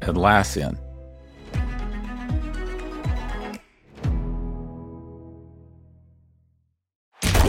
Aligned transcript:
Atlassian. 0.00 0.78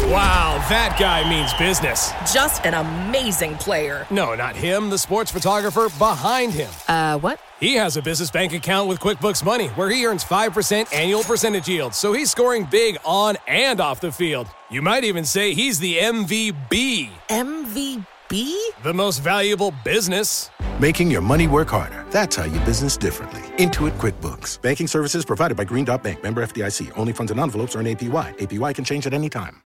Wow, 0.09 0.65
that 0.69 0.95
guy 0.97 1.29
means 1.29 1.53
business. 1.55 2.13
Just 2.33 2.65
an 2.65 2.73
amazing 2.75 3.55
player. 3.55 4.07
No, 4.09 4.35
not 4.35 4.55
him, 4.55 4.89
the 4.89 4.97
sports 4.97 5.29
photographer 5.29 5.89
behind 5.99 6.53
him. 6.53 6.69
Uh, 6.87 7.19
what? 7.19 7.41
He 7.59 7.75
has 7.75 7.97
a 7.97 8.01
business 8.01 8.31
bank 8.31 8.53
account 8.53 8.87
with 8.87 8.99
QuickBooks 8.99 9.43
Money 9.43 9.67
where 9.69 9.89
he 9.89 10.05
earns 10.05 10.23
5% 10.23 10.93
annual 10.93 11.23
percentage 11.23 11.67
yield, 11.67 11.93
so 11.93 12.13
he's 12.13 12.31
scoring 12.31 12.65
big 12.71 12.97
on 13.03 13.35
and 13.47 13.81
off 13.81 13.99
the 13.99 14.11
field. 14.11 14.47
You 14.71 14.81
might 14.81 15.03
even 15.03 15.25
say 15.25 15.53
he's 15.53 15.77
the 15.77 15.97
MVB. 15.97 17.09
MVP? 17.29 18.05
The 18.29 18.93
most 18.93 19.19
valuable 19.19 19.73
business. 19.85 20.49
Making 20.81 21.09
your 21.09 21.21
money 21.21 21.47
work 21.47 21.69
harder. 21.69 22.05
That's 22.09 22.35
how 22.35 22.43
you 22.43 22.59
business 22.65 22.97
differently. 22.97 23.39
Intuit 23.57 23.97
QuickBooks. 23.99 24.61
Banking 24.61 24.85
services 24.85 25.23
provided 25.23 25.55
by 25.55 25.63
Green 25.63 25.85
Dot 25.85 26.03
Bank. 26.03 26.23
Member 26.23 26.45
FDIC. 26.45 26.91
Only 26.97 27.13
funds 27.13 27.31
and 27.31 27.39
envelopes 27.39 27.77
earn 27.77 27.85
APY. 27.85 28.37
APY 28.37 28.75
can 28.75 28.83
change 28.83 29.07
at 29.07 29.13
any 29.13 29.29
time. 29.29 29.61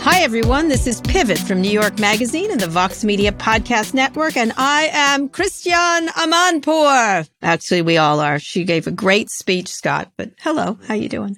Hi, 0.00 0.22
everyone. 0.22 0.66
This 0.66 0.88
is 0.88 1.00
Pivot 1.02 1.38
from 1.38 1.60
New 1.60 1.70
York 1.70 2.00
Magazine 2.00 2.50
and 2.50 2.60
the 2.60 2.66
Vox 2.66 3.04
Media 3.04 3.30
Podcast 3.30 3.94
Network, 3.94 4.36
and 4.36 4.52
I 4.56 4.88
am 4.92 5.28
Christiane 5.28 6.08
Amanpour. 6.08 7.28
Actually, 7.42 7.82
we 7.82 7.96
all 7.96 8.18
are. 8.18 8.40
She 8.40 8.64
gave 8.64 8.88
a 8.88 8.92
great 8.92 9.30
speech, 9.30 9.68
Scott. 9.68 10.10
But 10.16 10.32
hello, 10.40 10.78
how 10.88 10.94
you 10.94 11.08
doing? 11.08 11.36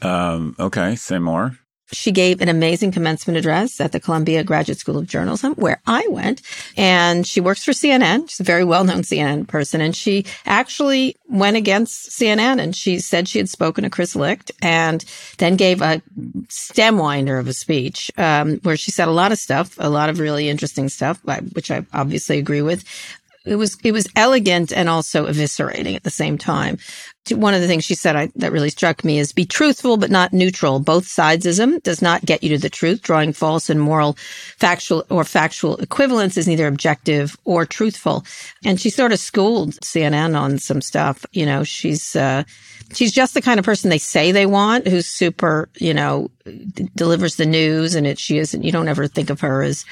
Um, 0.00 0.56
okay, 0.58 0.96
say 0.96 1.18
more. 1.18 1.58
She 1.92 2.12
gave 2.12 2.40
an 2.40 2.48
amazing 2.48 2.92
commencement 2.92 3.36
address 3.36 3.80
at 3.80 3.92
the 3.92 4.00
Columbia 4.00 4.44
Graduate 4.44 4.78
School 4.78 4.98
of 4.98 5.06
Journalism, 5.06 5.54
where 5.54 5.80
I 5.86 6.06
went. 6.08 6.42
And 6.76 7.26
she 7.26 7.40
works 7.40 7.64
for 7.64 7.72
CNN. 7.72 8.30
She's 8.30 8.40
a 8.40 8.44
very 8.44 8.64
well 8.64 8.84
known 8.84 9.02
CNN 9.02 9.48
person. 9.48 9.80
And 9.80 9.94
she 9.94 10.24
actually 10.46 11.16
went 11.28 11.56
against 11.56 12.10
CNN 12.10 12.60
and 12.60 12.74
she 12.74 12.98
said 13.00 13.28
she 13.28 13.38
had 13.38 13.48
spoken 13.48 13.84
to 13.84 13.90
Chris 13.90 14.14
Licht 14.14 14.52
and 14.62 15.04
then 15.38 15.56
gave 15.56 15.82
a 15.82 16.02
stem 16.48 16.98
winder 16.98 17.38
of 17.38 17.48
a 17.48 17.52
speech 17.52 18.10
um, 18.16 18.56
where 18.58 18.76
she 18.76 18.90
said 18.90 19.08
a 19.08 19.12
lot 19.12 19.32
of 19.32 19.38
stuff, 19.38 19.76
a 19.78 19.90
lot 19.90 20.08
of 20.08 20.18
really 20.18 20.48
interesting 20.48 20.88
stuff, 20.88 21.20
which 21.52 21.70
I 21.70 21.84
obviously 21.92 22.38
agree 22.38 22.62
with 22.62 22.84
it 23.44 23.56
was 23.56 23.76
it 23.82 23.92
was 23.92 24.06
elegant 24.16 24.72
and 24.72 24.88
also 24.88 25.26
eviscerating 25.26 25.96
at 25.96 26.02
the 26.02 26.10
same 26.10 26.36
time. 26.36 26.78
One 27.28 27.54
of 27.54 27.60
the 27.60 27.66
things 27.66 27.84
she 27.84 27.94
said 27.94 28.16
I, 28.16 28.30
that 28.36 28.50
really 28.50 28.70
struck 28.70 29.04
me 29.04 29.18
is 29.18 29.32
be 29.32 29.44
truthful 29.44 29.96
but 29.96 30.10
not 30.10 30.32
neutral. 30.32 30.80
Both 30.80 31.04
sidesism 31.04 31.82
does 31.82 32.00
not 32.02 32.24
get 32.24 32.42
you 32.42 32.48
to 32.50 32.58
the 32.58 32.70
truth. 32.70 33.02
Drawing 33.02 33.32
false 33.32 33.70
and 33.70 33.80
moral, 33.80 34.14
factual 34.58 35.04
or 35.10 35.24
factual 35.24 35.76
equivalence 35.76 36.36
is 36.36 36.48
neither 36.48 36.66
objective 36.66 37.36
or 37.44 37.66
truthful. 37.66 38.24
And 38.64 38.80
she 38.80 38.90
sort 38.90 39.12
of 39.12 39.20
schooled 39.20 39.72
CNN 39.80 40.38
on 40.38 40.58
some 40.58 40.80
stuff. 40.80 41.24
You 41.32 41.46
know, 41.46 41.62
she's 41.62 42.16
uh, 42.16 42.44
she's 42.94 43.12
just 43.12 43.34
the 43.34 43.42
kind 43.42 43.60
of 43.60 43.66
person 43.66 43.90
they 43.90 43.98
say 43.98 44.32
they 44.32 44.46
want, 44.46 44.88
who's 44.88 45.06
super, 45.06 45.68
you 45.76 45.94
know, 45.94 46.30
d- 46.46 46.88
delivers 46.96 47.36
the 47.36 47.46
news, 47.46 47.94
and 47.94 48.06
it 48.06 48.18
she 48.18 48.38
isn't. 48.38 48.64
You 48.64 48.72
don't 48.72 48.88
ever 48.88 49.06
think 49.06 49.30
of 49.30 49.40
her 49.42 49.62
as 49.62 49.84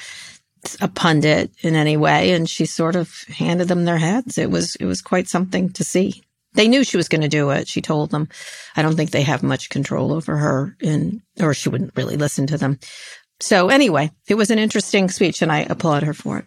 a 0.81 0.87
pundit 0.87 1.51
in 1.61 1.75
any 1.75 1.95
way 1.95 2.31
and 2.31 2.49
she 2.49 2.65
sort 2.65 2.95
of 2.95 3.23
handed 3.29 3.69
them 3.69 3.85
their 3.85 3.97
heads 3.97 4.37
it 4.37 4.51
was 4.51 4.75
it 4.75 4.85
was 4.85 5.01
quite 5.01 5.29
something 5.29 5.69
to 5.69 5.85
see 5.85 6.21
they 6.53 6.67
knew 6.67 6.83
she 6.83 6.97
was 6.97 7.07
going 7.07 7.21
to 7.21 7.27
do 7.27 7.49
it 7.51 7.67
she 7.67 7.81
told 7.81 8.11
them. 8.11 8.27
I 8.75 8.81
don't 8.81 8.95
think 8.95 9.11
they 9.11 9.23
have 9.23 9.43
much 9.43 9.69
control 9.69 10.13
over 10.13 10.37
her 10.37 10.75
in 10.79 11.21
or 11.39 11.53
she 11.53 11.69
wouldn't 11.69 11.95
really 11.95 12.17
listen 12.17 12.47
to 12.47 12.57
them. 12.57 12.79
So 13.39 13.69
anyway 13.69 14.11
it 14.27 14.35
was 14.35 14.51
an 14.51 14.59
interesting 14.59 15.09
speech 15.09 15.41
and 15.41 15.51
i 15.51 15.59
applaud 15.61 16.03
her 16.03 16.13
for 16.13 16.39
it. 16.39 16.45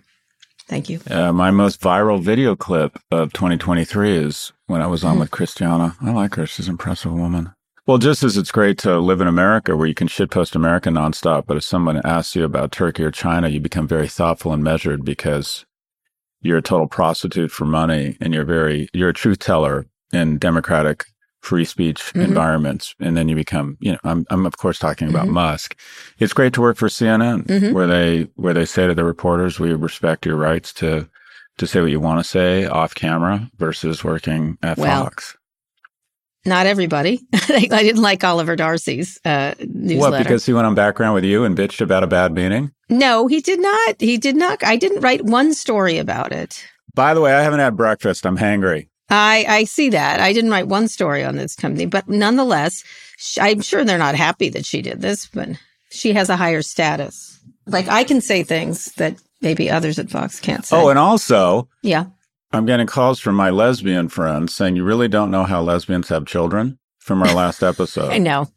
Thank 0.69 0.89
you. 0.89 1.01
Uh, 1.11 1.33
my 1.33 1.51
most 1.51 1.81
viral 1.81 2.23
video 2.23 2.57
clip 2.57 2.99
of 3.11 3.33
2023 3.33 4.17
is 4.17 4.53
when 4.67 4.81
i 4.81 4.87
was 4.87 5.05
on 5.05 5.13
mm-hmm. 5.13 5.21
with 5.21 5.31
christiana. 5.31 5.97
I 6.01 6.13
like 6.13 6.35
her. 6.37 6.47
She's 6.47 6.67
an 6.67 6.73
impressive 6.73 7.13
woman. 7.13 7.53
Well, 7.85 7.99
just 7.99 8.23
as 8.23 8.37
it's 8.37 8.53
great 8.53 8.79
to 8.79 9.01
live 9.01 9.21
in 9.21 9.27
America 9.27 9.77
where 9.77 9.89
you 9.89 9.95
can 9.95 10.07
shitpost 10.07 10.55
America 10.55 10.89
nonstop, 10.89 11.47
but 11.47 11.57
if 11.57 11.65
someone 11.65 12.01
asks 12.05 12.37
you 12.37 12.45
about 12.45 12.71
Turkey 12.71 13.03
or 13.03 13.11
China, 13.11 13.49
you 13.49 13.59
become 13.59 13.89
very 13.89 14.07
thoughtful 14.07 14.53
and 14.53 14.63
measured 14.63 15.05
because 15.05 15.67
you're 16.41 16.59
a 16.59 16.63
total 16.63 16.87
prostitute 16.87 17.51
for 17.51 17.65
money 17.65 18.17
and 18.21 18.33
you're 18.33 18.45
very, 18.45 18.89
you're 18.93 19.09
a 19.09 19.13
truth 19.13 19.41
teller 19.41 19.87
in 20.13 20.39
democratic 20.39 21.05
free 21.41 21.65
speech 21.65 22.01
mm-hmm. 22.01 22.21
environments. 22.21 22.95
And 23.01 23.17
then 23.17 23.29
you 23.29 23.35
become, 23.35 23.77
you 23.81 23.93
know, 23.93 23.99
I'm, 24.05 24.25
I'm 24.31 24.47
of 24.47 24.57
course 24.57 24.79
talking 24.79 25.09
about 25.09 25.25
mm-hmm. 25.25 25.35
Musk. 25.35 25.77
It's 26.19 26.33
great 26.33 26.53
to 26.55 26.61
work 26.61 26.77
for 26.77 26.89
CNN 26.89 27.47
mm-hmm. 27.47 27.73
where 27.75 27.87
they, 27.87 28.29
where 28.37 28.55
they 28.55 28.65
say 28.65 28.87
to 28.87 28.95
the 28.95 29.05
reporters, 29.05 29.59
we 29.59 29.73
respect 29.75 30.25
your 30.25 30.37
rights 30.37 30.73
to, 30.75 31.09
to 31.59 31.67
say 31.67 31.81
what 31.81 31.91
you 31.91 32.01
want 32.01 32.21
to 32.21 32.25
say 32.25 32.67
off 32.67 32.95
camera 32.95 33.51
versus 33.57 34.05
working 34.05 34.57
at 34.63 34.79
well, 34.79 35.05
Fox. 35.05 35.37
Not 36.45 36.67
everybody. 36.67 37.21
I 37.35 37.69
didn't 37.69 38.03
like 38.03 38.25
Oliver 38.25 38.57
Darcy's 38.57 39.21
uh, 39.25 39.55
newsletter. 39.61 40.11
What? 40.13 40.19
Because 40.19 40.45
he 40.45 40.53
went 40.53 40.67
on 40.67 40.75
background 40.75 41.15
with 41.15 41.25
you 41.25 41.45
and 41.45 41.57
bitched 41.57 41.81
about 41.81 42.03
a 42.03 42.09
bad 42.09 42.33
meeting? 42.33 42.73
No, 42.89 43.29
he 43.29 43.41
did 43.41 43.61
not. 43.61 44.01
He 44.01 44.19
did 44.19 44.35
not. 44.35 44.65
I 44.65 44.77
didn't 44.77 45.01
write 45.01 45.25
one 45.25 45.55
story 45.55 45.99
about 45.99 46.33
it. 46.33 46.65
By 46.95 47.15
the 47.15 47.21
way, 47.21 47.33
I 47.33 47.43
haven't 47.43 47.61
had 47.61 47.77
breakfast. 47.77 48.27
I'm 48.27 48.37
hangry. 48.37 48.89
I, 49.13 49.45
I 49.47 49.65
see 49.65 49.91
that. 49.91 50.21
I 50.21 50.33
didn't 50.33 50.51
write 50.51 50.69
one 50.69 50.89
story 50.89 51.23
on 51.23 51.37
this 51.37 51.55
company, 51.55 51.85
but 51.85 52.09
nonetheless, 52.09 52.83
I'm 53.39 53.61
sure 53.61 53.85
they're 53.85 53.99
not 53.99 54.15
happy 54.15 54.49
that 54.49 54.65
she 54.65 54.81
did 54.81 55.03
this, 55.03 55.27
but 55.27 55.51
she 55.91 56.15
has 56.15 56.31
a 56.31 56.37
higher 56.37 56.63
status. 56.63 57.39
Like 57.67 57.89
I 57.89 58.05
can 58.05 58.23
say 58.23 58.43
things 58.43 58.87
that 58.95 59.17
maybe 59.43 59.71
others 59.71 59.99
at 59.99 60.11
Fox 60.11 60.41
can't 60.41 60.65
say. 60.65 60.77
Oh, 60.77 60.89
and 60.89 60.99
also, 60.99 61.69
yeah, 61.83 62.07
I'm 62.53 62.65
getting 62.65 62.87
calls 62.87 63.21
from 63.21 63.35
my 63.35 63.51
lesbian 63.51 64.09
friends 64.09 64.55
saying 64.55 64.77
you 64.77 64.85
really 64.85 65.09
don't 65.09 65.31
know 65.31 65.45
how 65.45 65.61
lesbians 65.61 66.09
have 66.09 66.25
children 66.25 66.79
from 67.03 67.21
our 67.21 67.35
last 67.35 67.65
episode. 67.65 68.13
I 68.13 68.19
know. 68.19 68.49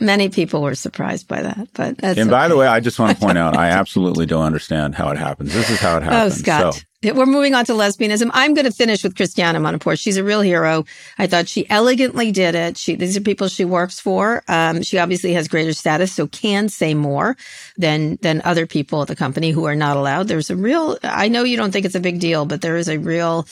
Many 0.00 0.28
people 0.28 0.60
were 0.60 0.74
surprised 0.74 1.28
by 1.28 1.40
that, 1.40 1.68
but 1.72 1.96
And 2.02 2.18
okay. 2.18 2.30
by 2.30 2.46
the 2.46 2.56
way, 2.56 2.66
I 2.66 2.80
just 2.80 2.98
want 2.98 3.18
to 3.18 3.20
point 3.24 3.38
out 3.38 3.56
I 3.56 3.70
absolutely 3.70 4.26
don't 4.26 4.44
understand 4.44 4.94
how 4.94 5.08
it 5.08 5.16
happens. 5.16 5.54
This 5.54 5.70
is 5.70 5.80
how 5.80 5.96
it 5.96 6.02
oh, 6.02 6.10
happens. 6.10 6.34
Oh, 6.34 6.42
Scott. 6.42 6.74
So, 6.74 6.80
we're 7.14 7.24
moving 7.24 7.54
on 7.54 7.64
to 7.66 7.72
lesbianism. 7.72 8.30
I'm 8.34 8.52
going 8.52 8.66
to 8.66 8.72
finish 8.72 9.02
with 9.02 9.16
Christiana 9.16 9.60
Amanpour. 9.60 9.98
She's 9.98 10.18
a 10.18 10.24
real 10.24 10.42
hero. 10.42 10.84
I 11.18 11.26
thought 11.26 11.48
she 11.48 11.68
elegantly 11.70 12.32
did 12.32 12.54
it. 12.54 12.76
She, 12.76 12.96
these 12.96 13.16
are 13.16 13.20
people 13.20 13.48
she 13.48 13.64
works 13.64 13.98
for. 13.98 14.42
Um, 14.48 14.82
she 14.82 14.98
obviously 14.98 15.32
has 15.32 15.48
greater 15.48 15.72
status, 15.72 16.12
so 16.12 16.26
can 16.26 16.68
say 16.68 16.94
more 16.94 17.36
than, 17.78 18.16
than 18.22 18.42
other 18.44 18.66
people 18.66 19.02
at 19.02 19.08
the 19.08 19.16
company 19.16 19.52
who 19.52 19.64
are 19.64 19.76
not 19.76 19.96
allowed. 19.96 20.28
There's 20.28 20.50
a 20.50 20.56
real, 20.56 20.98
I 21.02 21.28
know 21.28 21.44
you 21.44 21.56
don't 21.56 21.70
think 21.70 21.86
it's 21.86 21.94
a 21.94 22.00
big 22.00 22.20
deal, 22.20 22.44
but 22.44 22.60
there 22.60 22.76
is 22.76 22.88
a 22.88 22.98
real, 22.98 23.46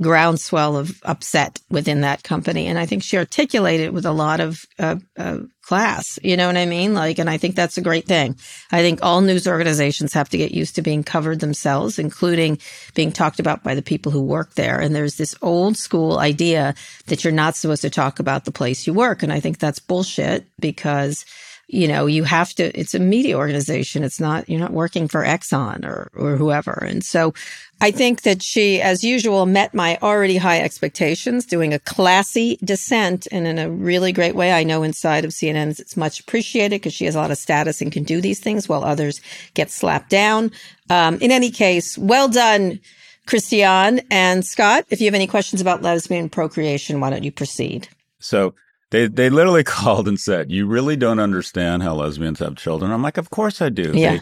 groundswell 0.00 0.76
of 0.76 1.00
upset 1.04 1.60
within 1.70 2.00
that 2.00 2.22
company. 2.22 2.66
And 2.66 2.78
I 2.78 2.86
think 2.86 3.02
she 3.02 3.18
articulated 3.18 3.92
with 3.92 4.06
a 4.06 4.12
lot 4.12 4.40
of 4.40 4.64
uh, 4.78 4.96
uh, 5.16 5.40
class. 5.62 6.18
You 6.22 6.36
know 6.36 6.46
what 6.46 6.56
I 6.56 6.66
mean? 6.66 6.94
Like, 6.94 7.18
and 7.18 7.28
I 7.28 7.36
think 7.36 7.54
that's 7.54 7.76
a 7.78 7.82
great 7.82 8.06
thing. 8.06 8.36
I 8.72 8.80
think 8.80 9.00
all 9.02 9.20
news 9.20 9.46
organizations 9.46 10.12
have 10.14 10.28
to 10.30 10.38
get 10.38 10.52
used 10.52 10.74
to 10.76 10.82
being 10.82 11.04
covered 11.04 11.40
themselves, 11.40 11.98
including 11.98 12.58
being 12.94 13.12
talked 13.12 13.40
about 13.40 13.62
by 13.62 13.74
the 13.74 13.82
people 13.82 14.10
who 14.10 14.22
work 14.22 14.54
there. 14.54 14.80
And 14.80 14.94
there's 14.94 15.16
this 15.16 15.36
old 15.42 15.76
school 15.76 16.18
idea 16.18 16.74
that 17.06 17.22
you're 17.22 17.32
not 17.32 17.54
supposed 17.56 17.82
to 17.82 17.90
talk 17.90 18.18
about 18.18 18.46
the 18.46 18.52
place 18.52 18.86
you 18.86 18.94
work. 18.94 19.22
And 19.22 19.32
I 19.32 19.40
think 19.40 19.58
that's 19.58 19.78
bullshit 19.78 20.46
because 20.58 21.24
you 21.72 21.86
know, 21.86 22.06
you 22.06 22.24
have 22.24 22.52
to, 22.54 22.76
it's 22.78 22.94
a 22.94 22.98
media 22.98 23.38
organization. 23.38 24.02
It's 24.02 24.18
not, 24.18 24.48
you're 24.48 24.58
not 24.58 24.72
working 24.72 25.06
for 25.06 25.22
Exxon 25.22 25.84
or, 25.84 26.10
or 26.14 26.36
whoever. 26.36 26.72
And 26.72 27.04
so 27.04 27.32
I 27.80 27.92
think 27.92 28.22
that 28.22 28.42
she, 28.42 28.80
as 28.82 29.04
usual, 29.04 29.46
met 29.46 29.72
my 29.72 29.96
already 30.02 30.36
high 30.36 30.60
expectations, 30.60 31.46
doing 31.46 31.72
a 31.72 31.78
classy 31.78 32.58
dissent 32.64 33.28
and 33.30 33.46
in 33.46 33.58
a 33.58 33.70
really 33.70 34.12
great 34.12 34.34
way. 34.34 34.52
I 34.52 34.64
know 34.64 34.82
inside 34.82 35.24
of 35.24 35.30
CNN's 35.30 35.78
it's 35.78 35.96
much 35.96 36.18
appreciated 36.18 36.80
because 36.80 36.92
she 36.92 37.04
has 37.04 37.14
a 37.14 37.18
lot 37.18 37.30
of 37.30 37.38
status 37.38 37.80
and 37.80 37.92
can 37.92 38.02
do 38.02 38.20
these 38.20 38.40
things 38.40 38.68
while 38.68 38.82
others 38.82 39.20
get 39.54 39.70
slapped 39.70 40.10
down. 40.10 40.50
Um, 40.90 41.18
in 41.20 41.30
any 41.30 41.52
case, 41.52 41.96
well 41.96 42.28
done, 42.28 42.80
Christiane 43.26 44.00
and 44.10 44.44
Scott. 44.44 44.86
If 44.90 45.00
you 45.00 45.06
have 45.06 45.14
any 45.14 45.28
questions 45.28 45.60
about 45.60 45.82
lesbian 45.82 46.28
procreation, 46.28 46.98
why 46.98 47.10
don't 47.10 47.22
you 47.22 47.30
proceed? 47.30 47.88
So 48.18 48.54
They 48.90 49.06
they 49.06 49.30
literally 49.30 49.64
called 49.78 50.08
and 50.08 50.18
said, 50.18 50.50
"You 50.50 50.66
really 50.66 50.96
don't 50.96 51.20
understand 51.20 51.82
how 51.82 51.94
lesbians 51.94 52.38
have 52.40 52.56
children." 52.56 52.90
I'm 52.92 53.02
like, 53.02 53.18
"Of 53.18 53.30
course 53.30 53.60
I 53.62 53.68
do." 53.68 53.92
Yeah. 53.94 54.16
They, 54.18 54.20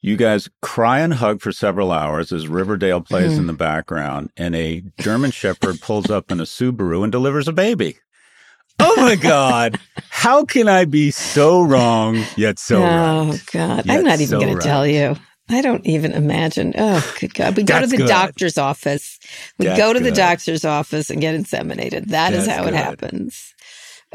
you 0.00 0.16
guys 0.18 0.50
cry 0.60 0.98
and 1.00 1.14
hug 1.14 1.40
for 1.40 1.50
several 1.50 1.90
hours 1.90 2.30
as 2.30 2.46
Riverdale 2.46 3.00
plays 3.00 3.32
Mm. 3.32 3.38
in 3.38 3.46
the 3.46 3.54
background, 3.54 4.28
and 4.36 4.54
a 4.54 4.82
German 4.98 5.30
Shepherd 5.30 5.80
pulls 5.80 6.10
up 6.10 6.30
in 6.30 6.40
a 6.40 6.44
Subaru 6.44 7.02
and 7.02 7.10
delivers 7.10 7.48
a 7.48 7.54
baby. 7.54 7.96
Oh 8.78 8.94
my 8.98 9.14
God! 9.16 9.78
How 10.10 10.44
can 10.44 10.68
I 10.68 10.84
be 10.84 11.10
so 11.10 11.62
wrong 11.62 12.22
yet 12.36 12.58
so 12.58 12.82
oh 12.82 13.28
right? 13.30 13.42
God, 13.52 13.86
Yet 13.86 13.96
I'm 13.96 14.04
not 14.04 14.20
even 14.20 14.26
so 14.28 14.40
going 14.40 14.54
to 14.58 14.62
tell 14.62 14.86
you. 14.86 15.16
I 15.48 15.60
don't 15.62 15.84
even 15.86 16.12
imagine. 16.12 16.72
Oh, 16.76 17.14
good 17.20 17.34
God. 17.34 17.56
We 17.56 17.62
go 17.64 17.80
to 17.80 17.86
the 17.86 17.98
good. 17.98 18.08
doctor's 18.08 18.56
office. 18.58 19.18
We 19.58 19.66
That's 19.66 19.78
go 19.78 19.92
to 19.92 20.00
the 20.00 20.10
doctor's 20.10 20.64
office 20.64 21.10
and 21.10 21.20
get 21.20 21.34
inseminated. 21.34 22.06
That 22.08 22.32
is 22.32 22.46
That's 22.46 22.58
how 22.58 22.66
it 22.66 22.74
happens. 22.74 23.53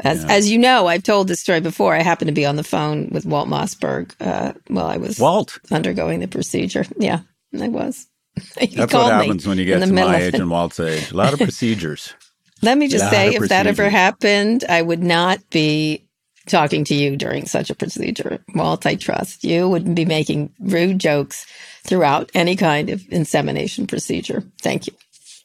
As, 0.02 0.22
Yeah. 0.24 0.32
as 0.32 0.50
you 0.50 0.58
know, 0.58 0.86
I've 0.86 1.02
told 1.02 1.28
this 1.28 1.40
story 1.40 1.60
before. 1.60 1.94
I 1.94 2.02
happened 2.02 2.28
to 2.28 2.34
be 2.34 2.46
on 2.46 2.56
the 2.56 2.64
phone 2.64 3.08
with 3.10 3.26
Walt 3.26 3.48
Mossberg 3.48 4.12
uh, 4.20 4.52
while 4.68 4.86
I 4.86 4.96
was 4.96 5.18
Walt. 5.18 5.58
undergoing 5.70 6.20
the 6.20 6.28
procedure. 6.28 6.84
Yeah, 6.98 7.20
I 7.58 7.68
was. 7.68 8.06
That's 8.60 8.76
what 8.94 9.12
happens 9.12 9.46
when 9.46 9.58
you 9.58 9.64
get 9.64 9.80
to 9.80 9.92
my 9.92 10.16
age 10.16 10.34
and 10.34 10.50
Walt's 10.50 10.80
age. 10.80 11.10
A 11.12 11.16
lot 11.16 11.32
of 11.32 11.38
procedures. 11.40 12.14
Let 12.62 12.78
me 12.78 12.88
just 12.88 13.08
say, 13.10 13.34
if 13.34 13.48
that 13.48 13.66
ever 13.66 13.88
happened, 13.88 14.64
I 14.68 14.82
would 14.82 15.02
not 15.02 15.38
be 15.50 16.04
talking 16.46 16.84
to 16.84 16.94
you 16.94 17.16
during 17.16 17.46
such 17.46 17.70
a 17.70 17.74
procedure. 17.74 18.42
Walt, 18.54 18.84
I 18.86 18.96
trust 18.96 19.44
you 19.44 19.68
wouldn't 19.68 19.96
be 19.96 20.04
making 20.04 20.52
rude 20.60 20.98
jokes 20.98 21.46
throughout 21.84 22.30
any 22.34 22.56
kind 22.56 22.90
of 22.90 23.02
insemination 23.10 23.86
procedure. 23.86 24.42
Thank 24.60 24.86
you. 24.86 24.94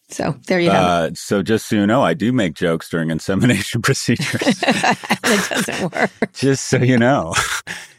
So 0.09 0.35
there 0.47 0.59
you 0.59 0.69
have 0.69 0.83
Uh, 0.83 1.13
so 1.15 1.41
just 1.41 1.67
so 1.67 1.75
you 1.77 1.87
know, 1.87 2.03
I 2.03 2.13
do 2.13 2.31
make 2.31 2.53
jokes 2.53 2.89
during 2.89 3.09
insemination 3.09 3.81
procedures. 3.83 4.41
it 4.63 5.49
doesn't 5.49 5.93
work. 5.93 6.11
just 6.33 6.67
so 6.67 6.77
you 6.77 6.97
know. 6.97 7.33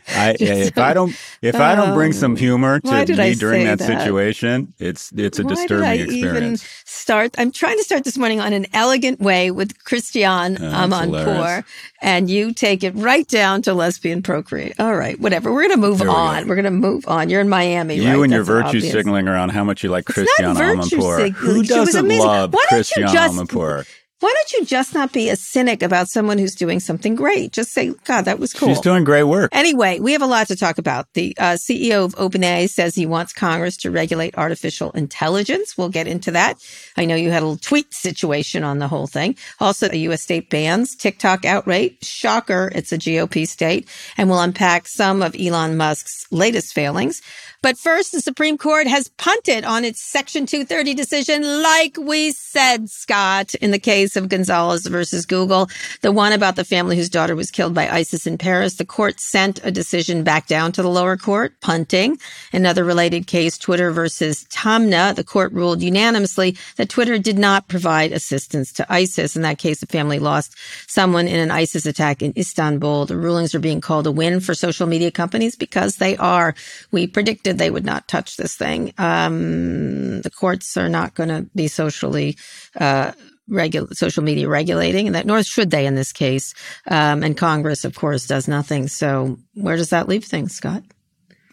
I, 0.09 0.37
if 0.41 0.79
I 0.79 0.95
don't 0.95 1.15
if 1.43 1.57
I 1.57 1.75
don't 1.75 1.95
bring 1.95 2.13
some 2.13 2.33
um, 2.33 2.37
humor 2.37 2.81
to 2.81 3.17
me 3.17 3.35
during 3.35 3.65
that, 3.65 3.79
that? 3.79 4.01
situation, 4.01 4.73
it's 4.79 5.13
it's 5.17 5.39
a 5.39 5.43
Why 5.43 5.49
disturbing 5.55 5.85
did 5.85 5.89
I 5.89 5.95
even 6.13 6.25
experience. 6.25 6.83
start? 6.85 7.35
I'm 7.39 7.51
trying 7.53 7.77
to 7.79 7.85
start 7.85 8.05
this 8.05 8.17
morning 8.17 8.41
on 8.41 8.53
an 8.53 8.67
elegant 8.73 9.21
way 9.21 9.51
with 9.51 9.83
Christian 9.85 10.27
Oh, 10.61 10.73
um, 10.73 10.93
on 10.93 11.09
hilarious. 11.09 11.39
poor, 11.39 11.65
and 12.01 12.31
you 12.31 12.53
take 12.53 12.83
it 12.85 12.95
right 12.95 13.27
down 13.29 13.63
to 13.63 13.75
lesbian 13.75 14.23
procreate. 14.23 14.79
All 14.81 14.95
right, 14.97 15.19
whatever. 15.21 15.53
We're 15.53 15.63
going 15.69 15.75
to 15.81 15.87
move 15.87 15.99
There 15.99 16.09
we 16.09 16.13
go. 16.15 16.19
on. 16.19 16.49
We're 16.49 16.55
going 16.55 16.65
to 16.65 16.71
move 16.71 17.07
on. 17.09 17.29
You're 17.29 17.41
in 17.41 17.49
Miami, 17.49 17.97
You 17.97 18.09
right? 18.15 18.23
and 18.25 18.33
your 18.33 18.43
virtue 18.45 18.69
obvious. 18.69 18.91
signaling 18.93 19.29
around 19.29 19.51
how 19.51 19.65
much 19.65 19.83
you 19.85 19.91
like 19.91 20.05
Christian 20.07 20.47
Amanpour. 20.47 21.31
Who 21.33 21.63
doesn't 21.63 22.09
love 22.09 22.55
Christian 22.69 23.05
Amanpour? 23.05 23.87
Why 24.21 24.33
don't 24.35 24.53
you 24.55 24.65
just 24.65 24.95
not 24.95 25.13
be 25.13 25.29
a 25.29 25.37
cynic 25.37 25.83
about 25.83 26.09
someone 26.09 26.39
who's 26.39 26.55
doing 26.55 26.81
something 26.81 27.15
great? 27.15 27.53
Just 27.53 27.73
say, 27.73 27.93
God, 28.05 28.23
that 28.23 28.39
was 28.39 28.55
cool. 28.55 28.69
She's 28.69 28.81
doing 28.81 29.05
great 29.05 29.25
work. 29.25 29.51
Anyway, 29.53 29.99
we 30.01 30.13
have 30.13 30.23
a 30.23 30.27
lot 30.27 30.49
to 30.49 30.57
talk 30.57 30.79
about. 30.79 31.13
The 31.13 31.37
uh, 31.39 31.57
CEO 31.57 32.03
of 32.03 32.15
OpenAI 32.15 32.71
says 32.71 32.95
he 32.95 33.05
wants 33.05 33.35
Congress 33.35 33.77
to 33.79 33.91
regulate 33.91 34.39
artificial 34.39 34.91
intelligence. 34.93 35.77
We'll 35.77 35.91
get 35.91 36.07
into 36.07 36.31
that. 36.31 36.57
I 36.97 37.05
know 37.05 37.15
you 37.15 37.31
had 37.31 37.43
a 37.43 37.47
little 37.47 37.59
tweet 37.59 37.93
situation 37.93 38.65
on 38.65 38.79
the 38.79 38.89
whole 38.89 39.07
thing. 39.07 39.37
Also, 39.61 39.87
the 39.87 39.99
U.S. 39.99 40.23
state 40.23 40.49
bans 40.49 40.97
TikTok 40.97 41.45
outright. 41.45 42.03
Shocker, 42.03 42.73
it's 42.75 42.93
a 42.93 42.99
GOP 42.99 43.47
state. 43.47 43.87
And 44.17 44.31
we'll 44.31 44.41
unpack 44.41 44.89
some 44.89 45.21
of 45.21 45.37
Elon 45.39 45.77
Musk's 45.77 46.25
latest 46.31 46.73
failings. 46.73 47.21
But 47.67 47.79
first, 47.79 48.13
the 48.13 48.21
Supreme 48.21 48.59
Court 48.59 48.87
has 48.87 49.09
punted 49.09 49.65
on 49.65 49.85
its 49.85 50.01
Section 50.01 50.47
230 50.47 50.95
decision, 50.95 51.43
like 51.65 51.97
we 51.99 52.31
said, 52.31 52.89
Scott, 52.89 53.57
in 53.57 53.73
the 53.73 53.79
case 53.81 54.15
of 54.15 54.29
Gonzalez 54.29 54.87
versus 54.87 55.27
Google, 55.27 55.69
the 56.01 56.13
one 56.13 56.33
about 56.33 56.55
the 56.55 56.65
family 56.65 56.97
whose 56.97 57.09
daughter 57.09 57.35
was 57.35 57.51
killed 57.51 57.75
by 57.75 57.89
ISIS 57.89 58.25
in 58.25 58.39
Paris. 58.39 58.77
The 58.77 58.85
court 58.85 59.19
sent 59.19 59.59
a 59.65 59.73
decision 59.73 60.23
back 60.23 60.47
down 60.47 60.71
to 60.73 60.83
the 60.83 60.89
lower 60.89 61.17
court, 61.17 61.61
punting. 61.61 62.21
Another 62.53 62.85
related 62.85 63.27
case, 63.27 63.59
Twitter 63.59 63.91
versus 63.91 64.45
Taamneh. 64.45 65.17
The 65.17 65.25
court 65.25 65.53
ruled 65.53 65.83
unanimously 65.83 66.57
that 66.77 66.89
Twitter 66.89 67.19
did 67.19 67.37
not 67.37 67.67
provide 67.67 68.13
assistance 68.13 68.73
to 68.75 68.87
ISIS. 68.89 69.35
In 69.35 69.43
that 69.43 69.59
case, 69.59 69.81
the 69.81 69.87
family 69.87 70.21
lost 70.21 70.55
someone 70.87 71.27
in 71.27 71.41
an 71.41 71.51
ISIS 71.51 71.85
attack 71.85 72.23
in 72.23 72.33
Istanbul. 72.37 73.07
The 73.07 73.17
rulings 73.17 73.57
are 73.57 73.59
being 73.59 73.81
called 73.81 74.07
a 74.07 74.13
win 74.13 74.39
for 74.39 74.55
social 74.55 74.87
media 74.87 75.11
companies 75.11 75.57
because 75.57 75.97
they 75.97 76.17
are. 76.19 76.55
We 76.93 77.09
predicted 77.09 77.56
they 77.59 77.71
would 77.71 77.85
not 77.85 78.09
touch 78.09 78.37
this 78.37 78.57
thing. 78.57 78.93
Um, 78.99 80.21
the 80.23 80.31
courts 80.31 80.77
are 80.77 80.89
not 80.89 81.15
going 81.15 81.29
to 81.29 81.47
be 81.55 81.69
socially, 81.69 82.37
uh, 82.81 83.13
Regul- 83.49 83.95
social 83.95 84.25
media 84.25 84.49
regulating, 84.49 85.07
and 85.07 85.15
that 85.15 85.25
nor 85.25 85.41
should 85.45 85.71
they 85.71 85.87
in 85.87 85.95
this 85.95 86.13
case. 86.13 86.53
Um, 86.89 87.23
and 87.23 87.37
Congress, 87.37 87.85
of 87.85 87.95
course, 87.95 88.27
does 88.27 88.49
nothing. 88.49 88.89
So 88.89 89.39
where 89.55 89.77
does 89.77 89.91
that 89.91 90.09
leave 90.09 90.25
things, 90.25 90.53
Scott? 90.53 90.83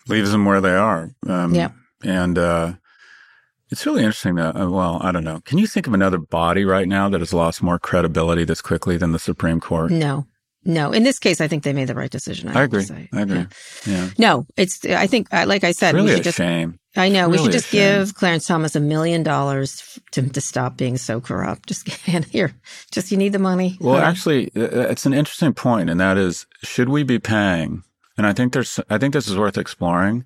Leaves 0.08 0.32
them 0.32 0.46
where 0.46 0.60
they 0.60 0.74
are. 0.74 1.12
Um, 1.28 1.54
Yeah. 1.54 1.70
And 2.04 2.38
uh, 2.38 2.74
it's 3.70 3.86
really 3.86 4.04
interesting 4.04 4.36
that, 4.36 4.60
uh, 4.60 4.70
well, 4.70 5.00
I 5.02 5.12
don't 5.12 5.24
know. 5.24 5.42
Can 5.46 5.60
you 5.60 5.68
think 5.68 5.86
of 5.86 5.94
another 5.94 6.18
body 6.18 6.66
right 6.66 6.88
now 6.88 7.10
that 7.10 7.22
has 7.22 7.32
lost 7.34 7.62
more 7.62 7.78
credibility 7.80 8.44
this 8.44 8.62
quickly 8.62 8.98
than 8.98 9.12
the 9.12 9.20
Supreme 9.20 9.60
Court? 9.60 9.92
No, 9.92 10.26
no. 10.66 10.92
In 10.92 11.04
this 11.04 11.20
case, 11.20 11.42
I 11.42 11.48
think 11.48 11.64
they 11.64 11.74
made 11.74 11.88
the 11.88 11.96
right 11.96 12.12
decision. 12.12 12.50
I, 12.50 12.62
I 12.62 12.64
agree. 12.64 12.86
I 13.12 13.22
agree. 13.22 13.38
Yeah. 13.38 13.46
Yeah. 13.86 14.10
No, 14.18 14.46
it's. 14.58 14.84
I 14.86 15.08
think, 15.08 15.28
uh, 15.34 15.46
like 15.48 15.64
I 15.64 15.72
said, 15.72 15.96
It's 15.96 16.04
really 16.04 16.20
a 16.20 16.24
just. 16.24 16.38
shame. 16.38 16.80
I 16.96 17.10
know 17.10 17.28
we 17.28 17.40
should 17.40 17.52
just 17.52 17.72
give 17.72 18.14
Clarence 18.14 18.46
Thomas 18.46 18.76
a 18.76 18.80
million 18.80 19.24
dollars 19.24 20.00
to 20.12 20.30
to 20.30 20.42
stop 20.42 20.78
being 20.78 20.98
so 20.98 21.20
corrupt. 21.20 21.68
Just 21.68 21.86
get 21.86 22.26
here. 22.26 22.54
Just 22.92 23.12
you 23.12 23.18
need 23.18 23.32
the 23.32 23.40
money. 23.40 23.78
Well, 23.82 23.96
right. 23.96 24.04
actually, 24.04 24.52
uh, 24.56 24.90
it's 24.92 25.08
an 25.08 25.14
interesting 25.14 25.54
point, 25.54 25.90
and 25.90 26.00
that 26.00 26.18
is, 26.18 26.46
should 26.62 26.90
we 26.90 27.02
be 27.02 27.18
paying? 27.18 27.82
And 28.16 28.28
I 28.28 28.34
think 28.34 28.54
there's, 28.54 28.80
I 28.92 29.00
think 29.00 29.14
this 29.14 29.28
is 29.28 29.36
worth 29.36 29.58
exploring. 29.58 30.24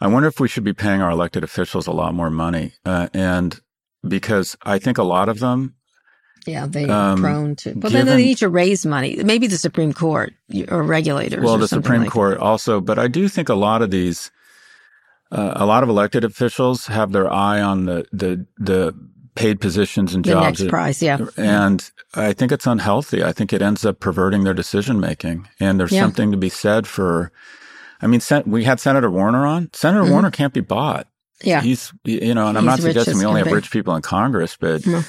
I 0.00 0.08
wonder 0.08 0.26
if 0.26 0.40
we 0.40 0.48
should 0.48 0.64
be 0.64 0.72
paying 0.72 1.00
our 1.00 1.10
elected 1.12 1.44
officials 1.44 1.86
a 1.86 1.92
lot 1.92 2.14
more 2.14 2.30
money, 2.30 2.72
uh, 2.84 3.08
and 3.14 3.60
because 4.06 4.56
I 4.62 4.80
think 4.80 4.98
a 4.98 5.04
lot 5.04 5.28
of 5.28 5.38
them, 5.38 5.76
yeah, 6.46 6.66
they 6.66 6.84
um, 6.84 6.90
are 6.90 7.16
prone 7.18 7.56
to. 7.56 7.72
Well, 7.74 7.92
then 7.92 8.06
they 8.06 8.16
need 8.16 8.38
to 8.38 8.48
raise 8.48 8.84
money. 8.86 9.16
Maybe 9.22 9.46
the 9.46 9.56
Supreme 9.58 9.92
Court 9.92 10.32
or 10.68 10.82
regulators. 10.82 11.42
well, 11.44 11.54
or 11.54 11.58
the 11.58 11.68
Supreme 11.68 12.00
like 12.00 12.08
that. 12.08 12.12
Court 12.12 12.38
also, 12.38 12.80
but 12.80 12.98
I 12.98 13.08
do 13.08 13.28
think 13.28 13.48
a 13.48 13.54
lot 13.54 13.82
of 13.82 13.90
these, 13.90 14.30
uh, 15.30 15.52
a 15.56 15.66
lot 15.66 15.82
of 15.82 15.88
elected 15.88 16.24
officials 16.24 16.86
have 16.86 17.12
their 17.12 17.32
eye 17.32 17.60
on 17.60 17.84
the 17.86 18.04
the 18.12 18.46
the 18.58 18.94
paid 19.34 19.60
positions 19.60 20.14
and 20.14 20.24
The 20.24 20.32
jobs, 20.32 20.60
next 20.60 20.70
prize, 20.70 21.02
yeah. 21.02 21.18
and 21.38 21.90
I 22.14 22.32
think 22.34 22.52
it's 22.52 22.66
unhealthy. 22.66 23.24
I 23.24 23.32
think 23.32 23.52
it 23.52 23.62
ends 23.62 23.84
up 23.86 23.98
perverting 23.98 24.44
their 24.44 24.52
decision 24.54 25.00
making, 25.00 25.48
and 25.58 25.80
there's 25.80 25.92
Yeah. 25.92 26.02
something 26.02 26.30
to 26.32 26.36
be 26.36 26.50
said 26.50 26.86
for. 26.86 27.32
I 28.02 28.08
mean, 28.08 28.20
Sen- 28.20 28.42
we 28.46 28.64
had 28.64 28.80
Senator 28.80 29.10
Warner 29.10 29.46
on. 29.46 29.70
Senator 29.72 30.10
Warner 30.10 30.30
can't 30.32 30.52
be 30.52 30.60
bought. 30.60 31.06
Mm-hmm. 31.06 31.48
Yeah. 31.48 31.60
He's, 31.62 31.92
you 32.04 32.34
know, 32.34 32.48
and 32.48 32.58
I'm 32.58 32.64
He's 32.64 32.70
not 32.70 32.80
suggesting 32.80 33.18
we 33.18 33.24
only 33.24 33.42
have 33.42 33.52
rich 33.52 33.70
people 33.70 33.94
in 33.96 34.02
Congress, 34.02 34.56
but 34.60 34.84
No. 34.86 35.02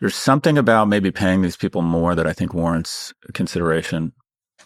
There's 0.00 0.14
something 0.16 0.58
about 0.58 0.88
maybe 0.88 1.10
paying 1.10 1.42
these 1.42 1.56
people 1.56 1.82
more 1.82 2.14
that 2.14 2.26
I 2.26 2.32
think 2.32 2.54
warrants 2.54 3.12
consideration. 3.34 4.12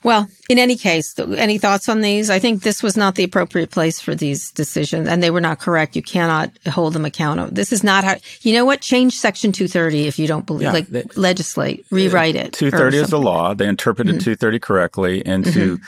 Well, 0.05 0.27
in 0.49 0.59
any 0.59 0.75
case, 0.77 1.17
any 1.19 1.59
thoughts 1.59 1.89
on 1.89 2.01
these? 2.01 2.29
I 2.29 2.41
think 2.41 2.63
this 2.63 2.83
was 2.83 2.97
not 2.97 3.15
the 3.15 3.23
appropriate 3.23 3.71
place 3.71 4.01
for 4.01 4.17
these 4.17 4.51
decisions, 4.51 5.07
and 5.07 5.23
they 5.23 5.31
were 5.31 5.41
not 5.41 5.61
correct. 5.61 5.95
You 5.95 6.03
cannot 6.03 6.51
hold 6.67 6.95
them 6.95 7.05
accountable. 7.05 7.53
This 7.55 7.73
is 7.73 7.85
not 7.85 8.03
how. 8.03 8.17
You 8.41 8.53
know 8.55 8.65
what? 8.65 8.81
Change 8.81 9.15
Section 9.15 9.53
230 9.53 10.09
if 10.09 10.19
you 10.19 10.27
don't 10.27 10.45
believe. 10.45 10.63
Yeah, 10.63 10.73
like 10.73 10.89
they- 10.89 11.05
legislate, 11.15 11.87
rewrite 11.91 12.35
it. 12.35 12.53
230 12.53 12.97
is 12.97 13.11
the 13.11 13.21
law. 13.21 13.55
They 13.55 13.69
interpreted 13.69 14.15
Mm-hmm. 14.17 14.25
230 14.25 14.59
correctly. 14.59 15.25
And 15.25 15.45
to, 15.53 15.79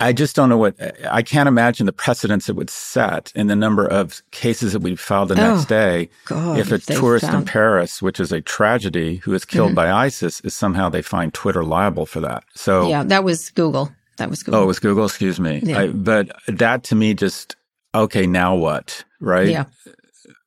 I 0.00 0.12
just 0.12 0.34
don't 0.34 0.48
know 0.48 0.56
what, 0.56 0.74
I 1.10 1.22
can't 1.22 1.46
imagine 1.46 1.84
the 1.86 1.92
precedents 1.92 2.48
it 2.48 2.56
would 2.56 2.70
set 2.70 3.32
in 3.34 3.48
the 3.48 3.56
number 3.56 3.86
of 3.86 4.22
cases 4.30 4.72
that 4.72 4.80
we 4.80 4.96
filed 4.96 5.28
the 5.28 5.34
Oh, 5.34 5.54
next 5.54 5.66
day. 5.66 6.08
God, 6.24 6.58
if 6.58 6.72
a 6.72 6.78
tourist 6.78 7.26
in 7.28 7.44
Paris, 7.44 8.00
which 8.00 8.18
is 8.18 8.32
a 8.32 8.40
tragedy, 8.40 9.16
who 9.16 9.34
is 9.34 9.44
killed 9.44 9.68
mm-hmm. 9.68 9.76
by 9.76 9.90
ISIS, 9.90 10.40
is 10.40 10.54
somehow 10.54 10.88
they 10.88 11.02
find 11.02 11.34
Twitter 11.34 11.62
liable 11.62 12.06
for 12.06 12.20
that. 12.20 12.44
So, 12.54 12.88
Yeah, 12.88 13.02
that 13.04 13.24
was 13.24 13.50
Google. 13.50 13.92
That 14.16 14.30
was 14.30 14.42
Google. 14.42 14.60
oh, 14.60 14.64
it 14.64 14.66
was 14.66 14.78
Google, 14.78 15.04
excuse 15.04 15.38
me. 15.38 15.60
Yeah. 15.62 15.80
I, 15.80 15.86
but 15.88 16.30
that 16.48 16.82
to 16.84 16.94
me 16.94 17.14
just, 17.14 17.56
okay, 17.94 18.26
now 18.26 18.54
what? 18.54 19.04
Right? 19.20 19.48
yeah. 19.48 19.64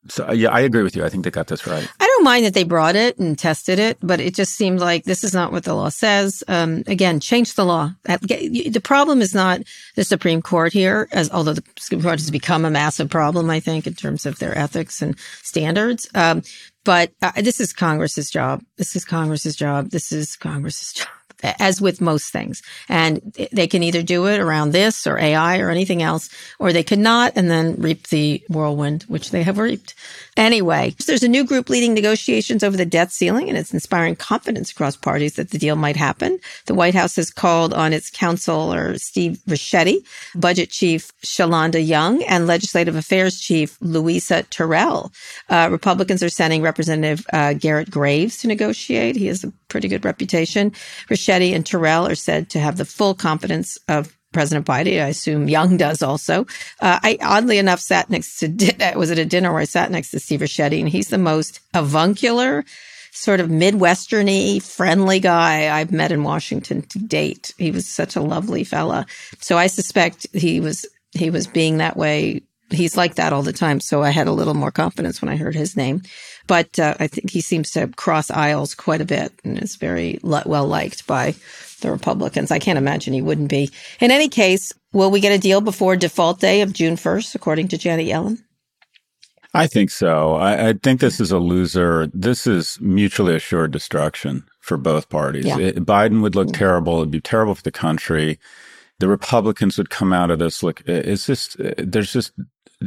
So, 0.10 0.32
yeah, 0.32 0.50
I 0.50 0.62
agree 0.62 0.84
with 0.84 0.96
you. 0.96 1.06
I 1.06 1.10
think 1.10 1.24
they 1.24 1.32
got 1.32 1.48
this 1.48 1.66
right. 1.66 1.88
I 2.00 2.06
don't 2.06 2.24
mind 2.24 2.46
that 2.46 2.54
they 2.54 2.64
brought 2.64 2.96
it 2.96 3.18
and 3.18 3.38
tested 3.38 3.80
it, 3.80 3.98
but 4.02 4.20
it 4.20 4.36
just 4.36 4.54
seemed 4.54 4.80
like 4.80 5.06
this 5.06 5.24
is 5.24 5.34
not 5.34 5.52
what 5.52 5.64
the 5.64 5.74
law 5.74 5.90
says. 5.90 6.44
Um, 6.48 6.84
again, 6.88 7.20
change 7.20 7.54
the 7.54 7.66
law. 7.66 7.92
The 8.04 8.82
problem 8.84 9.22
is 9.22 9.34
not 9.34 9.62
the 9.96 10.04
Supreme 10.04 10.42
Court 10.42 10.74
here, 10.74 11.08
as 11.12 11.32
although 11.32 11.54
the 11.54 11.64
Supreme 11.78 12.02
Court 12.02 12.20
has 12.20 12.32
become 12.32 12.66
a 12.66 12.70
massive 12.70 13.10
problem, 13.10 13.50
I 13.50 13.60
think, 13.62 13.88
in 13.88 13.94
terms 13.94 14.26
of 14.26 14.40
their 14.40 14.58
ethics 14.58 15.02
and 15.02 15.18
standards. 15.42 16.10
Um, 16.14 16.44
but 16.84 17.14
uh, 17.22 17.32
this 17.38 17.62
is 17.62 17.72
Congress's 17.72 18.30
job. 18.30 18.62
This 18.78 18.96
is 18.96 19.06
Congress's 19.06 19.56
job. 19.56 19.92
This 19.92 20.12
is 20.12 20.36
Congress's 20.36 20.94
job. 20.94 21.08
As 21.44 21.82
with 21.82 22.02
most 22.02 22.32
things. 22.32 22.62
And 22.90 23.34
they 23.52 23.68
can 23.68 23.84
either 23.84 24.02
do 24.02 24.28
it 24.28 24.40
around 24.40 24.72
this 24.72 25.06
or 25.08 25.18
AI 25.18 25.60
or 25.60 25.70
anything 25.70 26.02
else, 26.02 26.30
or 26.60 26.74
they 26.74 26.84
could 26.84 27.00
not 27.00 27.34
and 27.36 27.50
then 27.50 27.76
reap 27.78 28.08
the 28.08 28.44
whirlwind, 28.50 29.04
which 29.04 29.32
they 29.32 29.44
have 29.44 29.58
reaped. 29.58 29.96
Anyway, 30.36 30.96
there's 31.06 31.24
a 31.24 31.28
new 31.28 31.44
group 31.44 31.70
leading 31.70 31.94
negotiations 31.94 32.64
over 32.64 32.76
the 32.76 32.86
debt 32.86 33.12
ceiling, 33.12 33.50
and 33.50 33.58
it's 33.58 33.74
inspiring 33.74 34.16
confidence 34.16 34.72
across 34.72 34.96
parties 34.96 35.36
that 35.36 35.52
the 35.52 35.58
deal 35.58 35.76
might 35.76 35.96
happen. 35.96 36.40
The 36.66 36.74
White 36.74 36.96
House 36.96 37.16
has 37.18 37.30
called 37.30 37.74
on 37.74 37.94
its 37.94 38.10
counselor, 38.10 38.98
Steve 38.98 39.40
Ricchetti, 39.48 40.06
budget 40.36 40.70
chief 40.70 41.12
Shalanda 41.24 41.86
Young, 41.86 42.24
and 42.24 42.48
legislative 42.48 42.96
affairs 42.96 43.40
chief 43.40 43.78
Louisa 43.82 44.44
Terrell. 44.44 45.12
Uh, 45.50 45.70
Republicans 45.72 46.24
are 46.24 46.30
sending 46.30 46.62
Representative 46.62 47.26
uh, 47.32 47.54
Garrett 47.54 47.92
Graves 47.92 48.38
to 48.40 48.48
negotiate. 48.48 49.16
He 49.16 49.28
has 49.28 49.44
a 49.44 49.54
pretty 49.68 49.88
good 49.88 50.06
reputation. 50.06 50.72
Ricchetti 51.10 51.54
and 51.54 51.66
Terrell 51.66 52.08
are 52.08 52.16
said 52.16 52.50
to 52.52 52.60
have 52.60 52.78
the 52.78 52.86
full 52.86 53.14
confidence 53.14 53.78
of 53.88 54.18
President 54.34 54.66
Biden. 54.66 55.02
I 55.02 55.08
assume 55.08 55.48
Young 55.48 55.78
does 55.78 56.02
also. 56.02 56.46
Uh, 56.80 57.00
I 57.02 57.18
oddly 57.22 57.58
enough 57.58 57.80
sat 57.80 58.10
next 58.10 58.40
to 58.40 58.48
di- 58.48 58.96
was 58.96 59.12
at 59.12 59.20
a 59.20 59.26
dinner 59.26 59.52
where 59.52 59.62
I 59.62 59.66
sat 59.66 59.92
next 59.92 60.12
to 60.12 60.20
Steve 60.20 60.42
Ricchetti, 60.42 60.80
and 60.80 60.90
he's 60.90 61.08
the 61.08 61.18
most 61.18 61.60
avuncular, 61.74 62.66
sort 63.12 63.40
of 63.40 63.50
midwesterny, 63.50 64.62
friendly 64.62 65.20
guy 65.20 65.76
I've 65.76 65.92
met 65.92 66.12
in 66.12 66.24
Washington 66.24 66.82
to 66.82 67.00
date. 67.00 67.54
He 67.58 67.72
was 67.72 67.88
such 67.88 68.16
a 68.16 68.22
lovely 68.22 68.64
fella. 68.64 69.06
So 69.40 69.58
I 69.58 69.68
suspect 69.68 70.28
he 70.34 70.60
was 70.60 70.86
he 71.12 71.30
was 71.30 71.48
being 71.48 71.78
that 71.78 71.96
way. 71.96 72.42
He's 72.74 72.98
like 72.98 73.16
that 73.16 73.34
all 73.34 73.44
the 73.44 73.54
time. 73.54 73.80
So 73.80 74.04
I 74.04 74.10
had 74.10 74.28
a 74.28 74.32
little 74.32 74.54
more 74.54 74.72
confidence 74.72 75.22
when 75.22 75.30
I 75.30 75.36
heard 75.36 75.56
his 75.56 75.78
name. 75.78 76.02
But 76.48 76.78
uh, 76.80 76.96
I 77.00 77.08
think 77.08 77.30
he 77.30 77.42
seems 77.42 77.72
to 77.72 77.88
cross 77.88 78.30
aisles 78.30 78.76
quite 78.76 79.02
a 79.02 79.06
bit 79.06 79.32
and 79.44 79.62
is 79.62 79.76
very 79.76 80.20
well 80.24 80.68
liked 80.68 81.08
by 81.08 81.36
the 81.82 81.92
Republicans. 81.92 82.52
I 82.52 82.60
can't 82.60 82.78
imagine 82.78 83.14
he 83.14 83.22
wouldn't 83.22 83.50
be. 83.50 83.70
In 84.00 84.12
any 84.12 84.30
case, 84.30 84.74
will 84.92 85.12
we 85.12 85.20
get 85.20 85.32
a 85.32 85.38
deal 85.38 85.62
before 85.62 85.96
default 85.96 86.40
day 86.40 86.62
of 86.62 86.74
June 86.74 86.96
1st, 86.96 87.36
according 87.36 87.70
to 87.70 87.78
Janet 87.78 88.08
Yellen? 88.08 88.40
I 89.54 89.68
think 89.68 89.92
so. 89.92 90.36
I, 90.36 90.70
I, 90.70 90.74
think 90.74 91.00
this 91.00 91.20
is 91.20 91.32
a 91.32 91.38
loser. 91.38 92.08
This 92.08 92.48
is 92.48 92.80
mutually 92.82 93.36
assured 93.36 93.72
destruction 93.72 94.46
for 94.62 94.78
both 94.78 95.10
parties. 95.10 95.46
Yeah. 95.46 95.60
It, 95.60 95.86
Biden 95.86 96.22
would 96.24 96.36
look 96.36 96.48
yeah. 96.48 96.58
terrible. 96.58 96.98
It'd 96.98 97.12
be 97.12 97.22
terrible 97.22 97.54
for 97.54 97.62
the 97.62 97.72
country. 97.72 98.40
The 99.00 99.08
Republicans 99.08 99.78
would 99.78 99.92
come 99.92 100.12
out 100.12 100.32
of 100.32 100.40
this. 100.40 100.64
Look, 100.64 100.82
it's 100.88 101.28
just, 101.28 101.58
there's 101.78 102.12
just, 102.12 102.32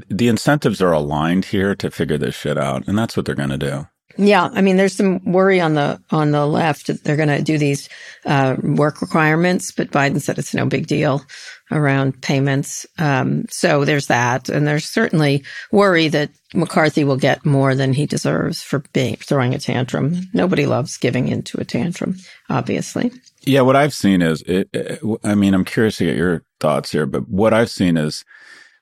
the 0.08 0.28
incentives 0.28 0.80
are 0.80 0.92
aligned 0.92 1.46
here 1.46 1.74
to 1.76 1.90
figure 1.90 2.18
this 2.18 2.34
shit 2.34 2.58
out. 2.58 2.86
And 2.86 2.98
that's 2.98 3.16
what 3.16 3.26
they're 3.26 3.34
going 3.34 3.50
to 3.50 3.58
do. 3.58 3.86
Yeah, 4.18 4.48
I 4.54 4.62
mean, 4.62 4.76
there's 4.76 4.94
some 4.94 5.22
worry 5.30 5.60
on 5.60 5.74
the 5.74 6.00
on 6.10 6.30
the 6.30 6.46
left 6.46 6.86
that 6.86 7.04
they're 7.04 7.16
going 7.16 7.28
to 7.28 7.42
do 7.42 7.58
these 7.58 7.88
uh, 8.24 8.56
work 8.62 9.02
requirements, 9.02 9.72
but 9.72 9.90
Biden 9.90 10.22
said 10.22 10.38
it's 10.38 10.54
no 10.54 10.64
big 10.64 10.86
deal 10.86 11.22
around 11.70 12.22
payments. 12.22 12.86
Um, 12.98 13.44
so 13.50 13.84
there's 13.84 14.06
that, 14.06 14.48
and 14.48 14.66
there's 14.66 14.86
certainly 14.86 15.44
worry 15.70 16.08
that 16.08 16.30
McCarthy 16.54 17.04
will 17.04 17.16
get 17.18 17.44
more 17.44 17.74
than 17.74 17.92
he 17.92 18.06
deserves 18.06 18.62
for 18.62 18.78
being 18.92 19.16
throwing 19.16 19.54
a 19.54 19.58
tantrum. 19.58 20.22
Nobody 20.32 20.64
loves 20.64 20.96
giving 20.96 21.28
into 21.28 21.60
a 21.60 21.64
tantrum, 21.64 22.16
obviously. 22.48 23.12
Yeah, 23.42 23.62
what 23.62 23.76
I've 23.76 23.94
seen 23.94 24.22
is, 24.22 24.42
it, 24.42 24.68
it, 24.72 25.00
I 25.24 25.34
mean, 25.34 25.52
I'm 25.52 25.64
curious 25.64 25.98
to 25.98 26.06
get 26.06 26.16
your 26.16 26.42
thoughts 26.58 26.90
here, 26.90 27.04
but 27.04 27.28
what 27.28 27.52
I've 27.52 27.70
seen 27.70 27.96
is 27.96 28.24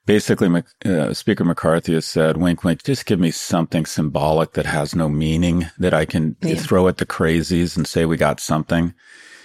basically 0.07 0.63
uh, 0.85 1.15
Speaker 1.15 1.45
McCarthy 1.45 1.95
has 1.95 2.05
said, 2.05 2.37
wink, 2.37 2.65
wink, 2.65 2.83
just 2.83 3.07
give 3.07 3.19
me 3.19 3.31
something 3.31 3.87
symbolic 3.87 4.53
that 4.53 4.67
has 4.67 4.95
no 4.95 5.09
meaning 5.09 5.67
that 5.79 5.95
I 5.95 6.05
can 6.05 6.37
yeah. 6.43 6.57
throw 6.57 6.89
at 6.89 6.99
the 6.99 7.07
crazies 7.07 7.77
and 7.77 7.87
say 7.87 8.05
we 8.05 8.17
got 8.17 8.41
something. 8.41 8.95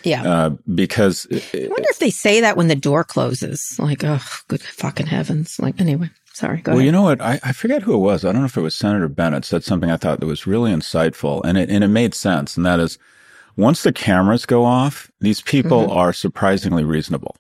Yeah. 0.03 0.23
Uh, 0.23 0.49
because 0.73 1.27
I 1.31 1.67
wonder 1.69 1.89
if 1.89 1.99
they 1.99 2.09
say 2.09 2.41
that 2.41 2.55
when 2.55 2.67
the 2.67 2.75
door 2.75 3.03
closes. 3.03 3.75
Like, 3.79 4.03
oh, 4.03 4.21
good 4.47 4.61
fucking 4.61 5.07
heavens. 5.07 5.59
Like, 5.59 5.79
anyway, 5.79 6.09
sorry. 6.33 6.61
well, 6.65 6.75
ahead. 6.75 6.85
you 6.85 6.91
know 6.91 7.01
what? 7.01 7.21
I, 7.21 7.39
I 7.43 7.51
forget 7.51 7.83
who 7.83 7.95
it 7.95 7.99
was. 7.99 8.23
I 8.23 8.31
don't 8.31 8.41
know 8.41 8.45
if 8.45 8.57
it 8.57 8.61
was 8.61 8.75
Senator 8.75 9.09
Bennet 9.09 9.45
said 9.45 9.63
something 9.63 9.91
I 9.91 9.97
thought 9.97 10.19
that 10.19 10.25
was 10.25 10.47
really 10.47 10.71
insightful 10.71 11.41
and 11.43 11.57
it, 11.57 11.69
and 11.69 11.83
it 11.83 11.89
made 11.89 12.13
sense. 12.13 12.55
And 12.55 12.65
that 12.65 12.79
is 12.79 12.97
once 13.57 13.83
the 13.83 13.91
cameras 13.91 14.45
go 14.45 14.63
off, 14.63 15.11
these 15.19 15.41
people 15.41 15.83
mm-hmm. 15.83 15.97
are 15.97 16.13
surprisingly 16.13 16.85
reasonable. 16.85 17.35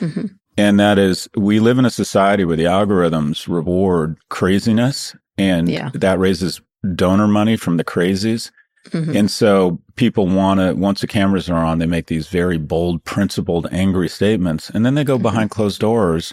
Mm-hmm. 0.00 0.26
And 0.56 0.80
that 0.80 0.98
is, 0.98 1.28
we 1.36 1.60
live 1.60 1.78
in 1.78 1.84
a 1.84 1.90
society 1.90 2.44
where 2.44 2.56
the 2.56 2.64
algorithms 2.64 3.46
reward 3.46 4.18
craziness 4.30 5.14
and 5.36 5.68
yeah. 5.68 5.90
that 5.94 6.18
raises 6.18 6.60
donor 6.94 7.28
money 7.28 7.56
from 7.56 7.76
the 7.76 7.84
crazies. 7.84 8.50
Mm-hmm. 8.88 9.16
And 9.16 9.30
so 9.30 9.80
people 9.96 10.26
want 10.26 10.60
to, 10.60 10.72
once 10.74 11.00
the 11.00 11.06
cameras 11.06 11.50
are 11.50 11.64
on, 11.64 11.78
they 11.78 11.86
make 11.86 12.06
these 12.06 12.28
very 12.28 12.56
bold, 12.56 13.04
principled, 13.04 13.66
angry 13.70 14.08
statements. 14.08 14.70
And 14.70 14.86
then 14.86 14.94
they 14.94 15.04
go 15.04 15.16
mm-hmm. 15.16 15.22
behind 15.22 15.50
closed 15.50 15.80
doors 15.80 16.32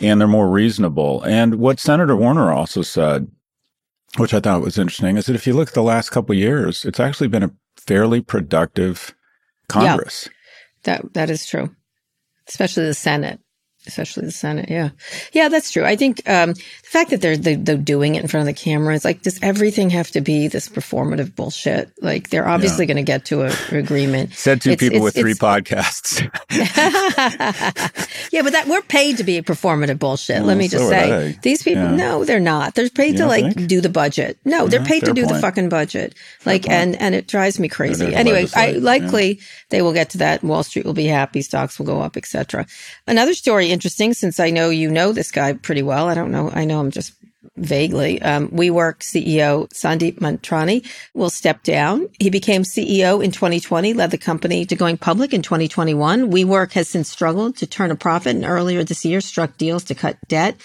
and 0.00 0.20
they're 0.20 0.28
more 0.28 0.48
reasonable. 0.48 1.22
And 1.22 1.56
what 1.56 1.78
Senator 1.78 2.16
Warner 2.16 2.52
also 2.52 2.82
said, 2.82 3.28
which 4.16 4.32
I 4.32 4.40
thought 4.40 4.62
was 4.62 4.78
interesting, 4.78 5.18
is 5.18 5.26
that 5.26 5.36
if 5.36 5.46
you 5.46 5.52
look 5.52 5.68
at 5.68 5.74
the 5.74 5.82
last 5.82 6.10
couple 6.10 6.34
years, 6.34 6.86
it's 6.86 7.00
actually 7.00 7.28
been 7.28 7.42
a 7.42 7.50
fairly 7.76 8.22
productive 8.22 9.14
Congress. 9.68 10.26
Yeah, 10.26 10.32
that 10.84 11.14
that 11.14 11.30
is 11.30 11.44
true 11.44 11.75
especially 12.48 12.86
the 12.86 12.94
Senate 12.94 13.40
especially 13.86 14.26
the 14.26 14.32
Senate. 14.32 14.68
Yeah. 14.68 14.90
Yeah, 15.32 15.48
that's 15.48 15.70
true. 15.70 15.84
I 15.84 15.96
think 15.96 16.28
um, 16.28 16.52
the 16.52 16.90
fact 16.90 17.10
that 17.10 17.20
they're, 17.20 17.36
they're, 17.36 17.76
doing 17.76 18.14
it 18.14 18.22
in 18.22 18.28
front 18.28 18.48
of 18.48 18.54
the 18.54 18.60
camera 18.60 18.94
is 18.94 19.04
like, 19.04 19.22
does 19.22 19.38
everything 19.42 19.90
have 19.90 20.10
to 20.10 20.20
be 20.20 20.48
this 20.48 20.68
performative 20.68 21.34
bullshit? 21.34 21.92
Like, 22.02 22.30
they're 22.30 22.48
obviously 22.48 22.84
yeah. 22.84 22.94
going 22.94 23.04
to 23.04 23.12
get 23.12 23.24
to 23.26 23.42
an 23.42 23.52
agreement. 23.70 24.34
Said 24.34 24.60
two 24.60 24.70
it's, 24.70 24.80
people 24.80 24.96
it's, 24.98 25.04
with 25.04 25.14
three 25.14 25.34
podcasts. 25.34 26.20
yeah, 28.32 28.42
but 28.42 28.52
that 28.52 28.66
we're 28.66 28.82
paid 28.82 29.18
to 29.18 29.24
be 29.24 29.36
a 29.36 29.42
performative 29.42 29.98
bullshit. 29.98 30.38
Well, 30.38 30.46
Let 30.46 30.56
me 30.56 30.68
just 30.68 30.84
so 30.84 30.90
say, 30.90 31.38
these 31.42 31.62
people, 31.62 31.84
yeah. 31.84 31.96
no, 31.96 32.24
they're 32.24 32.40
not. 32.40 32.74
They're 32.74 32.88
paid 32.88 33.12
you 33.12 33.18
to 33.18 33.26
like 33.26 33.54
think? 33.54 33.68
do 33.68 33.80
the 33.80 33.88
budget. 33.88 34.38
No, 34.44 34.66
they're 34.66 34.84
paid 34.84 35.04
to 35.04 35.12
do 35.12 35.24
point. 35.24 35.34
the 35.34 35.40
fucking 35.40 35.68
budget. 35.68 36.14
Like, 36.44 36.68
and 36.68 36.96
and 36.96 37.14
it 37.14 37.28
drives 37.28 37.60
me 37.60 37.68
crazy. 37.68 38.14
Anyway, 38.14 38.46
I 38.54 38.72
likely 38.72 39.40
they 39.70 39.82
will 39.82 39.92
get 39.92 40.10
to 40.10 40.18
that. 40.18 40.42
Wall 40.42 40.62
Street 40.62 40.86
will 40.86 40.94
be 40.94 41.06
happy. 41.06 41.42
Stocks 41.42 41.78
will 41.78 41.86
go 41.86 42.00
up, 42.00 42.16
etc. 42.16 42.66
Another 43.06 43.34
story 43.34 43.70
interesting 43.76 44.14
since 44.14 44.40
I 44.40 44.48
know 44.48 44.70
you 44.70 44.90
know 44.90 45.12
this 45.12 45.30
guy 45.30 45.52
pretty 45.52 45.82
well. 45.82 46.08
I 46.08 46.14
don't 46.14 46.32
know. 46.32 46.50
I 46.50 46.64
know 46.64 46.80
him 46.80 46.90
just 46.90 47.12
vaguely. 47.58 48.22
Um, 48.22 48.48
WeWork 48.48 49.00
CEO 49.00 49.68
Sandeep 49.68 50.18
Mathrani 50.18 50.86
will 51.12 51.28
step 51.28 51.62
down. 51.62 52.08
He 52.18 52.30
became 52.30 52.62
CEO 52.62 53.22
in 53.22 53.32
2020, 53.32 53.92
led 53.92 54.10
the 54.10 54.18
company 54.18 54.64
to 54.64 54.76
going 54.76 54.96
public 54.96 55.34
in 55.34 55.42
2021. 55.42 56.30
WeWork 56.30 56.72
has 56.72 56.88
since 56.88 57.10
struggled 57.10 57.58
to 57.58 57.66
turn 57.66 57.90
a 57.90 57.96
profit 57.96 58.34
and 58.34 58.46
earlier 58.46 58.82
this 58.82 59.04
year 59.04 59.20
struck 59.20 59.58
deals 59.58 59.84
to 59.84 59.94
cut 59.94 60.16
debt 60.26 60.56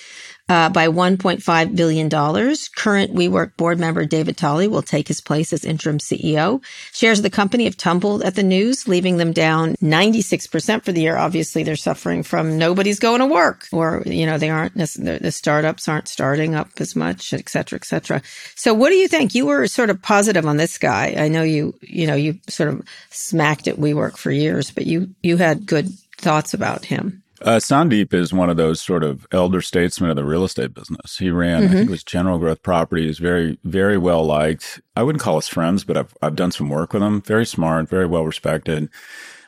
uh, 0.51 0.67
by 0.67 0.89
$1.5 0.89 1.75
billion. 1.77 2.09
Current 2.09 3.15
WeWork 3.15 3.55
board 3.55 3.79
member 3.79 4.05
David 4.05 4.35
Tolley 4.35 4.67
will 4.67 4.81
take 4.81 5.07
his 5.07 5.21
place 5.21 5.53
as 5.53 5.63
interim 5.63 5.97
CEO. 5.97 6.61
Shares 6.91 7.19
of 7.19 7.23
the 7.23 7.29
company 7.29 7.63
have 7.63 7.77
tumbled 7.77 8.21
at 8.21 8.35
the 8.35 8.43
news, 8.43 8.85
leaving 8.85 9.15
them 9.15 9.31
down 9.31 9.75
96% 9.75 10.83
for 10.83 10.91
the 10.91 10.99
year. 10.99 11.15
Obviously, 11.15 11.63
they're 11.63 11.77
suffering 11.77 12.21
from 12.21 12.57
nobody's 12.57 12.99
going 12.99 13.19
to 13.19 13.27
work 13.27 13.65
or, 13.71 14.03
you 14.05 14.25
know, 14.25 14.37
they 14.37 14.49
aren't, 14.49 14.73
the 14.75 15.31
startups 15.31 15.87
aren't 15.87 16.09
starting 16.09 16.53
up 16.53 16.69
as 16.79 16.97
much, 16.97 17.31
et 17.31 17.47
cetera, 17.47 17.77
et 17.77 17.85
cetera. 17.85 18.21
So 18.55 18.73
what 18.73 18.89
do 18.89 18.95
you 18.95 19.07
think? 19.07 19.33
You 19.33 19.45
were 19.45 19.67
sort 19.67 19.89
of 19.89 20.01
positive 20.01 20.45
on 20.45 20.57
this 20.57 20.77
guy. 20.77 21.15
I 21.17 21.29
know 21.29 21.43
you, 21.43 21.75
you 21.79 22.07
know, 22.07 22.15
you 22.15 22.39
sort 22.49 22.67
of 22.67 22.81
smacked 23.09 23.69
at 23.69 23.77
WeWork 23.77 24.17
for 24.17 24.31
years, 24.31 24.69
but 24.69 24.85
you, 24.85 25.15
you 25.23 25.37
had 25.37 25.65
good 25.65 25.87
thoughts 26.17 26.53
about 26.53 26.83
him. 26.83 27.20
Uh, 27.43 27.57
Sandeep 27.57 28.13
is 28.13 28.33
one 28.33 28.49
of 28.49 28.57
those 28.57 28.81
sort 28.81 29.03
of 29.03 29.25
elder 29.31 29.61
statesmen 29.61 30.09
of 30.09 30.15
the 30.15 30.23
real 30.23 30.43
estate 30.43 30.73
business. 30.73 31.17
He 31.17 31.31
ran, 31.31 31.61
mm-hmm. 31.61 31.65
I 31.65 31.67
think 31.67 31.81
mm-hmm. 31.81 31.89
it 31.89 31.91
was 31.91 32.03
General 32.03 32.37
Growth 32.37 32.61
Properties, 32.61 33.17
very, 33.17 33.57
very 33.63 33.97
well 33.97 34.23
liked. 34.23 34.79
I 34.95 35.03
wouldn't 35.03 35.23
call 35.23 35.37
us 35.37 35.47
friends, 35.47 35.83
but 35.83 35.97
I've, 35.97 36.15
I've 36.21 36.35
done 36.35 36.51
some 36.51 36.69
work 36.69 36.93
with 36.93 37.01
him. 37.01 37.21
Very 37.21 37.45
smart, 37.45 37.89
very 37.89 38.05
well 38.05 38.25
respected. 38.25 38.89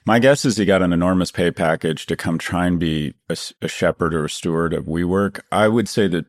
My 0.05 0.19
guess 0.19 0.43
is 0.43 0.57
he 0.57 0.65
got 0.65 0.81
an 0.81 0.91
enormous 0.91 1.31
pay 1.31 1.51
package 1.51 2.07
to 2.07 2.15
come 2.15 2.37
try 2.37 2.67
and 2.67 2.79
be 2.79 3.13
a, 3.29 3.37
a 3.61 3.67
shepherd 3.67 4.13
or 4.13 4.25
a 4.25 4.29
steward 4.29 4.73
of 4.73 4.85
WeWork. 4.85 5.39
I 5.51 5.67
would 5.67 5.87
say 5.87 6.07
that 6.07 6.25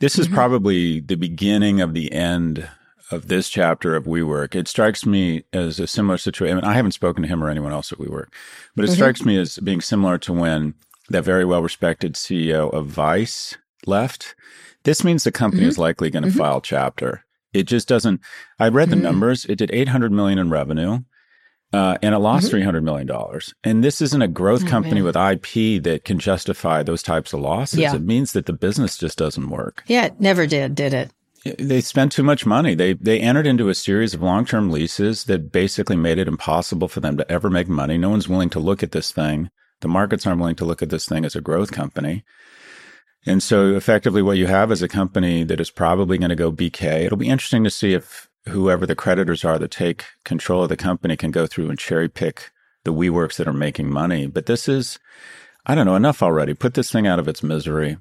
this 0.00 0.18
is 0.18 0.26
mm-hmm. 0.26 0.34
probably 0.34 1.00
the 1.00 1.14
beginning 1.14 1.80
of 1.80 1.94
the 1.94 2.12
end 2.12 2.68
of 3.10 3.28
this 3.28 3.48
chapter 3.48 3.94
of 3.96 4.04
WeWork. 4.04 4.54
It 4.54 4.68
strikes 4.68 5.06
me 5.06 5.44
as 5.52 5.78
a 5.78 5.86
similar 5.86 6.18
situation. 6.18 6.58
I, 6.58 6.60
mean, 6.60 6.70
I 6.70 6.74
haven't 6.74 6.92
spoken 6.92 7.22
to 7.22 7.28
him 7.28 7.42
or 7.42 7.48
anyone 7.48 7.72
else 7.72 7.92
at 7.92 7.98
WeWork, 7.98 8.28
but 8.74 8.84
it 8.84 8.88
mm-hmm. 8.88 8.94
strikes 8.94 9.24
me 9.24 9.38
as 9.38 9.58
being 9.58 9.80
similar 9.80 10.18
to 10.18 10.32
when 10.32 10.74
that 11.08 11.24
very 11.24 11.44
well 11.44 11.62
respected 11.62 12.14
CEO 12.14 12.72
of 12.72 12.86
Vice 12.86 13.56
left, 13.86 14.34
this 14.84 15.04
means 15.04 15.24
the 15.24 15.32
company 15.32 15.62
mm-hmm. 15.62 15.70
is 15.70 15.78
likely 15.78 16.10
going 16.10 16.22
to 16.22 16.28
mm-hmm. 16.28 16.38
file 16.38 16.60
chapter. 16.60 17.24
It 17.52 17.64
just 17.64 17.88
doesn't. 17.88 18.20
I 18.58 18.68
read 18.68 18.90
the 18.90 18.96
mm-hmm. 18.96 19.04
numbers. 19.04 19.44
It 19.44 19.56
did 19.56 19.70
800 19.72 20.12
million 20.12 20.38
in 20.38 20.50
revenue. 20.50 21.00
Uh, 21.72 21.98
and 22.02 22.14
it 22.14 22.18
lost 22.18 22.52
mm-hmm. 22.52 22.68
$300 22.68 22.84
million. 22.84 23.10
And 23.64 23.82
this 23.82 24.00
isn't 24.00 24.22
a 24.22 24.28
growth 24.28 24.64
oh, 24.64 24.68
company 24.68 25.02
man. 25.02 25.04
with 25.04 25.16
IP 25.16 25.82
that 25.82 26.02
can 26.04 26.20
justify 26.20 26.84
those 26.84 27.02
types 27.02 27.32
of 27.32 27.40
losses. 27.40 27.80
Yeah. 27.80 27.96
It 27.96 28.02
means 28.02 28.32
that 28.32 28.46
the 28.46 28.52
business 28.52 28.96
just 28.96 29.18
doesn't 29.18 29.50
work. 29.50 29.82
Yeah, 29.88 30.06
it 30.06 30.20
never 30.20 30.46
did, 30.46 30.76
did 30.76 30.94
it? 30.94 31.10
they 31.58 31.80
spent 31.80 32.12
too 32.12 32.22
much 32.22 32.46
money. 32.46 32.74
They 32.74 32.94
they 32.94 33.20
entered 33.20 33.46
into 33.46 33.68
a 33.68 33.74
series 33.74 34.14
of 34.14 34.22
long 34.22 34.46
term 34.46 34.70
leases 34.70 35.24
that 35.24 35.52
basically 35.52 35.96
made 35.96 36.18
it 36.18 36.28
impossible 36.28 36.88
for 36.88 37.00
them 37.00 37.16
to 37.18 37.30
ever 37.30 37.50
make 37.50 37.68
money. 37.68 37.98
No 37.98 38.10
one's 38.10 38.28
willing 38.28 38.50
to 38.50 38.58
look 38.58 38.82
at 38.82 38.92
this 38.92 39.10
thing. 39.10 39.50
The 39.84 39.88
markets 39.88 40.26
aren't 40.26 40.40
willing 40.40 40.56
to 40.56 40.64
look 40.64 40.80
at 40.80 40.88
this 40.88 41.06
thing 41.06 41.26
as 41.26 41.36
a 41.36 41.42
growth 41.42 41.70
company. 41.70 42.24
And 43.26 43.42
so 43.42 43.76
effectively 43.76 44.22
what 44.22 44.38
you 44.38 44.46
have 44.46 44.72
is 44.72 44.80
a 44.80 44.88
company 44.88 45.44
that 45.44 45.60
is 45.60 45.70
probably 45.70 46.16
going 46.16 46.30
to 46.30 46.34
go 46.34 46.50
BK. 46.50 47.04
It'll 47.04 47.18
be 47.18 47.28
interesting 47.28 47.64
to 47.64 47.70
see 47.70 47.92
if 47.92 48.30
whoever 48.48 48.86
the 48.86 48.94
creditors 48.94 49.44
are 49.44 49.58
that 49.58 49.70
take 49.70 50.06
control 50.24 50.62
of 50.62 50.70
the 50.70 50.76
company 50.78 51.18
can 51.18 51.30
go 51.30 51.46
through 51.46 51.68
and 51.68 51.78
cherry 51.78 52.08
pick 52.08 52.50
the 52.84 52.94
WeWorks 52.94 53.36
that 53.36 53.46
are 53.46 53.52
making 53.52 53.90
money. 53.90 54.26
But 54.26 54.46
this 54.46 54.70
is, 54.70 54.98
I 55.66 55.74
don't 55.74 55.84
know, 55.84 55.96
enough 55.96 56.22
already. 56.22 56.54
Put 56.54 56.72
this 56.72 56.90
thing 56.90 57.06
out 57.06 57.18
of 57.18 57.28
its 57.28 57.42
misery. 57.42 57.98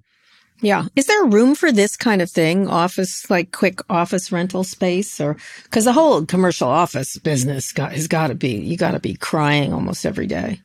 Yeah. 0.62 0.86
Is 0.96 1.08
there 1.08 1.26
room 1.26 1.54
for 1.54 1.74
this 1.74 1.98
kind 1.98 2.22
of 2.22 2.32
thing? 2.32 2.70
Office, 2.70 3.30
like 3.30 3.52
quick 3.52 3.82
office 3.90 4.32
rental 4.32 4.64
space 4.64 5.20
or, 5.20 5.36
cause 5.70 5.84
the 5.84 5.92
whole 5.92 6.26
commercial 6.26 6.70
office 6.70 7.18
business 7.18 7.74
got, 7.74 7.92
has 7.92 8.08
got 8.08 8.28
to 8.28 8.36
be, 8.36 8.56
you 8.56 8.78
got 8.78 8.92
to 8.92 9.02
be 9.02 9.16
crying 9.16 9.74
almost 9.74 10.06
every 10.06 10.28
day. 10.28 10.62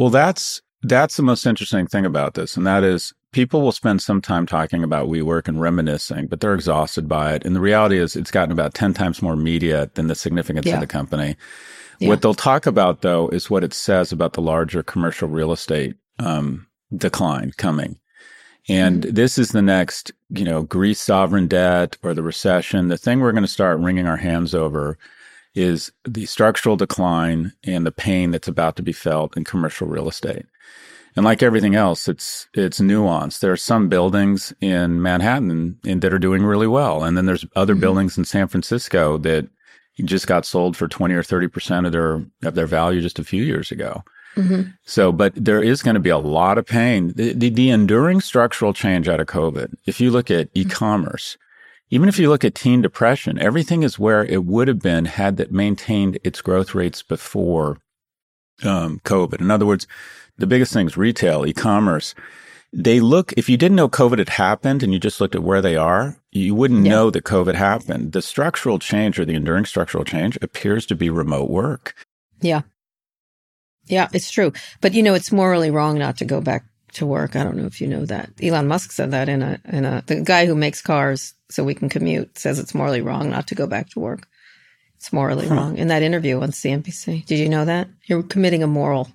Well, 0.00 0.08
that's, 0.08 0.62
that's 0.82 1.18
the 1.18 1.22
most 1.22 1.44
interesting 1.44 1.86
thing 1.86 2.06
about 2.06 2.32
this. 2.32 2.56
And 2.56 2.66
that 2.66 2.84
is 2.84 3.12
people 3.32 3.60
will 3.60 3.70
spend 3.70 4.00
some 4.00 4.22
time 4.22 4.46
talking 4.46 4.82
about 4.82 5.08
WeWork 5.10 5.46
and 5.46 5.60
reminiscing, 5.60 6.26
but 6.26 6.40
they're 6.40 6.54
exhausted 6.54 7.06
by 7.06 7.34
it. 7.34 7.44
And 7.44 7.54
the 7.54 7.60
reality 7.60 7.98
is 7.98 8.16
it's 8.16 8.30
gotten 8.30 8.50
about 8.50 8.72
10 8.72 8.94
times 8.94 9.20
more 9.20 9.36
media 9.36 9.90
than 9.96 10.06
the 10.06 10.14
significance 10.14 10.64
yeah. 10.64 10.76
of 10.76 10.80
the 10.80 10.86
company. 10.86 11.36
Yeah. 11.98 12.08
What 12.08 12.22
they'll 12.22 12.32
talk 12.32 12.64
about 12.64 13.02
though 13.02 13.28
is 13.28 13.50
what 13.50 13.62
it 13.62 13.74
says 13.74 14.10
about 14.10 14.32
the 14.32 14.40
larger 14.40 14.82
commercial 14.82 15.28
real 15.28 15.52
estate 15.52 15.96
um, 16.18 16.66
decline 16.96 17.52
coming. 17.58 17.98
And 18.70 19.02
mm-hmm. 19.02 19.14
this 19.14 19.36
is 19.36 19.50
the 19.50 19.60
next, 19.60 20.12
you 20.30 20.46
know, 20.46 20.62
Greece 20.62 21.00
sovereign 21.02 21.46
debt 21.46 21.98
or 22.02 22.14
the 22.14 22.22
recession. 22.22 22.88
The 22.88 22.96
thing 22.96 23.20
we're 23.20 23.32
going 23.32 23.44
to 23.44 23.48
start 23.48 23.80
wringing 23.80 24.06
our 24.06 24.16
hands 24.16 24.54
over 24.54 24.96
is 25.54 25.90
the 26.04 26.26
structural 26.26 26.76
decline 26.76 27.52
and 27.64 27.84
the 27.84 27.92
pain 27.92 28.30
that's 28.30 28.48
about 28.48 28.76
to 28.76 28.82
be 28.82 28.92
felt 28.92 29.36
in 29.36 29.44
commercial 29.44 29.88
real 29.88 30.08
estate. 30.08 30.46
And 31.16 31.24
like 31.24 31.42
everything 31.42 31.74
else, 31.74 32.08
it's 32.08 32.48
it's 32.54 32.80
nuanced. 32.80 33.40
There 33.40 33.52
are 33.52 33.56
some 33.56 33.88
buildings 33.88 34.52
in 34.60 35.02
Manhattan 35.02 35.78
that 35.82 36.14
are 36.14 36.20
doing 36.20 36.44
really 36.44 36.68
well, 36.68 37.02
and 37.02 37.16
then 37.16 37.26
there's 37.26 37.44
other 37.56 37.74
mm-hmm. 37.74 37.80
buildings 37.80 38.16
in 38.16 38.24
San 38.24 38.46
Francisco 38.46 39.18
that 39.18 39.48
just 40.04 40.28
got 40.28 40.46
sold 40.46 40.76
for 40.76 40.86
twenty 40.86 41.14
or 41.14 41.24
thirty 41.24 41.48
percent 41.48 41.84
of 41.84 41.92
their 41.92 42.24
of 42.44 42.54
their 42.54 42.66
value 42.66 43.00
just 43.00 43.18
a 43.18 43.24
few 43.24 43.42
years 43.42 43.72
ago. 43.72 44.04
Mm-hmm. 44.36 44.70
So, 44.84 45.10
but 45.10 45.32
there 45.34 45.62
is 45.62 45.82
going 45.82 45.94
to 45.94 46.00
be 46.00 46.10
a 46.10 46.18
lot 46.18 46.58
of 46.58 46.64
pain. 46.64 47.12
The, 47.16 47.32
the, 47.32 47.50
the, 47.50 47.70
enduring 47.70 48.20
structural 48.20 48.72
change 48.72 49.08
out 49.08 49.18
of 49.18 49.26
COVID, 49.26 49.74
if 49.86 50.00
you 50.00 50.12
look 50.12 50.30
at 50.30 50.54
mm-hmm. 50.54 50.70
e-commerce, 50.70 51.36
even 51.90 52.08
if 52.08 52.18
you 52.18 52.28
look 52.28 52.44
at 52.44 52.54
teen 52.54 52.80
depression, 52.80 53.38
everything 53.38 53.82
is 53.82 53.98
where 53.98 54.24
it 54.24 54.44
would 54.44 54.68
have 54.68 54.78
been 54.78 55.06
had 55.06 55.36
that 55.36 55.52
maintained 55.52 56.18
its 56.22 56.40
growth 56.40 56.74
rates 56.74 57.02
before 57.02 57.78
um, 58.62 59.00
COVID. 59.04 59.40
In 59.40 59.50
other 59.50 59.66
words, 59.66 59.86
the 60.38 60.46
biggest 60.46 60.72
things 60.72 60.96
retail, 60.96 61.44
e-commerce. 61.44 62.14
They 62.72 63.00
look, 63.00 63.32
if 63.36 63.48
you 63.48 63.56
didn't 63.56 63.76
know 63.76 63.88
COVID 63.88 64.18
had 64.18 64.28
happened 64.28 64.84
and 64.84 64.92
you 64.92 65.00
just 65.00 65.20
looked 65.20 65.34
at 65.34 65.42
where 65.42 65.60
they 65.60 65.74
are, 65.74 66.16
you 66.30 66.54
wouldn't 66.54 66.84
yeah. 66.84 66.92
know 66.92 67.10
that 67.10 67.24
COVID 67.24 67.56
happened. 67.56 68.12
The 68.12 68.22
structural 68.22 68.78
change 68.78 69.18
or 69.18 69.24
the 69.24 69.34
enduring 69.34 69.64
structural 69.64 70.04
change 70.04 70.38
appears 70.40 70.86
to 70.86 70.94
be 70.94 71.10
remote 71.10 71.50
work. 71.50 71.94
Yeah. 72.40 72.62
Yeah, 73.86 74.08
it's 74.12 74.30
true. 74.30 74.52
But 74.80 74.94
you 74.94 75.02
know, 75.02 75.14
it's 75.14 75.32
morally 75.32 75.72
wrong 75.72 75.98
not 75.98 76.18
to 76.18 76.24
go 76.24 76.40
back 76.40 76.64
to 76.92 77.06
work. 77.06 77.36
I 77.36 77.44
don't 77.44 77.56
know 77.56 77.66
if 77.66 77.80
you 77.80 77.86
know 77.86 78.04
that. 78.06 78.30
Elon 78.42 78.68
Musk 78.68 78.92
said 78.92 79.10
that 79.10 79.28
in 79.28 79.42
a 79.42 79.60
in 79.64 79.84
a 79.84 80.02
the 80.06 80.20
guy 80.20 80.46
who 80.46 80.54
makes 80.54 80.80
cars 80.80 81.34
so 81.48 81.64
we 81.64 81.74
can 81.74 81.88
commute 81.88 82.38
says 82.38 82.58
it's 82.58 82.74
morally 82.74 83.00
wrong 83.00 83.30
not 83.30 83.46
to 83.48 83.54
go 83.54 83.66
back 83.66 83.88
to 83.90 84.00
work. 84.00 84.26
It's 84.96 85.12
morally 85.12 85.48
huh. 85.48 85.54
wrong 85.54 85.78
in 85.78 85.88
that 85.88 86.02
interview 86.02 86.40
on 86.40 86.50
CNBC. 86.50 87.24
Did 87.26 87.38
you 87.38 87.48
know 87.48 87.64
that? 87.64 87.88
You're 88.04 88.22
committing 88.22 88.62
a 88.62 88.66
moral 88.66 89.08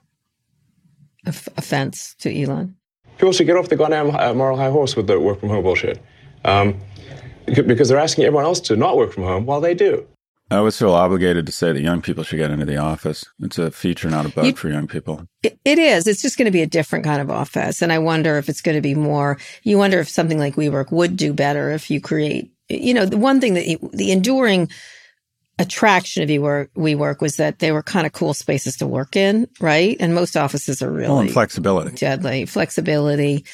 offense 1.25 2.15
to 2.19 2.41
Elon. 2.41 2.75
People 3.17 3.33
should 3.33 3.47
get 3.47 3.55
off 3.55 3.69
the 3.69 3.75
goddamn 3.75 4.15
uh, 4.15 4.33
moral 4.33 4.57
high 4.57 4.69
horse 4.69 4.95
with 4.95 5.07
the 5.07 5.19
work 5.19 5.39
from 5.39 5.49
home 5.49 5.63
bullshit. 5.63 6.01
Um, 6.43 6.79
because 7.45 7.89
they're 7.89 7.99
asking 7.99 8.25
everyone 8.25 8.45
else 8.45 8.59
to 8.61 8.75
not 8.75 8.97
work 8.97 9.13
from 9.13 9.23
home 9.23 9.45
while 9.45 9.61
they 9.61 9.73
do. 9.73 10.07
I 10.51 10.57
always 10.57 10.77
feel 10.77 10.93
obligated 10.93 11.47
to 11.47 11.51
say 11.51 11.71
that 11.71 11.81
young 11.81 12.01
people 12.01 12.23
should 12.23 12.37
get 12.37 12.51
into 12.51 12.65
the 12.65 12.77
office. 12.77 13.25
It's 13.39 13.57
a 13.57 13.71
feature, 13.71 14.09
not 14.09 14.27
a 14.27 14.29
bug 14.29 14.45
you, 14.45 14.53
for 14.53 14.69
young 14.69 14.85
people. 14.85 15.27
It, 15.41 15.59
it 15.65 15.79
is. 15.79 16.05
It's 16.05 16.21
just 16.21 16.37
going 16.37 16.45
to 16.45 16.51
be 16.51 16.61
a 16.61 16.67
different 16.67 17.03
kind 17.03 17.19
of 17.19 17.31
office. 17.31 17.81
And 17.81 17.91
I 17.91 17.97
wonder 17.97 18.37
if 18.37 18.47
it's 18.47 18.61
going 18.61 18.75
to 18.75 18.81
be 18.81 18.93
more, 18.93 19.39
you 19.63 19.79
wonder 19.79 19.99
if 19.99 20.07
something 20.07 20.37
like 20.37 20.55
WeWork 20.55 20.91
would 20.91 21.17
do 21.17 21.33
better 21.33 21.71
if 21.71 21.89
you 21.89 21.99
create, 21.99 22.51
you 22.69 22.93
know, 22.93 23.05
the 23.05 23.17
one 23.17 23.41
thing 23.41 23.55
that 23.55 23.79
the 23.93 24.11
enduring 24.11 24.69
attraction 25.57 26.21
of 26.21 26.29
WeWork, 26.29 26.69
WeWork 26.75 27.21
was 27.21 27.37
that 27.37 27.59
they 27.59 27.71
were 27.71 27.81
kind 27.81 28.05
of 28.05 28.13
cool 28.13 28.33
spaces 28.33 28.75
to 28.77 28.87
work 28.87 29.15
in, 29.15 29.47
right? 29.59 29.97
And 29.99 30.13
most 30.13 30.37
offices 30.37 30.81
are 30.81 30.91
really 30.91 31.07
oh, 31.07 31.19
and 31.19 31.31
flexibility, 31.31 31.95
deadly 31.95 32.45
flexibility. 32.45 33.45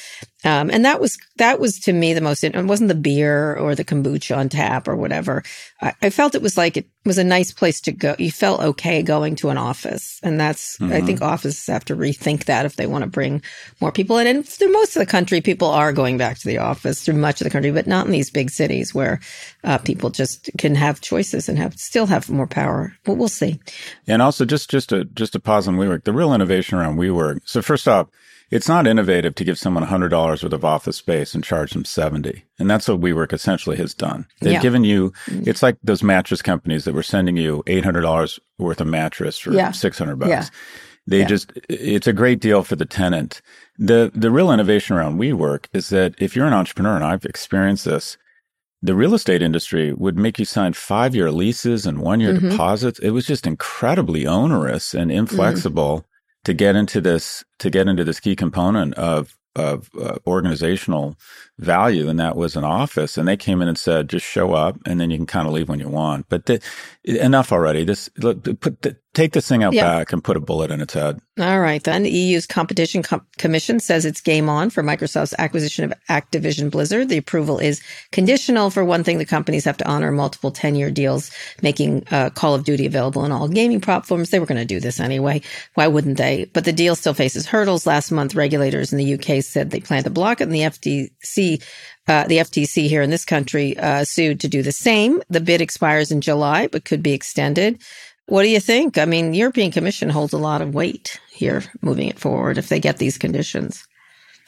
Um, 0.44 0.72
and 0.72 0.86
that 0.86 1.00
was 1.00 1.20
that 1.38 1.60
was 1.60 1.80
to 1.82 1.94
me 1.94 2.14
the 2.14 2.22
most. 2.22 2.44
It 2.44 2.56
wasn't 2.66 2.88
the 2.88 2.96
beer 2.96 3.56
or 3.56 3.76
the 3.76 3.86
kombucha 3.86 4.36
on 4.36 4.50
tap 4.50 4.88
or 4.88 4.96
whatever. 4.96 5.44
I, 5.82 5.94
I, 6.02 6.10
felt 6.10 6.34
it 6.34 6.42
was 6.42 6.58
like 6.58 6.78
it 6.78 6.88
was 7.06 7.20
a 7.20 7.24
nice 7.24 7.52
place 7.52 7.80
to 7.82 7.92
go. 7.92 8.16
You 8.18 8.32
felt 8.32 8.60
okay 8.62 9.04
going 9.04 9.36
to 9.38 9.50
an 9.50 9.60
office, 9.60 10.20
and 10.24 10.40
that's 10.40 10.78
mm-hmm. 10.80 10.94
I 10.94 11.02
think 11.02 11.22
offices 11.22 11.68
have 11.68 11.86
to 11.86 11.96
rethink 11.96 12.46
that 12.46 12.66
if 12.66 12.76
they 12.76 12.88
want 12.88 13.04
to 13.04 13.10
bring 13.10 13.44
more 13.80 13.92
people 13.92 14.18
in. 14.18 14.26
And 14.26 14.48
through 14.48 14.72
most 14.72 14.96
of 14.96 15.00
the 15.00 15.06
country, 15.06 15.42
people 15.42 15.68
are 15.68 15.94
going 15.94 16.18
back 16.18 16.40
to 16.40 16.48
the 16.48 16.58
office 16.58 17.04
through 17.04 17.16
much 17.16 17.40
of 17.40 17.46
the 17.46 17.52
country, 17.52 17.72
but 17.72 17.86
not 17.86 18.08
in 18.08 18.12
these 18.12 18.32
big 18.32 18.50
cities 18.50 18.96
where 18.96 19.20
uh, 19.64 19.78
people 19.78 20.10
just 20.10 20.50
can 20.58 20.74
have 20.74 21.02
choices 21.02 21.50
and 21.50 21.60
have 21.60 21.78
still 21.78 22.08
have 22.08 22.32
more 22.32 22.48
power. 22.48 22.96
But 23.04 23.14
we'll 23.14 23.28
see. 23.28 23.60
And 24.08 24.24
also, 24.24 24.46
just 24.46 24.72
just 24.72 24.90
to 24.90 25.06
just 25.06 25.34
to 25.34 25.40
pause 25.40 25.68
on 25.68 25.78
WeWork, 25.78 26.04
the 26.04 26.14
real 26.14 26.34
innovation 26.34 26.80
around 26.80 26.98
WeWork. 26.98 27.42
So 27.46 27.62
first 27.62 27.88
off 27.88 28.08
it's 28.52 28.68
not 28.68 28.86
innovative 28.86 29.34
to 29.36 29.46
give 29.46 29.58
someone 29.58 29.86
$100 29.86 30.12
worth 30.12 30.44
of 30.44 30.66
office 30.66 30.98
space 30.98 31.34
and 31.34 31.44
charge 31.44 31.72
them 31.72 31.86
70. 31.86 32.44
And 32.60 32.70
that's 32.70 32.88
what 32.88 33.00
WeWork 33.00 33.32
essentially 33.32 33.78
has 33.78 33.94
done. 33.94 34.28
They've 34.42 34.54
yeah. 34.54 34.62
given 34.62 34.84
you, 34.84 35.14
it's 35.28 35.64
like 35.64 35.78
those 35.82 36.04
mattress 36.04 36.42
companies 36.42 36.84
that 36.84 36.94
were 36.94 37.02
sending 37.02 37.38
you 37.38 37.64
$800 37.66 38.40
worth 38.60 38.82
of 38.82 38.88
mattress 38.88 39.38
for 39.38 39.54
yeah. 39.54 39.72
600 39.72 40.18
bucks. 40.18 40.30
Yeah. 40.30 40.46
They 41.08 41.26
just, 41.26 41.52
it's 41.68 42.08
a 42.08 42.14
great 42.14 42.42
deal 42.42 42.64
for 42.64 42.76
the 42.76 42.86
tenant. 42.86 43.42
The, 43.80 44.12
the 44.14 44.30
real 44.30 44.52
innovation 44.52 44.96
around 44.96 45.18
WeWork 45.18 45.66
is 45.74 45.90
that 45.90 46.14
if 46.20 46.36
you're 46.36 46.46
an 46.46 46.54
entrepreneur, 46.54 46.96
and 46.96 47.04
I've 47.04 47.26
experienced 47.26 47.86
this, 47.86 48.18
the 48.84 48.96
real 48.96 49.14
estate 49.14 49.42
industry 49.42 49.94
would 49.94 50.18
make 50.18 50.38
you 50.40 50.46
sign 50.46 50.74
five 50.74 51.16
year 51.16 51.32
leases 51.32 51.86
and 51.86 52.00
one 52.00 52.20
year 52.20 52.34
mm-hmm. 52.34 52.50
deposits. 52.50 53.00
It 53.00 53.12
was 53.12 53.26
just 53.26 53.48
incredibly 53.48 54.28
onerous 54.28 54.94
and 54.94 55.12
inflexible. 55.12 56.00
Mm-hmm 56.00 56.08
to 56.46 56.54
get 56.54 56.76
into 56.76 57.02
this 57.02 57.44
to 57.60 57.70
get 57.70 57.88
into 57.88 58.04
this 58.04 58.20
key 58.20 58.36
component 58.36 58.94
of 58.96 59.38
of 59.56 59.90
uh, 60.02 60.18
organizational 60.28 61.16
value, 61.62 62.10
and 62.10 62.20
that 62.20 62.36
was 62.36 62.56
an 62.56 62.64
office. 62.64 63.18
And 63.18 63.28
they 63.28 63.38
came 63.38 63.62
in 63.62 63.68
and 63.68 63.78
said, 63.78 64.10
just 64.10 64.26
show 64.26 64.54
up, 64.54 64.78
and 64.86 65.00
then 65.00 65.12
you 65.12 65.18
can 65.18 65.26
kind 65.26 65.48
of 65.48 65.54
leave 65.54 65.70
when 65.70 65.80
you 65.80 65.88
want. 65.88 66.28
But 66.28 66.48
the, 66.48 66.62
enough 67.04 67.52
already. 67.52 67.84
This 67.84 68.10
put 68.10 68.44
the, 68.44 68.96
take 69.14 69.34
this 69.34 69.48
thing 69.48 69.64
out 69.64 69.74
yeah. 69.74 69.84
back 69.84 70.14
and 70.14 70.24
put 70.24 70.38
a 70.38 70.40
bullet 70.40 70.72
in 70.72 70.82
its 70.82 70.94
head. 70.94 71.20
All 71.40 71.60
right, 71.60 71.84
then 71.84 72.04
the 72.04 72.12
EU's 72.12 72.46
competition 72.46 73.02
Com- 73.02 73.26
commission 73.38 73.80
says 73.80 74.06
it's 74.06 74.22
game 74.22 74.48
on 74.50 74.70
for 74.70 74.84
Microsoft's 74.84 75.34
acquisition 75.40 75.86
of 75.86 75.94
Activision 76.10 76.70
Blizzard. 76.70 77.10
The 77.10 77.18
approval 77.18 77.58
is 77.58 77.82
conditional 78.12 78.70
for 78.70 78.86
one 78.86 79.04
thing: 79.04 79.18
the 79.18 79.26
companies 79.26 79.66
have 79.66 79.78
to 79.78 79.88
honor 79.88 80.12
multiple 80.12 80.52
ten-year 80.52 80.92
deals, 80.92 81.32
making 81.62 82.06
uh, 82.12 82.30
Call 82.30 82.54
of 82.54 82.64
Duty 82.64 82.86
available 82.86 83.24
on 83.24 83.32
all 83.32 83.48
gaming 83.48 83.82
platforms. 83.82 84.30
They 84.30 84.40
were 84.40 84.46
going 84.46 84.60
to 84.60 84.66
do 84.66 84.80
this 84.80 85.00
anyway. 85.00 85.42
Why 85.74 85.88
wouldn't 85.88 86.18
they? 86.18 86.46
But 86.54 86.66
the 86.66 86.74
deal 86.74 86.96
still 86.96 87.14
faces 87.14 87.48
hurdles. 87.48 87.88
Last 87.88 88.12
month, 88.12 88.36
regulators 88.36 88.94
in 88.94 89.00
the 89.00 89.14
UK 89.16 89.44
said 89.44 89.72
they 89.72 89.80
plan 89.80 90.04
to 90.04 90.10
block 90.10 90.42
it, 90.42 90.44
and 90.44 90.54
the 90.54 90.60
FTC 90.60 91.51
uh, 92.08 92.26
the 92.28 92.38
FTC 92.38 92.88
here 92.88 93.02
in 93.02 93.10
this 93.10 93.26
country 93.26 93.78
uh, 93.78 94.04
sued 94.04 94.40
to 94.42 94.48
do 94.48 94.62
the 94.62 94.72
same. 94.72 95.22
The 95.30 95.42
bid 95.42 95.62
expires 95.62 96.12
in 96.12 96.22
July, 96.22 96.68
but 96.68 96.86
could 96.86 97.02
be 97.02 97.14
extended. 97.14 97.82
What 98.28 98.44
do 98.44 98.50
you 98.50 98.60
think? 98.60 98.98
I 98.98 99.06
mean, 99.06 99.34
European 99.34 99.72
Commission 99.72 100.10
holds 100.10 100.34
a 100.34 100.38
lot 100.38 100.62
of 100.62 100.74
weight 100.74 101.20
here, 101.34 101.64
moving 101.82 102.08
it 102.08 102.20
forward 102.20 102.58
if 102.58 102.70
they 102.70 102.80
get 102.80 102.98
these 102.98 103.18
conditions. 103.18 103.84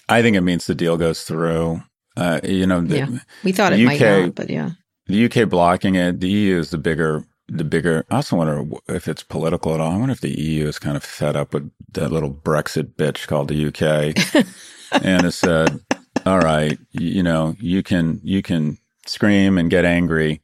I 0.10 0.22
think 0.22 0.36
it 0.36 0.42
means 0.42 0.66
the 0.66 0.76
deal 0.76 0.98
goes 0.98 1.24
through. 1.24 1.82
Uh, 2.16 2.40
you 2.44 2.68
know, 2.68 2.82
the, 2.82 2.98
yeah, 2.98 3.10
we 3.44 3.52
thought 3.52 3.74
it 3.74 3.84
UK, 3.84 3.88
might 3.88 4.02
not, 4.02 4.36
but 4.36 4.50
yeah, 4.50 4.72
the 5.08 5.26
UK 5.26 5.50
blocking 5.50 5.96
it. 5.96 6.20
The 6.20 6.30
EU 6.30 6.60
is 6.60 6.70
the 6.70 6.78
bigger, 6.78 7.26
the 7.48 7.64
bigger. 7.64 8.06
I 8.12 8.18
also 8.18 8.36
wonder 8.36 8.64
if 8.88 9.08
it's 9.08 9.24
political 9.24 9.74
at 9.74 9.82
all. 9.82 9.92
I 9.92 9.98
wonder 9.98 10.14
if 10.14 10.22
the 10.22 10.40
EU 10.40 10.68
is 10.68 10.78
kind 10.78 10.96
of 10.96 11.04
fed 11.04 11.36
up 11.36 11.54
with 11.54 11.72
that 11.94 12.12
little 12.12 12.32
Brexit 12.32 12.96
bitch 12.96 13.28
called 13.28 13.48
the 13.48 13.68
UK, 13.68 14.46
and 15.04 15.24
has 15.24 15.36
said, 15.36 15.82
"All 16.26 16.40
right, 16.40 16.78
you, 16.92 17.24
know, 17.24 17.56
you 17.60 17.84
can 17.84 18.22
you 18.24 18.42
can 18.42 18.78
scream 19.06 19.58
and 19.58 19.70
get 19.70 19.86
angry." 19.86 20.42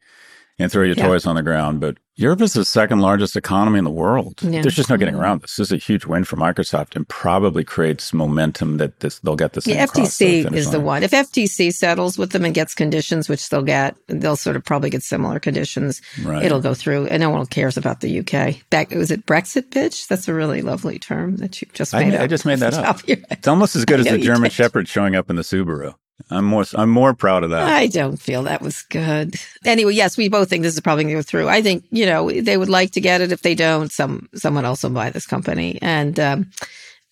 And 0.59 0.71
throw 0.71 0.83
your 0.83 0.95
Yeah. 0.95 1.07
toys 1.07 1.25
on 1.25 1.35
the 1.35 1.41
ground. 1.41 1.79
But 1.79 1.97
Europe 2.15 2.41
is 2.41 2.51
the 2.51 2.65
second 2.65 2.99
largest 2.99 3.37
economy 3.37 3.77
in 3.77 3.85
the 3.85 3.89
world. 3.89 4.41
Yeah. 4.41 4.61
There's 4.61 4.75
just 4.75 4.89
no 4.89 4.97
getting 4.97 5.13
mm-hmm. 5.13 5.23
around 5.23 5.41
this. 5.41 5.55
This 5.55 5.67
is 5.67 5.71
a 5.71 5.77
huge 5.77 6.05
win 6.05 6.25
for 6.25 6.35
Microsoft 6.35 6.95
and 6.97 7.07
probably 7.07 7.63
creates 7.63 8.13
momentum 8.13 8.77
that 8.77 8.99
this 8.99 9.19
they'll 9.19 9.37
get 9.37 9.53
this. 9.53 9.63
The 9.63 9.81
across 9.81 10.17
the 10.17 10.43
FTC 10.43 10.53
is 10.53 10.71
the 10.71 10.81
one. 10.81 11.01
If 11.01 11.11
FTC 11.11 11.71
settles 11.71 12.17
with 12.17 12.31
them 12.31 12.43
and 12.43 12.53
gets 12.53 12.75
conditions, 12.75 13.29
which 13.29 13.47
they'll 13.47 13.61
get, 13.61 13.95
they'll 14.07 14.35
sort 14.35 14.57
of 14.57 14.65
probably 14.65 14.89
get 14.89 15.01
similar 15.01 15.39
conditions. 15.39 16.01
Right. 16.21 16.43
It'll 16.43 16.61
go 16.61 16.73
through, 16.73 17.07
and 17.07 17.21
no 17.21 17.29
one 17.29 17.45
cares 17.45 17.77
about 17.77 18.01
the 18.01 18.19
UK. 18.19 18.69
Back 18.69 18.91
was 18.91 19.11
it 19.11 19.25
Brexit 19.25 19.69
bitch? 19.69 20.07
That's 20.07 20.27
a 20.27 20.33
really 20.33 20.61
lovely 20.61 20.99
term 20.99 21.37
that 21.37 21.61
you 21.61 21.69
just 21.73 21.93
made 21.93 22.13
I 22.13 22.23
up. 22.25 22.29
just 22.29 22.45
made 22.45 22.59
that 22.59 22.73
up. 22.75 22.83
top 22.83 22.95
of 23.03 23.07
your 23.07 23.17
head. 23.17 23.27
It's 23.31 23.47
almost 23.47 23.77
as 23.77 23.85
good 23.85 24.01
as 24.01 24.07
the 24.07 24.17
German 24.17 24.43
did. 24.43 24.53
Shepherd 24.53 24.89
showing 24.89 25.15
up 25.15 25.29
in 25.29 25.37
the 25.37 25.41
Subaru. 25.43 25.95
I'm 26.29 26.45
more 26.45 26.65
I'm 26.75 26.89
more 26.89 27.13
proud 27.13 27.43
of 27.43 27.49
that. 27.51 27.67
I 27.67 27.87
don't 27.87 28.17
feel 28.17 28.43
that 28.43 28.61
was 28.61 28.83
good. 28.83 29.35
Anyway, 29.65 29.93
yes, 29.93 30.17
we 30.17 30.29
both 30.29 30.49
think 30.49 30.63
this 30.63 30.73
is 30.75 30.81
probably 30.81 31.05
going 31.05 31.15
to 31.15 31.19
go 31.19 31.23
through. 31.23 31.47
I 31.49 31.61
think 31.61 31.85
you 31.91 32.05
know 32.05 32.29
they 32.31 32.57
would 32.57 32.69
like 32.69 32.91
to 32.91 33.01
get 33.01 33.21
it. 33.21 33.31
If 33.31 33.41
they 33.41 33.55
don't, 33.55 33.91
some 33.91 34.29
someone 34.35 34.65
else 34.65 34.83
will 34.83 34.91
buy 34.91 35.09
this 35.09 35.25
company, 35.25 35.79
and 35.81 36.19
um, 36.19 36.51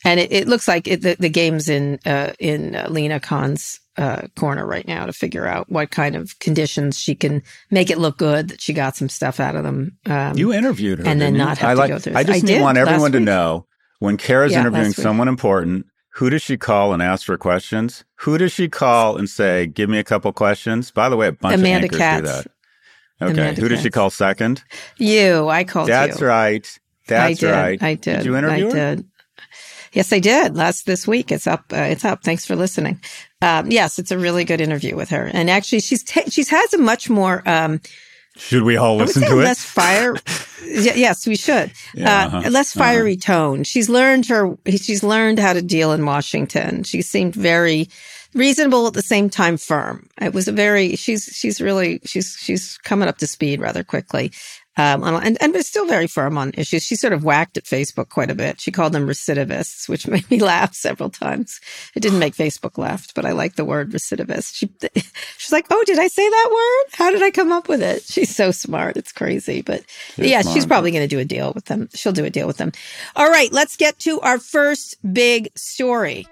and 0.05 0.19
it, 0.19 0.31
it 0.31 0.47
looks 0.47 0.67
like 0.67 0.87
it, 0.87 1.01
the, 1.01 1.15
the 1.19 1.29
game's 1.29 1.69
in 1.69 1.99
uh, 2.05 2.33
in 2.39 2.75
uh, 2.75 2.87
Lina 2.89 3.19
Khan's 3.19 3.79
uh, 3.97 4.27
corner 4.35 4.65
right 4.65 4.87
now 4.87 5.05
to 5.07 5.13
figure 5.13 5.47
out 5.47 5.71
what 5.71 5.89
kind 5.89 6.15
of 6.15 6.37
conditions 6.39 6.99
she 6.99 7.15
can 7.15 7.41
make 7.71 7.89
it 7.89 7.97
look 7.97 8.17
good 8.17 8.49
that 8.49 8.61
she 8.61 8.73
got 8.73 8.95
some 8.95 9.09
stuff 9.09 9.39
out 9.39 9.55
of 9.55 9.63
them. 9.63 9.97
Um, 10.05 10.37
You 10.37 10.53
interviewed 10.53 10.99
her, 10.99 11.05
and 11.05 11.19
then 11.19 11.33
you? 11.33 11.39
not 11.39 11.57
have 11.57 11.69
I 11.69 11.73
to 11.73 11.79
like. 11.79 11.89
go 11.89 11.99
through 11.99 12.13
I 12.15 12.23
just 12.23 12.47
I 12.47 12.61
want 12.61 12.77
everyone 12.77 13.13
to 13.13 13.19
know 13.19 13.65
when 13.99 14.17
Kara's 14.17 14.51
Yeah, 14.51 14.61
interviewing 14.61 14.93
someone 14.93 15.27
important. 15.27 15.87
Who 16.17 16.31
does 16.31 16.41
she 16.41 16.57
call 16.57 16.93
and 16.93 17.01
ask 17.03 17.25
for 17.27 17.37
questions? 17.37 18.03
Who 18.21 18.39
does 18.39 18.51
she 18.51 18.67
call 18.67 19.17
and 19.17 19.29
say, 19.29 19.67
"Give 19.67 19.87
me 19.87 19.99
a 19.99 20.03
couple 20.03 20.33
questions"? 20.33 20.89
By 20.89 21.09
the 21.09 21.15
way, 21.15 21.27
a 21.27 21.31
bunch 21.31 21.59
Amanda 21.59 21.77
of 21.77 21.83
anchors 21.83 21.97
Katz. 21.99 22.21
do 22.21 22.27
that. 22.27 22.47
Okay, 23.29 23.41
Amanda 23.41 23.61
who 23.61 23.69
does 23.69 23.81
she 23.81 23.91
call 23.91 24.09
second? 24.09 24.63
you. 24.97 25.47
I 25.47 25.63
called 25.63 25.89
That's 25.89 26.19
you. 26.19 26.25
right. 26.27 26.79
That's 27.07 27.23
I 27.23 27.45
did. 27.45 27.51
right. 27.51 27.83
I 27.83 27.93
did. 27.93 28.17
Did 28.17 28.25
you 28.25 28.35
interview 28.35 28.67
I 28.67 28.71
her? 28.71 28.95
did. 28.95 29.05
Yes, 29.93 30.11
I 30.11 30.19
did. 30.19 30.55
Last 30.55 30.85
this 30.87 31.07
week, 31.07 31.31
it's 31.31 31.45
up. 31.45 31.65
Uh, 31.71 31.77
it's 31.77 32.03
up. 32.03 32.23
Thanks 32.23 32.45
for 32.45 32.55
listening. 32.55 32.99
Um, 33.43 33.69
yes, 33.69 33.99
it's 33.99 34.11
a 34.11 34.17
really 34.17 34.43
good 34.43 34.59
interview 34.59 34.95
with 34.95 35.09
her, 35.09 35.29
and 35.31 35.51
actually, 35.51 35.81
she's 35.81 36.03
ta- 36.03 36.29
she's 36.29 36.49
has 36.49 36.73
a 36.73 36.79
much 36.79 37.11
more 37.11 37.43
um, 37.47 37.79
Should 38.37 38.63
we 38.63 38.77
all 38.77 38.95
listen 38.95 39.23
to 39.23 39.39
it? 39.39 39.43
less 39.43 39.63
fire. 39.63 40.15
Yes, 40.63 41.25
we 41.25 41.35
should. 41.35 41.71
Yeah, 41.93 42.25
uh, 42.25 42.27
uh-huh, 42.27 42.49
less 42.49 42.73
fiery 42.73 43.15
tone. 43.17 43.63
She's 43.63 43.89
learned 43.89 44.27
her. 44.27 44.55
She's 44.67 45.01
learned 45.03 45.39
how 45.39 45.53
to 45.53 45.61
deal 45.61 45.91
in 45.93 46.05
Washington. 46.05 46.83
She 46.83 47.01
seemed 47.01 47.33
very 47.33 47.89
reasonable 48.33 48.85
at 48.85 48.93
the 48.93 49.01
same 49.01 49.29
time 49.29 49.57
firm. 49.57 50.07
It 50.21 50.33
was 50.33 50.47
a 50.47 50.51
very. 50.51 50.95
She's 50.95 51.25
she's 51.25 51.59
really 51.61 51.99
she's 52.05 52.35
she's 52.39 52.77
coming 52.79 53.07
up 53.07 53.17
to 53.19 53.27
speed 53.27 53.59
rather 53.61 53.83
quickly. 53.83 54.31
Um, 54.77 55.03
and, 55.03 55.37
and 55.41 55.53
but 55.53 55.65
still 55.65 55.87
very 55.87 56.07
firm 56.07 56.37
on 56.37 56.51
issues. 56.53 56.83
She 56.83 56.95
sort 56.95 57.13
of 57.13 57.23
whacked 57.23 57.57
at 57.57 57.63
Facebook 57.63 58.09
quite 58.09 58.29
a 58.29 58.35
bit. 58.35 58.61
She 58.61 58.71
called 58.71 58.93
them 58.93 59.07
recidivists, 59.07 59.89
which 59.89 60.07
made 60.07 60.29
me 60.29 60.39
laugh 60.39 60.75
several 60.75 61.09
times. 61.09 61.59
It 61.95 62.01
didn't 62.01 62.19
make 62.19 62.35
Facebook 62.35 62.77
laugh, 62.77 63.07
but 63.15 63.25
I 63.25 63.31
like 63.31 63.55
the 63.55 63.65
word 63.65 63.91
recidivist. 63.91 64.55
She, 64.55 64.69
she's 65.37 65.51
like, 65.51 65.65
"Oh, 65.71 65.83
did 65.85 65.99
I 65.99 66.07
say 66.07 66.29
that 66.29 66.49
word? 66.51 66.93
How 66.93 67.11
did 67.11 67.23
I 67.23 67.31
come 67.31 67.51
up 67.51 67.67
with 67.67 67.81
it?" 67.81 68.03
She's 68.03 68.35
so 68.35 68.51
smart. 68.51 68.97
It's 68.97 69.11
crazy, 69.11 69.61
but 69.61 69.83
yeah, 70.15 70.41
she's 70.43 70.65
probably 70.65 70.91
going 70.91 71.03
to 71.03 71.07
do 71.07 71.19
a 71.19 71.25
deal 71.25 71.53
with 71.53 71.65
them. 71.65 71.89
She'll 71.93 72.13
do 72.13 72.25
a 72.25 72.29
deal 72.29 72.47
with 72.47 72.57
them. 72.57 72.71
All 73.15 73.29
right, 73.29 73.51
let's 73.51 73.77
get 73.77 73.97
to 73.99 74.19
our 74.21 74.37
first 74.37 74.97
big 75.13 75.49
story. 75.55 76.27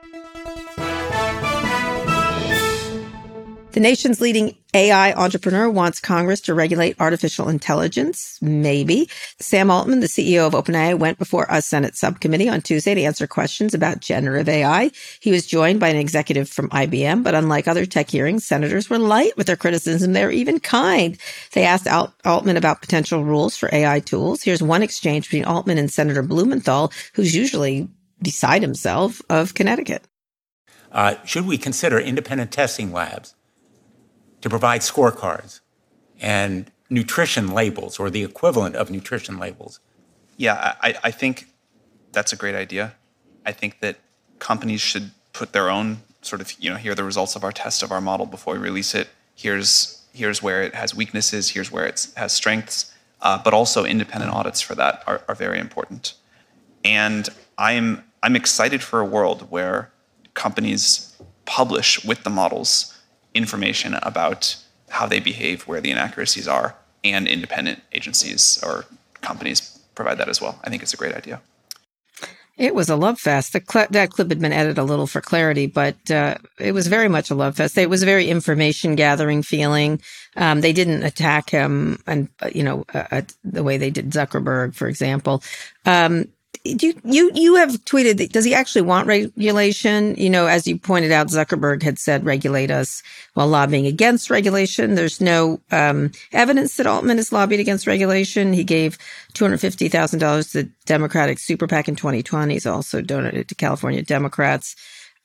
The 3.76 3.82
nation's 3.82 4.22
leading 4.22 4.56
AI 4.74 5.12
entrepreneur 5.16 5.70
wants 5.70 6.00
Congress 6.00 6.40
to 6.42 6.54
regulate 6.54 6.96
artificial 6.98 7.50
intelligence. 7.50 8.40
Maybe. 8.42 9.10
Sam 9.42 9.70
Altman, 9.70 10.00
the 10.00 10.08
CEO 10.08 10.48
of 10.48 10.54
OpenAI, 10.54 10.98
went 10.98 11.20
before 11.20 11.46
a 11.50 11.62
Senate 11.62 11.98
subcommittee 11.98 12.48
on 12.48 12.62
Tuesday 12.62 12.96
to 12.96 13.02
answer 13.04 13.28
questions 13.28 13.74
about 13.74 14.00
generative 14.00 14.48
AI. 14.48 14.92
He 15.20 15.30
was 15.30 15.46
joined 15.46 15.82
by 15.82 15.90
an 15.90 15.98
executive 15.98 16.48
from 16.48 16.70
IBM, 16.70 17.22
but 17.22 17.36
unlike 17.36 17.68
other 17.68 17.86
tech 17.86 18.10
hearings, 18.10 18.46
senators 18.46 18.90
were 18.90 18.98
light 18.98 19.36
with 19.36 19.48
their 19.48 19.58
criticism. 19.58 20.14
They 20.14 20.24
were 20.24 20.32
even 20.32 20.62
kind. 20.62 21.18
They 21.52 21.66
asked 21.66 21.86
Alt- 21.86 22.14
Altman 22.24 22.56
about 22.56 22.80
potential 22.80 23.26
rules 23.26 23.58
for 23.58 23.68
AI 23.74 24.00
tools. 24.00 24.42
Here's 24.42 24.64
one 24.64 24.84
exchange 24.84 25.26
between 25.26 25.44
Altman 25.44 25.78
and 25.78 25.92
Senator 25.92 26.24
Blumenthal, 26.24 26.94
who's 27.14 27.36
usually 27.36 27.90
beside 28.22 28.62
himself 28.62 29.22
of 29.30 29.54
Connecticut. 29.54 30.08
Uh, 30.94 31.16
should 31.26 31.46
we 31.46 31.58
consider 31.58 32.00
independent 32.00 32.54
testing 32.54 32.94
labs 32.94 33.36
to 34.46 34.50
provide 34.50 34.82
scorecards 34.82 35.60
and 36.22 36.72
nutrition 36.92 37.52
labels 37.52 37.98
or 37.98 38.12
the 38.12 38.24
equivalent 38.24 38.76
of 38.76 38.92
nutrition 38.92 39.40
labels? 39.40 39.80
Yeah, 40.38 40.76
I, 40.84 40.94
I 41.04 41.10
think 41.10 41.48
that's 42.12 42.32
a 42.32 42.36
great 42.36 42.54
idea. 42.54 42.94
I 43.44 43.52
think 43.52 43.80
that 43.80 43.96
companies 44.38 44.82
should 44.82 45.10
put 45.34 45.52
their 45.52 45.72
own 45.72 45.98
sort 46.22 46.42
of, 46.42 46.54
you 46.60 46.70
know, 46.70 46.76
here 46.76 46.92
are 46.92 46.96
the 46.96 47.04
results 47.04 47.36
of 47.36 47.44
our 47.44 47.52
test 47.52 47.82
of 47.82 47.92
our 47.92 48.00
model 48.00 48.28
before 48.28 48.54
we 48.54 48.60
release 48.60 48.94
it. 48.94 49.08
Here's 49.34 50.04
here's 50.14 50.44
where 50.44 50.62
it 50.62 50.76
has 50.76 50.94
weaknesses. 50.94 51.50
Here's 51.50 51.72
where 51.72 51.88
it 51.88 52.08
has 52.16 52.32
strengths. 52.32 52.94
Uh, 53.24 53.42
but 53.42 53.52
also 53.52 53.84
independent 53.84 54.32
audits 54.32 54.62
for 54.62 54.76
that 54.76 55.02
are, 55.08 55.24
are 55.28 55.34
very 55.34 55.58
important. 55.60 56.14
And 56.84 57.28
I'm 57.58 58.04
I'm 58.22 58.36
excited 58.36 58.84
for 58.84 59.00
a 59.00 59.06
world 59.06 59.48
where 59.50 59.92
companies 60.36 61.18
publish 61.46 62.06
with 62.06 62.24
the 62.24 62.30
models 62.30 62.95
information 63.36 63.94
about 64.02 64.56
how 64.90 65.06
they 65.06 65.20
behave, 65.20 65.68
where 65.68 65.82
the 65.82 65.92
inaccuracies 65.92 66.48
are, 66.48 66.76
and 67.04 67.28
independent 67.28 67.82
agencies 67.94 68.60
or 68.66 68.86
companies 69.22 69.80
provide 69.94 70.18
that 70.18 70.30
as 70.30 70.42
well. 70.42 70.60
I 70.64 70.70
think 70.70 70.82
it's 70.82 70.94
a 70.94 70.98
great 70.98 71.16
idea. 71.16 71.42
It 72.58 72.74
was 72.74 72.90
a 72.90 72.96
love 72.96 73.20
fest. 73.20 73.52
Cl- 73.70 73.88
that 73.90 74.12
clip 74.12 74.30
had 74.30 74.40
been 74.40 74.54
edited 74.54 74.78
a 74.78 74.84
little 74.84 75.08
for 75.08 75.20
clarity, 75.20 75.68
but 75.68 76.10
uh, 76.10 76.38
it 76.58 76.72
was 76.72 76.88
very 76.88 77.10
much 77.10 77.30
a 77.30 77.36
love 77.36 77.58
fest. 77.58 77.78
It 77.78 77.90
was 77.90 78.02
a 78.02 78.06
very 78.06 78.30
information 78.30 78.96
gathering 78.96 79.44
feeling. 79.44 80.02
Um, 80.38 80.62
they 80.62 80.72
didn't 80.72 81.04
attack 81.04 81.50
him, 81.50 82.02
and 82.08 82.30
you 82.54 82.64
know 82.64 82.86
uh, 82.94 83.04
uh, 83.12 83.22
the 83.44 83.64
way 83.64 83.78
they 83.78 83.90
did 83.90 84.12
Zuckerberg, 84.12 84.74
for 84.74 84.88
example. 84.88 85.44
Um, 85.86 86.30
do 86.74 86.88
you, 86.88 87.02
you 87.04 87.32
you 87.36 87.56
have 87.56 87.72
tweeted 87.86 88.18
that 88.18 88.32
does 88.32 88.44
he 88.44 88.56
actually 88.56 88.82
want 88.82 89.08
regulation? 89.08 90.16
You 90.16 90.30
know, 90.30 90.48
as 90.48 90.68
you 90.68 90.78
pointed 90.78 91.12
out, 91.12 91.28
Zuckerberg 91.28 91.84
had 91.84 92.00
said 92.00 92.26
regulate 92.26 92.72
us 92.72 93.04
while 93.36 93.48
lobbying 93.48 93.86
against 93.86 94.32
regulation. 94.32 94.96
There's 94.96 95.22
no 95.22 95.62
um, 95.72 96.12
evidence 96.32 96.78
that 96.78 96.88
Altman 96.88 97.18
has 97.18 97.32
lobbied 97.32 97.60
against 97.60 97.86
regulation. 97.88 98.52
He 98.52 98.64
gave 98.64 98.98
two 99.34 99.46
hundred 99.46 99.60
fifty 99.60 99.90
thousand 99.90 100.20
dollars 100.20 100.52
to 100.52 100.64
the 100.64 100.70
Democratic 100.86 101.38
Super 101.40 101.68
PAC 101.68 101.88
in 101.88 101.96
2020. 101.96 102.54
He's 102.54 102.66
also 102.66 103.02
donated 103.02 103.48
to 103.50 103.56
California 103.56 104.02
Democrats. 104.02 104.76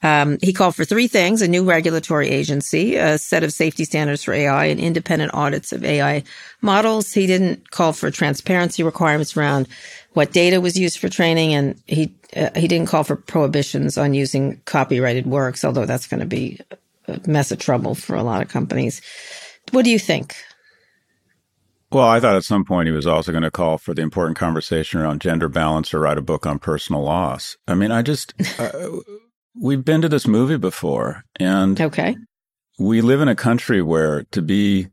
Um, 0.03 0.39
he 0.43 0.53
called 0.53 0.77
for 0.77 0.85
three 0.85 1.09
things: 1.09 1.43
a 1.43 1.49
new 1.49 1.65
regulatory 1.65 2.29
agency, 2.29 2.97
a 2.97 3.19
set 3.19 3.45
of 3.45 3.53
safety 3.53 3.85
standards 3.85 4.23
for 4.23 4.35
AI, 4.35 4.67
and 4.67 4.81
independent 4.81 5.35
audits 5.35 5.73
of 5.73 5.85
AI 5.85 6.23
models. 6.63 7.13
He 7.13 7.27
didn't 7.27 7.71
call 7.71 7.93
for 7.93 8.11
transparency 8.11 8.83
requirements 8.83 9.37
around 9.37 9.69
what 10.13 10.33
data 10.33 10.61
was 10.61 10.79
used 10.79 10.99
for 10.99 11.09
training, 11.09 11.55
and 11.55 11.81
he 11.87 12.15
uh, 12.37 12.51
he 12.57 12.69
didn't 12.69 12.89
call 12.89 13.05
for 13.05 13.17
prohibitions 13.17 13.97
on 13.99 14.15
using 14.15 14.61
copyrighted 14.65 15.27
works. 15.27 15.65
Although 15.65 15.87
that's 15.87 16.07
going 16.07 16.21
to 16.21 16.27
be 16.27 16.59
a 17.09 17.21
mess 17.29 17.51
of 17.53 17.59
trouble 17.59 17.95
for 17.95 18.17
a 18.17 18.23
lot 18.23 18.43
of 18.43 18.49
companies. 18.49 19.01
What 19.73 19.85
do 19.85 19.91
you 19.91 19.99
think? 19.99 20.37
Well, 21.93 22.07
I 22.07 22.21
thought 22.21 22.37
at 22.37 22.45
some 22.45 22.65
point 22.65 22.87
he 22.87 22.93
was 22.93 23.07
also 23.07 23.33
going 23.33 23.43
to 23.43 23.51
call 23.51 23.77
for 23.77 23.95
the 23.95 24.03
important 24.03 24.39
conversation 24.39 25.01
around 25.01 25.21
gender 25.21 25.49
balance 25.49 25.93
or 25.93 25.99
write 25.99 26.19
a 26.19 26.23
book 26.23 26.47
on 26.47 26.61
personal 26.61 27.03
loss. 27.03 27.57
I 27.67 27.75
mean, 27.75 27.91
I 27.91 28.03
just, 28.03 28.33
uh, 28.61 28.89
we've 29.61 29.85
been 29.85 30.01
to 30.03 30.09
this 30.09 30.29
movie 30.29 30.57
before 30.57 31.25
and 31.41 31.81
Okay. 31.81 32.17
we 32.79 33.01
live 33.01 33.21
in 33.21 33.27
a 33.27 33.35
country 33.35 33.83
where 33.83 34.23
to 34.31 34.41
be 34.41 34.89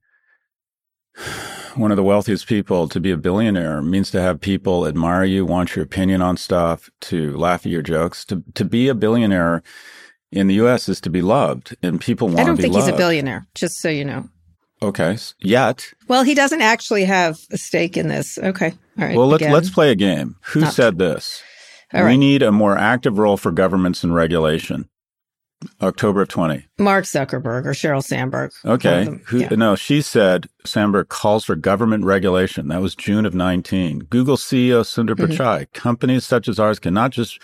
one 1.77 1.91
of 1.91 1.97
the 1.97 2.03
wealthiest 2.03 2.47
people, 2.47 2.87
to 2.89 2.99
be 2.99 3.11
a 3.11 3.17
billionaire 3.17 3.81
means 3.81 4.11
to 4.11 4.21
have 4.21 4.41
people 4.41 4.85
admire 4.87 5.23
you, 5.23 5.45
want 5.45 5.75
your 5.75 5.83
opinion 5.83 6.21
on 6.21 6.37
stuff, 6.37 6.89
to 7.01 7.35
laugh 7.37 7.65
at 7.65 7.71
your 7.71 7.81
jokes. 7.81 8.25
To, 8.25 8.43
to 8.55 8.65
be 8.65 8.87
a 8.87 8.95
billionaire 8.95 9.63
in 10.31 10.47
the 10.47 10.55
U.S. 10.55 10.89
is 10.89 10.99
to 11.01 11.09
be 11.09 11.21
loved 11.21 11.75
and 11.81 12.01
people 12.01 12.27
want 12.27 12.39
to 12.39 12.43
be 12.43 12.45
loved. 12.45 12.47
I 12.47 12.51
don't 12.51 12.61
think 12.61 12.73
loved. 12.73 12.85
he's 12.87 12.93
a 12.93 12.97
billionaire, 12.97 13.47
just 13.55 13.79
so 13.79 13.89
you 13.89 14.05
know. 14.05 14.29
Okay. 14.81 15.17
Yet. 15.39 15.91
Well, 16.07 16.23
he 16.23 16.35
doesn't 16.35 16.61
actually 16.61 17.05
have 17.05 17.39
a 17.51 17.57
stake 17.57 17.97
in 17.97 18.07
this. 18.07 18.37
Okay. 18.37 18.73
All 18.97 19.05
right. 19.05 19.17
Well, 19.17 19.27
let's 19.27 19.41
again. 19.41 19.53
let's 19.53 19.69
play 19.69 19.91
a 19.91 19.95
game. 19.95 20.35
Who 20.47 20.61
Not- 20.61 20.73
said 20.73 20.97
this? 20.97 21.41
All 21.93 22.03
we 22.03 22.17
need 22.17 22.43
a 22.43 22.51
more 22.51 22.77
active 22.77 23.17
role 23.17 23.37
for 23.37 23.51
governments 23.51 24.03
in 24.03 24.11
regulation. 24.11 24.89
October 25.81 26.21
of 26.21 26.27
20. 26.27 26.65
Mark 26.77 27.05
Zuckerberg 27.05 27.65
or 27.65 27.71
Sheryl 27.71 28.03
Sandberg. 28.03 28.51
Okay. 28.65 29.05
them. 29.05 29.21
Who, 29.27 29.39
Yeah. 29.39 29.49
No, 29.51 29.75
she 29.75 30.01
said 30.01 30.47
Sandberg 30.65 31.09
calls 31.09 31.45
for 31.45 31.55
government 31.55 32.03
regulation. 32.05 32.67
That 32.67 32.81
was 32.81 32.95
June 32.95 33.25
of 33.25 33.33
19. 33.33 33.99
Google 34.09 34.37
CEO 34.37 34.81
Sundar 34.83 35.15
Mm-hmm. 35.15 35.31
Pichai. 35.33 35.71
Companies 35.73 36.25
such 36.25 36.47
as 36.47 36.59
ours 36.59 36.79
cannot 36.79 37.11
just 37.11 37.39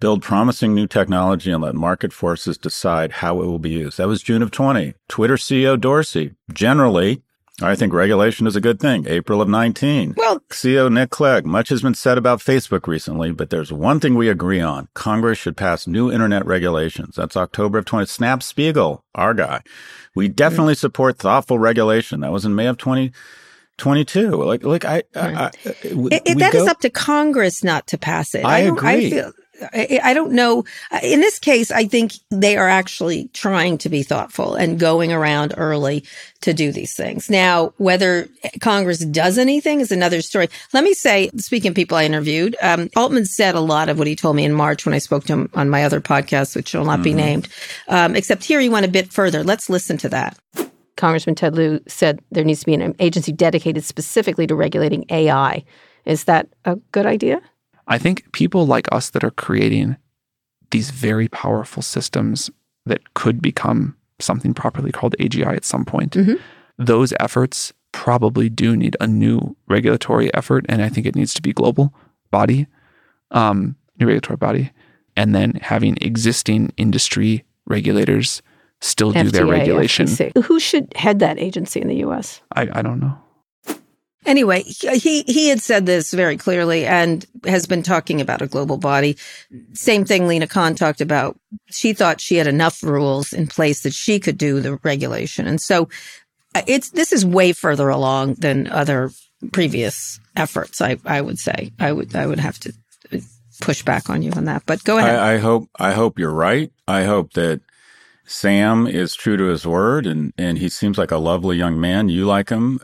build 0.00 0.22
promising 0.22 0.74
new 0.74 0.86
technology 0.86 1.50
and 1.50 1.62
let 1.62 1.74
market 1.74 2.12
forces 2.12 2.56
decide 2.56 3.10
how 3.10 3.40
it 3.42 3.46
will 3.46 3.58
be 3.58 3.70
used. 3.70 3.98
That 3.98 4.06
was 4.06 4.22
June 4.22 4.42
of 4.42 4.52
20. 4.52 4.94
Twitter 5.08 5.34
CEO 5.36 5.78
Dorsey. 5.80 6.34
Generally, 6.52 7.22
I 7.60 7.74
think 7.74 7.92
regulation 7.92 8.46
is 8.46 8.54
a 8.54 8.60
good 8.60 8.78
thing. 8.78 9.06
April 9.08 9.42
of 9.42 9.48
19. 9.48 10.14
Well, 10.16 10.40
CEO 10.50 10.92
Nick 10.92 11.10
Clegg, 11.10 11.44
much 11.44 11.70
has 11.70 11.82
been 11.82 11.94
said 11.94 12.16
about 12.16 12.38
Facebook 12.38 12.86
recently, 12.86 13.32
but 13.32 13.50
there's 13.50 13.72
one 13.72 13.98
thing 13.98 14.14
we 14.14 14.28
agree 14.28 14.60
on. 14.60 14.88
Congress 14.94 15.38
should 15.38 15.56
pass 15.56 15.86
new 15.86 16.10
internet 16.12 16.46
regulations. 16.46 17.16
That's 17.16 17.36
October 17.36 17.78
of 17.78 17.84
20. 17.84 18.06
Snap 18.06 18.44
Spiegel, 18.44 19.04
our 19.16 19.34
guy. 19.34 19.62
We 20.14 20.28
definitely 20.28 20.74
mm. 20.74 20.78
support 20.78 21.18
thoughtful 21.18 21.58
regulation. 21.58 22.20
That 22.20 22.30
was 22.30 22.44
in 22.44 22.54
May 22.54 22.66
of 22.66 22.78
2022. 22.78 24.30
Like, 24.30 24.62
like 24.62 24.84
I, 24.84 25.02
I, 25.16 25.20
I 25.20 25.50
it, 25.64 26.22
it, 26.26 26.38
that 26.38 26.52
go, 26.52 26.62
is 26.62 26.68
up 26.68 26.78
to 26.80 26.90
Congress 26.90 27.64
not 27.64 27.88
to 27.88 27.98
pass 27.98 28.36
it. 28.36 28.44
I, 28.44 28.56
I 28.56 28.58
agree. 28.60 28.88
I 29.06 29.10
feel, 29.10 29.32
I 29.72 30.12
don't 30.14 30.32
know. 30.32 30.64
In 31.02 31.20
this 31.20 31.38
case, 31.38 31.70
I 31.70 31.84
think 31.86 32.12
they 32.30 32.56
are 32.56 32.68
actually 32.68 33.28
trying 33.32 33.78
to 33.78 33.88
be 33.88 34.02
thoughtful 34.02 34.54
and 34.54 34.78
going 34.78 35.12
around 35.12 35.54
early 35.56 36.04
to 36.42 36.54
do 36.54 36.70
these 36.70 36.94
things. 36.94 37.28
Now, 37.28 37.72
whether 37.76 38.28
Congress 38.60 39.00
does 39.00 39.38
anything 39.38 39.80
is 39.80 39.90
another 39.90 40.22
story. 40.22 40.48
Let 40.72 40.84
me 40.84 40.94
say, 40.94 41.30
speaking 41.36 41.70
of 41.70 41.74
people 41.74 41.96
I 41.96 42.04
interviewed, 42.04 42.56
um, 42.62 42.88
Altman 42.96 43.24
said 43.24 43.54
a 43.54 43.60
lot 43.60 43.88
of 43.88 43.98
what 43.98 44.06
he 44.06 44.14
told 44.14 44.36
me 44.36 44.44
in 44.44 44.52
March 44.52 44.86
when 44.86 44.94
I 44.94 44.98
spoke 44.98 45.24
to 45.24 45.32
him 45.32 45.50
on 45.54 45.70
my 45.70 45.84
other 45.84 46.00
podcast, 46.00 46.54
which 46.54 46.74
will 46.74 46.84
not 46.84 46.96
mm-hmm. 46.96 47.02
be 47.02 47.14
named. 47.14 47.48
Um, 47.88 48.14
except 48.14 48.44
here 48.44 48.60
he 48.60 48.68
went 48.68 48.86
a 48.86 48.90
bit 48.90 49.12
further. 49.12 49.42
Let's 49.42 49.68
listen 49.68 49.98
to 49.98 50.08
that. 50.10 50.38
Congressman 50.96 51.36
Ted 51.36 51.54
Lieu 51.54 51.80
said 51.86 52.20
there 52.30 52.44
needs 52.44 52.60
to 52.60 52.66
be 52.66 52.74
an 52.74 52.94
agency 52.98 53.32
dedicated 53.32 53.84
specifically 53.84 54.46
to 54.46 54.54
regulating 54.54 55.04
AI. 55.10 55.64
Is 56.04 56.24
that 56.24 56.48
a 56.64 56.76
good 56.92 57.06
idea? 57.06 57.40
I 57.88 57.98
think 57.98 58.30
people 58.32 58.66
like 58.66 58.86
us 58.92 59.10
that 59.10 59.24
are 59.24 59.30
creating 59.30 59.96
these 60.70 60.90
very 60.90 61.28
powerful 61.28 61.82
systems 61.82 62.50
that 62.86 63.14
could 63.14 63.40
become 63.42 63.96
something 64.20 64.54
properly 64.54 64.92
called 64.92 65.16
AGI 65.18 65.56
at 65.56 65.64
some 65.64 65.84
point, 65.84 66.12
mm-hmm. 66.12 66.34
those 66.76 67.12
efforts 67.18 67.72
probably 67.92 68.48
do 68.48 68.76
need 68.76 68.96
a 69.00 69.06
new 69.06 69.56
regulatory 69.66 70.32
effort. 70.34 70.66
And 70.68 70.82
I 70.82 70.88
think 70.88 71.06
it 71.06 71.16
needs 71.16 71.32
to 71.34 71.42
be 71.42 71.52
global 71.52 71.94
body, 72.30 72.66
um, 73.30 73.76
new 73.98 74.06
regulatory 74.06 74.36
body, 74.36 74.72
and 75.16 75.34
then 75.34 75.54
having 75.62 75.96
existing 76.00 76.72
industry 76.76 77.44
regulators 77.66 78.42
still 78.80 79.12
do 79.12 79.20
FDA, 79.20 79.30
their 79.30 79.46
regulation. 79.46 80.06
FTC. 80.06 80.44
Who 80.44 80.60
should 80.60 80.92
head 80.94 81.18
that 81.20 81.38
agency 81.38 81.80
in 81.80 81.88
the 81.88 81.96
US? 82.06 82.42
I, 82.52 82.68
I 82.72 82.82
don't 82.82 83.00
know. 83.00 83.18
Anyway, 84.28 84.62
he 84.62 85.22
he 85.22 85.48
had 85.48 85.62
said 85.62 85.86
this 85.86 86.12
very 86.12 86.36
clearly 86.36 86.84
and 86.84 87.24
has 87.44 87.64
been 87.64 87.82
talking 87.82 88.20
about 88.20 88.42
a 88.42 88.46
global 88.46 88.76
body. 88.76 89.16
Same 89.72 90.04
thing 90.04 90.28
Lina 90.28 90.46
Khan 90.46 90.74
talked 90.74 91.00
about. 91.00 91.40
She 91.70 91.94
thought 91.94 92.20
she 92.20 92.36
had 92.36 92.46
enough 92.46 92.82
rules 92.82 93.32
in 93.32 93.46
place 93.46 93.84
that 93.84 93.94
she 93.94 94.20
could 94.20 94.36
do 94.36 94.60
the 94.60 94.76
regulation. 94.82 95.46
And 95.46 95.58
so 95.58 95.88
uh, 96.54 96.60
it's 96.66 96.90
this 96.90 97.10
is 97.10 97.24
way 97.24 97.54
further 97.54 97.88
along 97.88 98.34
than 98.34 98.66
other 98.66 99.12
previous 99.50 100.20
efforts, 100.36 100.82
I 100.82 100.98
I 101.06 101.22
would 101.22 101.38
say. 101.38 101.72
I 101.78 101.90
would 101.90 102.14
I 102.14 102.26
would 102.26 102.38
have 102.38 102.60
to 102.60 102.74
push 103.62 103.82
back 103.82 104.10
on 104.10 104.20
you 104.20 104.32
on 104.32 104.44
that. 104.44 104.62
But 104.66 104.84
go 104.84 104.98
ahead. 104.98 105.16
I, 105.16 105.34
I 105.34 105.38
hope 105.38 105.70
I 105.78 105.92
hope 105.92 106.18
you're 106.18 106.30
right. 106.30 106.70
I 106.86 107.04
hope 107.04 107.32
that 107.32 107.62
Sam 108.30 108.86
is 108.86 109.14
true 109.14 109.38
to 109.38 109.44
his 109.44 109.66
word 109.66 110.06
and, 110.06 110.34
and 110.36 110.58
he 110.58 110.68
seems 110.68 110.98
like 110.98 111.10
a 111.10 111.16
lovely 111.16 111.56
young 111.56 111.80
man. 111.80 112.10
You 112.10 112.26
like 112.26 112.50
him. 112.50 112.78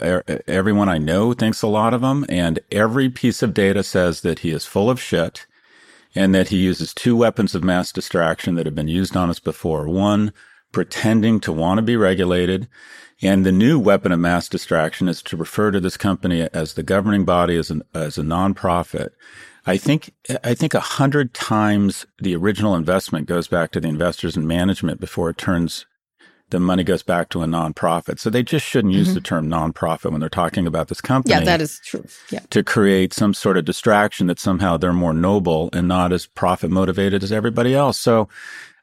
Everyone 0.48 0.88
I 0.88 0.96
know 0.96 1.34
thinks 1.34 1.60
a 1.60 1.66
lot 1.66 1.92
of 1.92 2.02
him. 2.02 2.24
And 2.30 2.60
every 2.72 3.10
piece 3.10 3.42
of 3.42 3.52
data 3.52 3.82
says 3.82 4.22
that 4.22 4.38
he 4.38 4.52
is 4.52 4.64
full 4.64 4.88
of 4.88 4.98
shit 4.98 5.44
and 6.14 6.34
that 6.34 6.48
he 6.48 6.56
uses 6.56 6.94
two 6.94 7.14
weapons 7.14 7.54
of 7.54 7.62
mass 7.62 7.92
distraction 7.92 8.54
that 8.54 8.64
have 8.64 8.74
been 8.74 8.88
used 8.88 9.18
on 9.18 9.28
us 9.28 9.38
before. 9.38 9.86
One, 9.86 10.32
pretending 10.72 11.40
to 11.40 11.52
want 11.52 11.76
to 11.76 11.82
be 11.82 11.96
regulated. 11.96 12.66
And 13.20 13.44
the 13.44 13.52
new 13.52 13.78
weapon 13.78 14.12
of 14.12 14.20
mass 14.20 14.48
distraction 14.48 15.08
is 15.08 15.22
to 15.24 15.36
refer 15.36 15.70
to 15.72 15.80
this 15.80 15.98
company 15.98 16.48
as 16.54 16.72
the 16.72 16.82
governing 16.82 17.26
body 17.26 17.56
as, 17.56 17.70
an, 17.70 17.82
as 17.92 18.16
a 18.16 18.22
nonprofit. 18.22 19.10
I 19.66 19.76
think 19.76 20.12
I 20.42 20.54
think 20.54 20.74
a 20.74 20.80
hundred 20.80 21.32
times 21.32 22.06
the 22.18 22.36
original 22.36 22.74
investment 22.74 23.26
goes 23.26 23.48
back 23.48 23.70
to 23.72 23.80
the 23.80 23.88
investors 23.88 24.36
and 24.36 24.46
management 24.46 25.00
before 25.00 25.30
it 25.30 25.38
turns 25.38 25.86
the 26.50 26.60
money 26.60 26.84
goes 26.84 27.02
back 27.02 27.30
to 27.30 27.42
a 27.42 27.46
nonprofit. 27.46 28.18
So 28.18 28.30
they 28.30 28.42
just 28.42 28.66
shouldn't 28.66 28.94
use 28.94 29.08
mm-hmm. 29.08 29.14
the 29.14 29.20
term 29.20 29.48
nonprofit 29.48 30.12
when 30.12 30.20
they're 30.20 30.28
talking 30.28 30.66
about 30.66 30.88
this 30.88 31.00
company. 31.00 31.34
Yeah, 31.34 31.40
that 31.40 31.60
is 31.60 31.80
true. 31.84 32.04
Yeah. 32.30 32.40
To 32.50 32.62
create 32.62 33.12
some 33.12 33.34
sort 33.34 33.56
of 33.56 33.64
distraction 33.64 34.26
that 34.28 34.38
somehow 34.38 34.76
they're 34.76 34.92
more 34.92 35.14
noble 35.14 35.70
and 35.72 35.88
not 35.88 36.12
as 36.12 36.26
profit 36.26 36.70
motivated 36.70 37.22
as 37.22 37.32
everybody 37.32 37.74
else. 37.74 37.98
So 37.98 38.28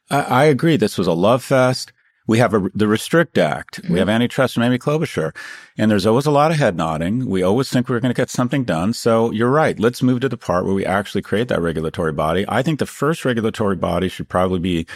I, 0.09 0.21
I 0.21 0.43
agree. 0.45 0.75
This 0.75 0.97
was 0.97 1.07
a 1.07 1.13
love 1.13 1.43
fest. 1.43 1.93
We 2.31 2.39
have 2.39 2.53
a, 2.53 2.71
the 2.73 2.87
Restrict 2.87 3.37
Act. 3.37 3.81
Mm-hmm. 3.81 3.91
We 3.91 3.99
have 3.99 4.07
antitrust 4.07 4.53
from 4.53 4.63
Amy 4.63 4.79
Klobuchar. 4.79 5.35
And 5.77 5.91
there's 5.91 6.05
always 6.05 6.25
a 6.25 6.31
lot 6.31 6.49
of 6.49 6.57
head 6.57 6.77
nodding. 6.77 7.25
We 7.25 7.43
always 7.43 7.69
think 7.69 7.89
we're 7.89 7.99
going 7.99 8.13
to 8.13 8.21
get 8.21 8.29
something 8.29 8.63
done. 8.63 8.93
So 8.93 9.31
you're 9.31 9.51
right. 9.51 9.77
Let's 9.77 10.01
move 10.01 10.21
to 10.21 10.29
the 10.29 10.37
part 10.37 10.63
where 10.63 10.73
we 10.73 10.85
actually 10.85 11.23
create 11.23 11.49
that 11.49 11.61
regulatory 11.61 12.13
body. 12.13 12.45
I 12.47 12.61
think 12.61 12.79
the 12.79 12.85
first 12.85 13.25
regulatory 13.25 13.75
body 13.75 14.07
should 14.07 14.29
probably 14.29 14.59
be, 14.59 14.87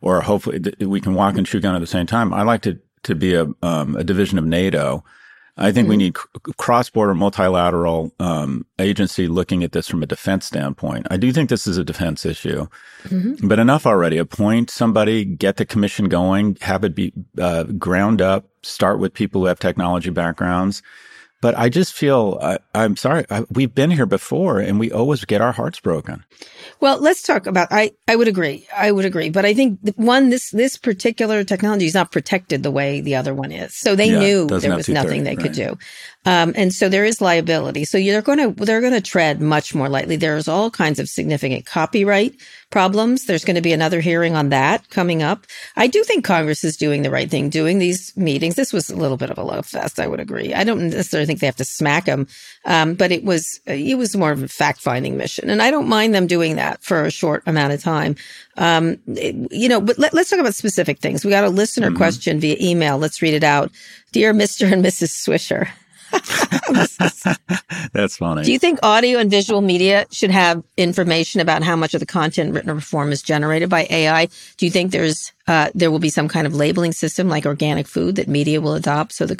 or 0.00 0.20
hopefully 0.22 0.60
we 0.80 1.00
can 1.00 1.14
walk 1.14 1.36
and 1.36 1.46
chew 1.46 1.60
gum 1.60 1.76
at 1.76 1.78
the 1.78 1.86
same 1.86 2.06
time. 2.06 2.34
I 2.34 2.42
like 2.42 2.62
to, 2.62 2.80
to 3.04 3.14
be 3.14 3.34
a, 3.34 3.46
um, 3.62 3.94
a 3.94 4.02
division 4.02 4.36
of 4.36 4.44
NATO 4.44 5.04
I 5.56 5.72
think 5.72 5.84
mm-hmm. 5.84 5.90
we 5.90 5.96
need 5.96 6.14
cross-border 6.56 7.14
multilateral 7.14 8.12
um, 8.18 8.66
agency 8.78 9.28
looking 9.28 9.62
at 9.64 9.72
this 9.72 9.88
from 9.88 10.02
a 10.02 10.06
defense 10.06 10.46
standpoint. 10.46 11.06
I 11.10 11.16
do 11.16 11.32
think 11.32 11.50
this 11.50 11.66
is 11.66 11.76
a 11.76 11.84
defense 11.84 12.24
issue, 12.24 12.66
mm-hmm. 13.04 13.46
but 13.46 13.58
enough 13.58 13.86
already. 13.86 14.18
Appoint 14.18 14.70
somebody, 14.70 15.24
get 15.24 15.56
the 15.56 15.66
commission 15.66 16.08
going, 16.08 16.56
have 16.62 16.84
it 16.84 16.94
be 16.94 17.12
uh, 17.38 17.64
ground 17.64 18.22
up. 18.22 18.46
Start 18.62 18.98
with 18.98 19.14
people 19.14 19.42
who 19.42 19.46
have 19.46 19.58
technology 19.58 20.10
backgrounds. 20.10 20.82
But 21.42 21.56
I 21.56 21.70
just 21.70 21.94
feel 21.94 22.38
I, 22.42 22.58
am 22.74 22.96
sorry. 22.96 23.24
I, 23.30 23.44
we've 23.50 23.74
been 23.74 23.90
here 23.90 24.06
before, 24.06 24.60
and 24.60 24.78
we 24.78 24.92
always 24.92 25.24
get 25.24 25.40
our 25.40 25.52
hearts 25.52 25.80
broken. 25.80 26.22
Well, 26.80 27.00
let's 27.00 27.22
talk 27.22 27.46
about. 27.46 27.68
I 27.70 27.92
I 28.06 28.16
would 28.16 28.28
agree. 28.28 28.66
I 28.76 28.92
would 28.92 29.06
agree. 29.06 29.30
But 29.30 29.46
I 29.46 29.54
think 29.54 29.78
one 29.96 30.28
this 30.28 30.50
this 30.50 30.76
particular 30.76 31.42
technology 31.44 31.86
is 31.86 31.94
not 31.94 32.12
protected 32.12 32.62
the 32.62 32.70
way 32.70 33.00
the 33.00 33.16
other 33.16 33.32
one 33.32 33.52
is. 33.52 33.74
So 33.74 33.96
they 33.96 34.10
yeah, 34.10 34.18
knew 34.18 34.46
there 34.46 34.76
was 34.76 34.88
nothing 34.88 35.24
they 35.24 35.30
right. 35.30 35.40
could 35.40 35.52
do. 35.52 35.78
Um, 36.26 36.52
and 36.54 36.74
so 36.74 36.90
there 36.90 37.06
is 37.06 37.22
liability. 37.22 37.86
So 37.86 37.98
they're 37.98 38.20
going 38.20 38.54
to 38.54 38.64
they're 38.64 38.82
going 38.82 38.92
to 38.92 39.00
tread 39.00 39.40
much 39.40 39.74
more 39.74 39.88
lightly. 39.88 40.16
There's 40.16 40.48
all 40.48 40.70
kinds 40.70 40.98
of 40.98 41.08
significant 41.08 41.64
copyright 41.64 42.34
problems. 42.70 43.26
There's 43.26 43.44
going 43.44 43.56
to 43.56 43.60
be 43.60 43.72
another 43.72 44.00
hearing 44.00 44.36
on 44.36 44.48
that 44.50 44.88
coming 44.90 45.22
up. 45.22 45.46
I 45.76 45.86
do 45.86 46.02
think 46.04 46.24
Congress 46.24 46.64
is 46.64 46.76
doing 46.76 47.02
the 47.02 47.10
right 47.10 47.28
thing, 47.28 47.50
doing 47.50 47.78
these 47.78 48.16
meetings. 48.16 48.54
This 48.54 48.72
was 48.72 48.90
a 48.90 48.96
little 48.96 49.16
bit 49.16 49.30
of 49.30 49.38
a 49.38 49.42
love 49.42 49.66
fest, 49.66 49.98
I 49.98 50.06
would 50.06 50.20
agree. 50.20 50.54
I 50.54 50.64
don't 50.64 50.90
necessarily 50.90 51.26
think 51.26 51.40
they 51.40 51.46
have 51.46 51.56
to 51.56 51.64
smack 51.64 52.06
them, 52.06 52.26
um, 52.64 52.94
but 52.94 53.12
it 53.12 53.24
was 53.24 53.60
it 53.66 53.98
was 53.98 54.16
more 54.16 54.30
of 54.30 54.42
a 54.42 54.48
fact 54.48 54.80
finding 54.80 55.16
mission, 55.16 55.50
and 55.50 55.60
I 55.60 55.70
don't 55.70 55.88
mind 55.88 56.14
them 56.14 56.26
doing 56.26 56.56
that 56.56 56.82
for 56.82 57.04
a 57.04 57.10
short 57.10 57.42
amount 57.46 57.72
of 57.72 57.82
time. 57.82 58.16
Um, 58.56 58.98
you 59.06 59.68
know, 59.68 59.80
but 59.80 59.98
let, 59.98 60.14
us 60.14 60.30
talk 60.30 60.38
about 60.38 60.54
specific 60.54 60.98
things. 60.98 61.24
We 61.24 61.30
got 61.30 61.44
a 61.44 61.50
listener 61.50 61.88
mm-hmm. 61.88 61.96
question 61.96 62.40
via 62.40 62.56
email. 62.60 62.98
Let's 62.98 63.22
read 63.22 63.34
it 63.34 63.44
out. 63.44 63.70
Dear 64.12 64.34
Mr. 64.34 64.70
and 64.70 64.84
Mrs. 64.84 65.10
Swisher. 65.10 65.68
That's 67.92 68.16
funny. 68.16 68.42
Do 68.42 68.52
you 68.52 68.58
think 68.58 68.78
audio 68.82 69.18
and 69.18 69.30
visual 69.30 69.60
media 69.60 70.06
should 70.10 70.30
have 70.30 70.62
information 70.76 71.40
about 71.40 71.62
how 71.62 71.76
much 71.76 71.94
of 71.94 72.00
the 72.00 72.06
content 72.06 72.54
written 72.54 72.70
or 72.70 72.74
performed 72.76 73.12
is 73.12 73.22
generated 73.22 73.68
by 73.68 73.86
AI? 73.90 74.26
Do 74.56 74.66
you 74.66 74.70
think 74.70 74.92
there's 74.92 75.32
uh, 75.46 75.70
there 75.74 75.90
will 75.90 75.98
be 75.98 76.10
some 76.10 76.28
kind 76.28 76.46
of 76.46 76.54
labeling 76.54 76.92
system 76.92 77.28
like 77.28 77.44
organic 77.44 77.88
food 77.88 78.16
that 78.16 78.28
media 78.28 78.60
will 78.60 78.74
adopt 78.74 79.12
so 79.12 79.26
the 79.26 79.34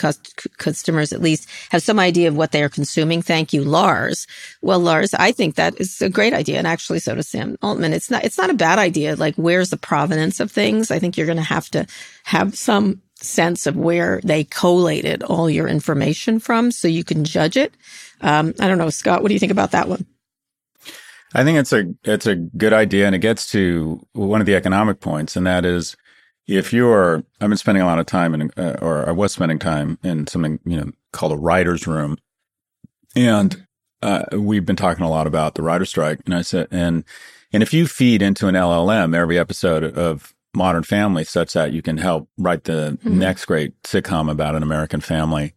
customers 0.59 1.12
at 1.12 1.20
least 1.20 1.48
have 1.70 1.83
some 1.83 2.00
idea 2.00 2.26
of 2.26 2.37
what 2.37 2.50
they 2.50 2.62
are 2.62 2.68
consuming? 2.68 3.22
Thank 3.22 3.52
you, 3.52 3.62
Lars. 3.62 4.26
Well, 4.61 4.80
Lars, 4.80 5.14
I 5.14 5.33
think 5.33 5.54
that 5.54 5.80
is 5.80 6.02
a 6.02 6.11
great 6.11 6.33
idea, 6.33 6.59
and 6.59 6.66
actually, 6.66 6.98
so 6.98 7.14
does 7.14 7.28
Sam 7.28 7.56
Altman. 7.62 7.92
It's 7.92 8.11
not 8.11 8.24
it's 8.24 8.38
not 8.38 8.50
a 8.50 8.54
bad 8.54 8.78
idea. 8.78 9.16
Like, 9.16 9.37
where's 9.37 9.70
the 9.70 9.76
provenance 9.76 10.40
of 10.40 10.50
things? 10.50 10.90
I 10.90 10.98
think 10.98 11.16
you're 11.16 11.26
going 11.26 11.37
to 11.37 11.44
have 11.44 11.68
to 11.70 11.87
have 12.24 12.56
some 12.56 13.00
sense 13.22 13.66
of 13.66 13.76
where 13.76 14.20
they 14.24 14.44
collated 14.44 15.22
all 15.22 15.48
your 15.48 15.68
information 15.68 16.40
from 16.40 16.70
so 16.70 16.88
you 16.88 17.04
can 17.04 17.24
judge 17.24 17.56
it. 17.56 17.74
Um, 18.20 18.54
I 18.59 18.68
don't 18.68 18.78
know, 18.78 18.90
Scott, 18.90 19.22
what 19.22 19.28
do 19.28 19.35
you 19.35 19.40
think 19.40 19.52
about 19.52 19.72
that 19.72 19.88
one? 19.88 20.06
I 21.35 21.44
think 21.44 21.59
it's 21.59 21.72
a 21.72 21.94
it's 22.04 22.26
a 22.26 22.35
good 22.35 22.72
idea, 22.72 23.06
and 23.06 23.14
it 23.14 23.20
gets 23.20 23.50
to 23.52 24.04
one 24.12 24.40
of 24.40 24.46
the 24.46 24.56
economic 24.56 25.00
points, 25.00 25.37
and 25.37 25.46
that 25.46 25.64
is 25.64 25.96
if 26.48 26.72
you're. 26.72 27.22
I've 27.40 27.48
been 27.48 27.56
spending 27.56 27.83
a 27.83 27.87
lot 27.87 28.00
of 28.00 28.06
time 28.06 28.35
in, 28.35 28.50
uh, 28.56 28.76
or 28.83 29.09
I 29.09 29.12
was 29.12 29.33
spending 29.33 29.61
time 29.61 29.98
in 30.02 30.26
something 30.26 30.59
you 30.64 30.76
know 30.76 30.90
called 31.12 31.33
a 31.33 31.37
writers' 31.37 31.87
room, 31.87 32.18
and 33.14 33.64
uh, 34.02 34.24
we've 34.33 34.66
been 34.66 34.76
talking 34.76 35.04
a 35.04 35.11
lot 35.11 35.28
about 35.28 35.54
the 35.54 35.62
writer 35.62 35.85
strike, 35.85 36.18
and 36.24 36.35
I 36.35 36.42
said, 36.42 36.66
and 36.72 37.04
and 37.52 37.62
if 37.62 37.72
you 37.72 37.87
feed 37.87 38.22
into 38.22 38.48
an 38.48 38.56
LLM 38.56 39.14
every 39.14 39.38
episode 39.38 39.85
of 39.85 40.35
Modern 40.55 40.83
Family 40.83 41.25
such 41.25 41.53
that 41.53 41.73
you 41.73 41.83
can 41.83 41.97
help 41.97 42.29
write 42.39 42.65
the 42.65 42.99
mm-hmm. 43.03 43.19
next 43.19 43.45
great 43.45 43.81
sitcom 43.83 44.31
about 44.31 44.57
an 44.57 44.63
American 44.63 45.01
family, 45.01 45.55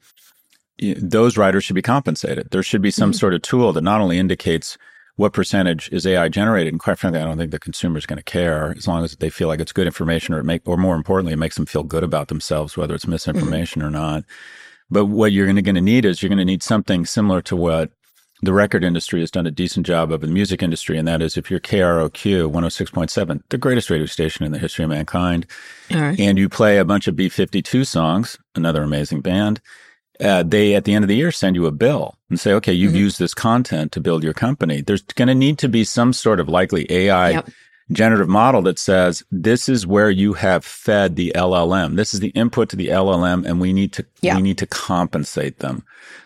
those 0.98 1.38
writers 1.38 1.64
should 1.64 1.76
be 1.76 1.82
compensated. 1.82 2.50
There 2.52 2.64
should 2.64 2.82
be 2.82 2.92
some 2.92 3.12
mm-hmm. 3.12 3.18
sort 3.18 3.34
of 3.34 3.42
tool 3.42 3.74
that 3.74 3.82
not 3.82 4.02
only 4.02 4.18
indicates 4.18 4.78
what 5.16 5.34
percentage 5.34 5.90
is 5.92 6.08
AI 6.08 6.28
generated, 6.28 6.74
and 6.74 6.80
quite 6.80 6.98
frankly, 6.98 7.22
I 7.22 7.26
don't 7.26 7.38
think 7.38 7.52
the 7.52 7.60
consumer 7.60 7.98
is 7.98 8.06
going 8.06 8.18
to 8.18 8.24
care 8.24 8.74
as 8.76 8.88
long 8.88 9.04
as 9.04 9.16
they 9.18 9.30
feel 9.30 9.48
like 9.48 9.60
it's 9.60 9.72
good 9.72 9.86
information, 9.86 10.34
or 10.34 10.40
it 10.40 10.44
make, 10.44 10.62
or 10.66 10.78
more 10.78 10.96
importantly, 10.96 11.34
it 11.34 11.38
makes 11.38 11.56
them 11.56 11.68
feel 11.68 11.84
good 11.84 12.04
about 12.04 12.30
themselves, 12.30 12.76
whether 12.76 12.96
it's 12.96 13.08
misinformation 13.08 13.82
mm-hmm. 13.82 13.90
or 13.90 13.92
not. 13.92 14.24
But 14.90 15.06
what 15.06 15.32
you're 15.32 15.52
going 15.52 15.76
to 15.76 15.82
need 15.82 16.06
is 16.06 16.22
you're 16.22 16.30
going 16.30 16.38
to 16.40 16.46
need 16.46 16.64
something 16.64 17.06
similar 17.06 17.42
to 17.44 17.56
what 17.56 17.92
the 18.44 18.54
record 18.54 18.84
industry 18.84 19.22
has 19.22 19.32
done 19.32 19.48
a 19.48 19.52
decent 19.52 19.86
job 19.86 20.12
of 20.12 20.22
the 20.22 20.28
music 20.28 20.62
industry, 20.62 20.98
and 20.98 21.08
that 21.08 21.22
is 21.22 21.38
if 21.38 21.50
you're 21.50 21.60
KROQ 21.60 22.52
106.7, 22.52 23.42
the 23.50 23.58
greatest 23.58 23.90
radio 23.90 24.06
station 24.06 24.46
in 24.46 24.52
the 24.52 24.60
history 24.60 24.84
of 24.84 24.90
mankind, 24.90 25.46
and 26.20 26.38
you 26.38 26.50
play 26.50 26.78
a 26.78 26.86
bunch 26.86 27.08
of 27.08 27.16
B 27.16 27.30
52 27.30 27.86
songs, 27.86 28.38
another 28.56 28.84
amazing 28.84 29.22
band, 29.22 29.62
uh, 30.20 30.44
they 30.44 30.76
at 30.76 30.84
the 30.84 30.94
end 30.94 31.04
of 31.04 31.10
the 31.10 31.16
year 31.16 31.32
send 31.32 31.56
you 31.56 31.66
a 31.66 31.72
bill 31.72 32.16
and 32.30 32.40
say, 32.40 32.54
okay, 32.54 32.74
you've 32.74 32.92
mm-hmm. 32.92 33.00
used 33.00 33.20
this 33.20 33.34
content 33.34 33.92
to 33.94 34.02
build 34.02 34.24
your 34.24 34.34
company. 34.34 34.82
There's 34.82 35.02
going 35.02 35.28
to 35.28 35.36
need 35.36 35.58
to 35.60 35.70
be 35.70 35.84
some 35.84 36.14
sort 36.14 36.40
of 36.40 36.48
likely 36.48 36.86
AI 36.92 37.32
yep. 37.32 37.50
Generative 37.94 38.30
model 38.30 38.62
that 38.64 38.80
says 38.80 39.24
this 39.32 39.70
is 39.70 39.88
where 39.88 40.10
you 40.10 40.34
have 40.34 40.66
fed 40.66 41.16
the 41.16 41.32
LLM. 41.36 41.96
This 41.96 42.14
is 42.14 42.20
the 42.20 42.30
input 42.30 42.70
to 42.70 42.76
the 42.76 42.88
LLM, 42.88 43.46
and 43.46 43.62
we 43.62 43.74
need 43.74 43.94
to 43.94 44.06
yep. 44.22 44.36
we 44.36 44.42
need 44.42 44.58
to 44.58 44.68
compensate 44.68 45.60
them. 45.60 45.84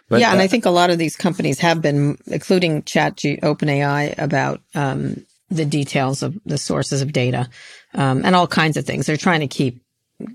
But, 0.09 0.21
yeah, 0.21 0.31
and 0.31 0.39
uh, 0.39 0.43
I 0.43 0.47
think 0.47 0.65
a 0.65 0.69
lot 0.69 0.89
of 0.89 0.97
these 0.97 1.17
companies 1.17 1.59
have 1.59 1.81
been, 1.81 2.17
including 2.27 2.83
ChatG 2.83 3.41
OpenAI, 3.41 4.17
about 4.17 4.61
um, 4.73 5.25
the 5.49 5.65
details 5.65 6.23
of 6.23 6.37
the 6.45 6.57
sources 6.57 7.01
of 7.01 7.11
data 7.11 7.49
um, 7.93 8.23
and 8.25 8.35
all 8.35 8.47
kinds 8.47 8.77
of 8.77 8.85
things. 8.85 9.05
They're 9.05 9.17
trying 9.17 9.41
to 9.41 9.47
keep 9.47 9.81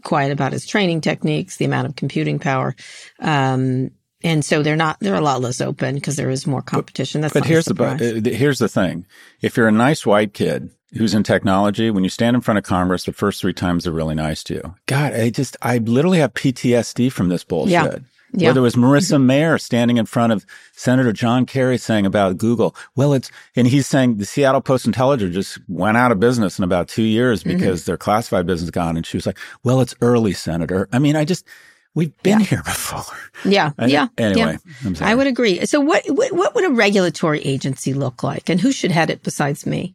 quiet 0.05 0.31
about 0.31 0.53
his 0.53 0.67
training 0.67 1.01
techniques, 1.01 1.57
the 1.57 1.65
amount 1.65 1.89
of 1.89 1.97
computing 1.97 2.39
power. 2.39 2.75
Um, 3.19 3.91
and 4.23 4.45
so 4.45 4.63
they're 4.63 4.77
not, 4.77 4.99
they're 5.01 5.15
a 5.15 5.21
lot 5.21 5.41
less 5.41 5.61
open 5.61 5.97
because 5.97 6.17
there 6.17 6.31
is 6.31 6.47
more 6.47 6.63
competition. 6.63 7.21
That's 7.21 7.35
but 7.35 7.45
here's 7.45 7.65
the, 7.65 7.83
uh, 7.83 8.31
here's 8.31 8.59
the 8.59 8.69
thing. 8.69 9.07
If 9.41 9.57
you're 9.57 9.69
a 9.69 9.73
nice 9.73 10.07
white 10.07 10.33
kid 10.33 10.71
who's 10.95 11.15
in 11.15 11.23
technology, 11.23 11.91
when 11.91 12.05
you 12.05 12.11
stand 12.11 12.37
in 12.37 12.41
front 12.43 12.59
of 12.59 12.65
Congress, 12.65 13.05
the 13.05 13.13
first 13.13 13.41
three 13.41 13.53
times 13.53 13.85
they're 13.85 13.93
really 13.93 14.15
nice 14.15 14.43
to 14.45 14.55
you. 14.55 14.75
God, 14.87 15.15
I 15.15 15.31
just, 15.31 15.57
I 15.63 15.79
literally 15.79 16.19
have 16.19 16.35
PTSD 16.35 17.11
from 17.11 17.29
this 17.29 17.45
bullshit. 17.45 17.73
Yeah. 17.73 17.97
Yeah. 18.35 18.49
Whether 18.49 18.61
it 18.61 18.63
was 18.63 18.77
Marissa 18.77 19.17
mm-hmm. 19.17 19.27
Mayer 19.27 19.59
standing 19.59 19.99
in 19.99 20.07
front 20.07 20.33
of 20.33 20.47
Senator 20.73 21.13
John 21.13 21.45
Kerry 21.45 21.77
saying 21.77 22.07
about 22.07 22.39
Google, 22.39 22.75
well, 22.97 23.13
it's, 23.13 23.31
and 23.57 23.67
he's 23.67 23.87
saying 23.87 24.17
the 24.17 24.25
Seattle 24.25 24.63
Post 24.63 24.87
Intelligencer 24.87 25.33
just 25.33 25.59
went 25.69 25.99
out 25.99 26.13
of 26.13 26.19
business 26.19 26.59
in 26.59 26.65
about 26.65 26.89
two 26.89 27.03
years 27.03 27.43
mm-hmm. 27.43 27.59
because 27.59 27.83
mm-hmm. 27.83 27.91
their 27.91 27.99
classified 27.99 28.47
business 28.47 28.71
gone. 28.71 28.97
And 28.97 29.05
she 29.05 29.19
was 29.19 29.27
like, 29.27 29.39
well, 29.65 29.83
it's 29.83 29.95
early, 30.01 30.33
Senator. 30.33 30.89
I 30.93 30.99
mean, 30.99 31.15
I 31.15 31.27
just, 31.27 31.47
we've 31.95 32.17
been 32.23 32.41
yeah. 32.41 32.47
here 32.47 32.63
before. 32.65 33.05
Yeah. 33.45 33.73
I, 33.77 33.87
yeah. 33.87 34.09
Anyway, 34.17 34.57
yeah. 34.83 34.93
i 35.03 35.15
would 35.15 35.27
agree. 35.27 35.67
So 35.67 35.81
what, 35.81 36.03
what, 36.07 36.33
what 36.33 36.55
would 36.55 36.65
a 36.65 36.71
regulatory 36.71 37.43
agency 37.43 37.93
look 37.93 38.23
like 38.23 38.49
and 38.49 38.59
who 38.59 38.73
should 38.73 38.93
head 38.93 39.11
it 39.11 39.23
besides 39.23 39.67
me? 39.67 39.95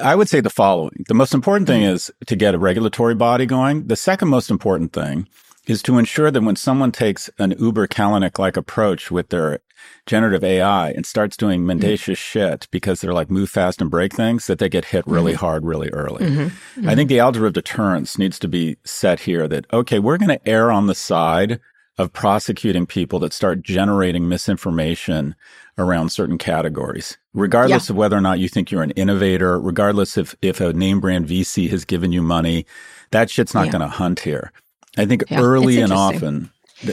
I 0.00 0.14
would 0.14 0.28
say 0.28 0.40
the 0.40 0.50
following. 0.50 1.04
The 1.08 1.14
most 1.14 1.34
important 1.34 1.66
thing 1.66 1.82
mm-hmm. 1.82 1.94
is 1.94 2.10
to 2.26 2.36
get 2.36 2.54
a 2.54 2.58
regulatory 2.58 3.14
body 3.14 3.46
going. 3.46 3.86
The 3.86 3.96
second 3.96 4.28
most 4.28 4.50
important 4.50 4.92
thing 4.92 5.28
is 5.66 5.82
to 5.82 5.98
ensure 5.98 6.30
that 6.30 6.42
when 6.42 6.56
someone 6.56 6.92
takes 6.92 7.30
an 7.38 7.54
Uber 7.58 7.86
Kalanick 7.88 8.38
like 8.38 8.56
approach 8.56 9.10
with 9.10 9.30
their 9.30 9.60
generative 10.06 10.44
AI 10.44 10.90
and 10.90 11.06
starts 11.06 11.36
doing 11.36 11.60
mm-hmm. 11.60 11.68
mendacious 11.68 12.18
mm-hmm. 12.18 12.38
shit 12.38 12.68
because 12.70 13.00
they're 13.00 13.14
like 13.14 13.30
move 13.30 13.50
fast 13.50 13.80
and 13.80 13.90
break 13.90 14.12
things, 14.14 14.46
that 14.46 14.58
they 14.58 14.68
get 14.68 14.86
hit 14.86 15.06
really 15.06 15.32
mm-hmm. 15.32 15.40
hard 15.40 15.64
really 15.64 15.88
early. 15.90 16.24
Mm-hmm. 16.24 16.40
mm-hmm. 16.42 16.88
I 16.88 16.94
think 16.94 17.08
the 17.08 17.20
algebra 17.20 17.48
of 17.48 17.54
deterrence 17.54 18.18
needs 18.18 18.38
to 18.40 18.48
be 18.48 18.76
set 18.84 19.20
here 19.20 19.48
that, 19.48 19.66
okay, 19.72 19.98
we're 19.98 20.18
going 20.18 20.38
to 20.38 20.48
err 20.48 20.70
on 20.70 20.86
the 20.86 20.94
side 20.94 21.60
of 21.96 22.12
prosecuting 22.12 22.86
people 22.86 23.18
that 23.20 23.32
start 23.32 23.62
generating 23.62 24.28
misinformation 24.28 25.34
around 25.78 26.10
certain 26.10 26.38
categories, 26.38 27.18
regardless 27.34 27.88
yeah. 27.88 27.92
of 27.92 27.96
whether 27.96 28.16
or 28.16 28.20
not 28.20 28.38
you 28.38 28.48
think 28.48 28.70
you're 28.70 28.82
an 28.82 28.92
innovator, 28.92 29.60
regardless 29.60 30.16
if, 30.16 30.34
if 30.40 30.60
a 30.60 30.72
name 30.72 31.00
brand 31.00 31.26
VC 31.28 31.68
has 31.70 31.84
given 31.84 32.12
you 32.12 32.22
money, 32.22 32.64
that 33.10 33.28
shit's 33.28 33.54
not 33.54 33.66
yeah. 33.66 33.72
going 33.72 33.82
to 33.82 33.88
hunt 33.88 34.20
here. 34.20 34.52
I 34.96 35.06
think 35.06 35.24
yeah, 35.28 35.40
early 35.40 35.80
and 35.80 35.92
often. 35.92 36.50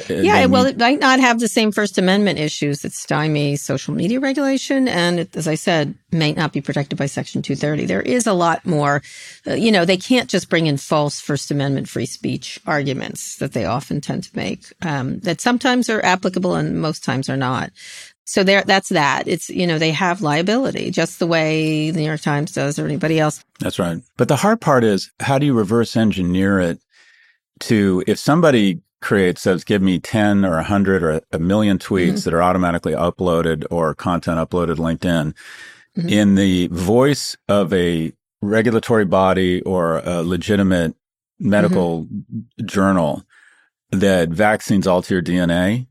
Yeah, 0.09 0.45
well, 0.45 0.65
it 0.65 0.77
might 0.77 0.99
not 0.99 1.19
have 1.19 1.39
the 1.39 1.47
same 1.47 1.71
First 1.71 1.97
Amendment 1.97 2.39
issues 2.39 2.81
that 2.81 2.93
stymie 2.93 3.55
social 3.55 3.93
media 3.93 4.19
regulation. 4.19 4.87
And 4.87 5.19
it, 5.19 5.35
as 5.35 5.47
I 5.47 5.55
said, 5.55 5.95
may 6.11 6.33
not 6.33 6.53
be 6.53 6.61
protected 6.61 6.97
by 6.97 7.07
Section 7.07 7.41
230. 7.41 7.85
There 7.85 8.01
is 8.01 8.27
a 8.27 8.33
lot 8.33 8.65
more, 8.65 9.01
uh, 9.47 9.53
you 9.53 9.71
know, 9.71 9.83
they 9.83 9.97
can't 9.97 10.29
just 10.29 10.49
bring 10.49 10.67
in 10.67 10.77
false 10.77 11.19
First 11.19 11.51
Amendment 11.51 11.89
free 11.89 12.05
speech 12.05 12.59
arguments 12.65 13.37
that 13.37 13.53
they 13.53 13.65
often 13.65 14.01
tend 14.01 14.23
to 14.23 14.35
make, 14.37 14.65
um, 14.83 15.19
that 15.19 15.41
sometimes 15.41 15.89
are 15.89 16.03
applicable 16.05 16.55
and 16.55 16.81
most 16.81 17.03
times 17.03 17.29
are 17.29 17.37
not. 17.37 17.71
So 18.25 18.43
there, 18.43 18.63
that's 18.63 18.89
that. 18.89 19.27
It's, 19.27 19.49
you 19.49 19.67
know, 19.67 19.77
they 19.77 19.91
have 19.91 20.21
liability 20.21 20.91
just 20.91 21.19
the 21.19 21.27
way 21.27 21.91
the 21.91 21.99
New 21.99 22.05
York 22.05 22.21
Times 22.21 22.51
does 22.51 22.79
or 22.79 22.85
anybody 22.85 23.19
else. 23.19 23.43
That's 23.59 23.79
right. 23.79 24.01
But 24.17 24.27
the 24.27 24.35
hard 24.35 24.61
part 24.61 24.83
is 24.83 25.11
how 25.19 25.37
do 25.37 25.45
you 25.45 25.53
reverse 25.53 25.97
engineer 25.97 26.59
it 26.59 26.79
to 27.61 28.03
if 28.07 28.19
somebody 28.19 28.81
creates 29.01 29.41
says 29.41 29.63
give 29.63 29.81
me 29.81 29.99
10 29.99 30.45
or 30.45 30.55
100 30.55 31.03
or 31.03 31.21
a 31.31 31.39
million 31.39 31.77
tweets 31.77 32.07
mm-hmm. 32.07 32.15
that 32.21 32.33
are 32.33 32.43
automatically 32.43 32.93
uploaded 32.93 33.65
or 33.71 33.95
content 33.95 34.37
uploaded 34.37 34.75
linkedin 34.75 35.33
mm-hmm. 35.97 36.07
in 36.07 36.35
the 36.35 36.67
voice 36.67 37.35
of 37.47 37.73
a 37.73 38.13
regulatory 38.41 39.05
body 39.05 39.61
or 39.63 39.97
a 39.99 40.21
legitimate 40.21 40.95
medical 41.39 42.05
mm-hmm. 42.05 42.65
journal 42.65 43.23
that 43.91 44.29
vaccines 44.29 44.85
alter 44.85 45.15
your 45.15 45.23
dna 45.23 45.87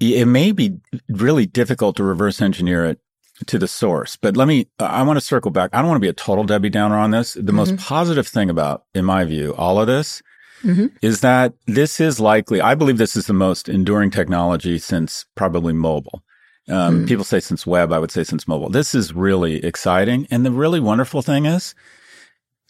it 0.00 0.26
may 0.26 0.52
be 0.52 0.78
really 1.08 1.46
difficult 1.46 1.96
to 1.96 2.04
reverse 2.04 2.40
engineer 2.40 2.84
it 2.84 3.00
to 3.46 3.58
the 3.58 3.68
source. 3.68 4.16
But 4.16 4.36
let 4.36 4.48
me, 4.48 4.68
I 4.78 5.02
want 5.02 5.18
to 5.18 5.24
circle 5.24 5.50
back. 5.50 5.70
I 5.72 5.78
don't 5.78 5.88
want 5.88 5.96
to 5.96 6.04
be 6.04 6.08
a 6.08 6.12
total 6.12 6.44
Debbie 6.44 6.70
Downer 6.70 6.96
on 6.96 7.10
this. 7.10 7.34
The 7.34 7.52
most 7.52 7.70
mm-hmm. 7.70 7.84
positive 7.84 8.26
thing 8.26 8.50
about, 8.50 8.84
in 8.94 9.04
my 9.04 9.24
view, 9.24 9.54
all 9.54 9.80
of 9.80 9.86
this 9.86 10.22
mm-hmm. 10.62 10.86
is 11.02 11.20
that 11.20 11.54
this 11.66 12.00
is 12.00 12.18
likely, 12.18 12.60
I 12.60 12.74
believe 12.74 12.98
this 12.98 13.16
is 13.16 13.26
the 13.26 13.32
most 13.32 13.68
enduring 13.68 14.10
technology 14.10 14.78
since 14.78 15.24
probably 15.34 15.72
mobile. 15.72 16.22
Um, 16.68 16.98
mm-hmm. 16.98 17.04
People 17.06 17.24
say 17.24 17.40
since 17.40 17.66
web, 17.66 17.92
I 17.92 17.98
would 17.98 18.10
say 18.10 18.24
since 18.24 18.48
mobile. 18.48 18.70
This 18.70 18.94
is 18.94 19.14
really 19.14 19.64
exciting. 19.64 20.26
And 20.30 20.44
the 20.44 20.50
really 20.50 20.80
wonderful 20.80 21.22
thing 21.22 21.46
is 21.46 21.74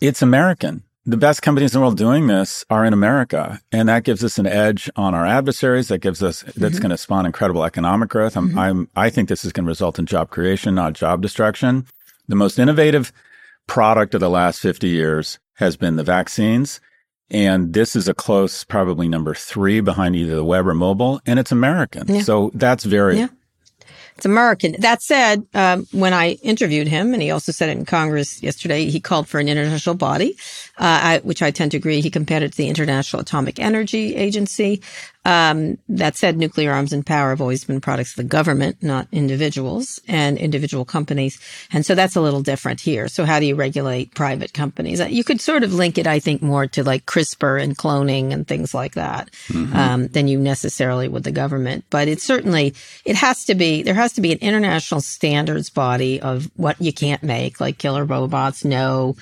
it's 0.01 0.23
American. 0.23 0.85
The 1.09 1.17
best 1.17 1.41
companies 1.41 1.75
in 1.75 1.79
the 1.79 1.81
world 1.81 1.97
doing 1.97 2.27
this 2.27 2.67
are 2.69 2.85
in 2.85 2.93
America. 2.93 3.63
And 3.73 3.89
that 3.89 4.05
gives 4.05 4.23
us 4.23 4.39
an 4.39 4.47
edge 4.47 4.91
on 4.95 5.15
our 5.15 5.25
adversaries. 5.25 5.89
That 5.89 6.01
gives 6.01 6.23
us, 6.23 6.43
mm-hmm. 6.43 6.61
that's 6.61 6.79
going 6.79 6.91
to 6.91 6.99
spawn 6.99 7.25
incredible 7.25 7.65
economic 7.65 8.11
growth. 8.11 8.37
I'm, 8.37 8.51
mm-hmm. 8.51 8.59
I'm, 8.59 8.89
I 8.95 9.09
think 9.09 9.31
this 9.31 9.43
is 9.43 9.51
going 9.51 9.65
to 9.65 9.69
result 9.69 9.99
in 9.99 10.05
job 10.05 10.29
creation, 10.29 10.75
not 10.75 10.93
job 10.93 11.23
destruction. 11.23 11.87
The 12.29 12.37
most 12.37 12.59
innovative 12.59 13.11
product 13.67 14.13
of 14.13 14.21
the 14.21 14.29
last 14.29 14.61
50 14.61 14.87
years 14.87 15.39
has 15.55 15.79
been 15.79 15.97
the 15.97 16.05
vaccines. 16.05 16.79
And 17.31 17.73
this 17.73 17.97
is 17.97 18.07
a 18.07 18.13
close, 18.13 18.63
probably 18.65 19.09
number 19.09 19.33
three 19.33 19.81
behind 19.81 20.15
either 20.15 20.37
the 20.37 20.45
web 20.45 20.69
or 20.69 20.75
mobile, 20.75 21.23
and 21.25 21.39
it's 21.39 21.53
American. 21.53 22.07
Yeah. 22.07 22.21
So 22.21 22.51
that's 22.53 22.85
very. 22.85 23.17
Yeah. 23.17 23.29
It's 24.19 24.27
American. 24.27 24.75
That 24.81 25.01
said, 25.01 25.47
um, 25.55 25.87
when 25.93 26.13
I 26.13 26.33
interviewed 26.43 26.89
him, 26.89 27.15
and 27.15 27.23
he 27.23 27.31
also 27.31 27.53
said 27.53 27.69
it 27.69 27.79
in 27.79 27.85
Congress 27.85 28.43
yesterday, 28.43 28.87
he 28.87 28.99
called 28.99 29.29
for 29.29 29.39
an 29.39 29.49
international 29.49 29.95
body, 29.95 30.37
I, 30.85 31.21
which 31.23 31.43
I 31.43 31.51
tend 31.51 31.73
to 31.73 31.77
agree. 31.77 32.01
He 32.01 32.11
compared 32.11 32.43
it 32.43 32.53
to 32.53 32.57
the 32.57 32.69
International 32.69 33.23
Atomic 33.23 33.59
Energy 33.59 34.15
Agency. 34.15 34.83
Um, 35.25 35.77
that 35.91 36.17
said, 36.17 36.39
nuclear 36.39 36.73
arms 36.73 36.95
and 36.95 37.05
power 37.05 37.31
have 37.31 37.43
always 37.43 37.65
been 37.65 37.83
products 37.83 38.13
of 38.13 38.17
the 38.17 38.25
government, 38.25 38.83
not 38.83 39.09
individuals 39.13 40.01
and 40.09 40.39
individual 40.39 40.87
companies. 40.87 41.39
And 41.71 41.85
so 41.85 41.95
that's 41.95 42.17
a 42.17 42.23
little 42.23 42.41
different 42.41 42.81
here. 42.81 43.09
So 43.09 43.27
how 43.27 43.39
do 43.39 43.45
you 43.45 43.55
regulate 43.55 44.15
private 44.15 44.55
companies? 44.55 45.01
You 45.01 45.25
could 45.25 45.43
sort 45.43 45.65
of 45.65 45.75
link 45.75 45.99
it, 45.99 46.07
I 46.07 46.19
think, 46.19 46.41
more 46.41 46.67
to 46.69 46.83
like 46.83 47.05
CRISPR 47.05 47.63
and 47.63 47.77
cloning 47.77 48.33
and 48.33 48.49
things 48.49 48.73
like 48.73 48.95
that 48.95 49.31
mm-hmm. 49.49 49.77
um, 49.77 50.09
than 50.09 50.29
you 50.29 50.39
necessarily 50.39 51.09
with 51.09 51.25
the 51.25 51.33
government. 51.33 51.85
But 51.91 52.09
it's 52.09 52.25
certainly, 52.25 52.75
it 53.05 53.17
has 53.17 53.45
to 53.47 53.55
be, 53.55 53.83
there 53.83 53.95
has 53.95 54.15
to 54.15 54.23
be 54.23 54.33
an 54.33 54.39
international 54.39 55.03
standards 55.03 55.69
body 55.69 56.23
of 56.23 56.51
what 56.57 56.81
you 56.81 56.93
can't 56.93 57.23
make, 57.23 57.61
like 57.61 57.77
killer 57.77 58.05
robots, 58.05 58.65
no, 58.65 59.15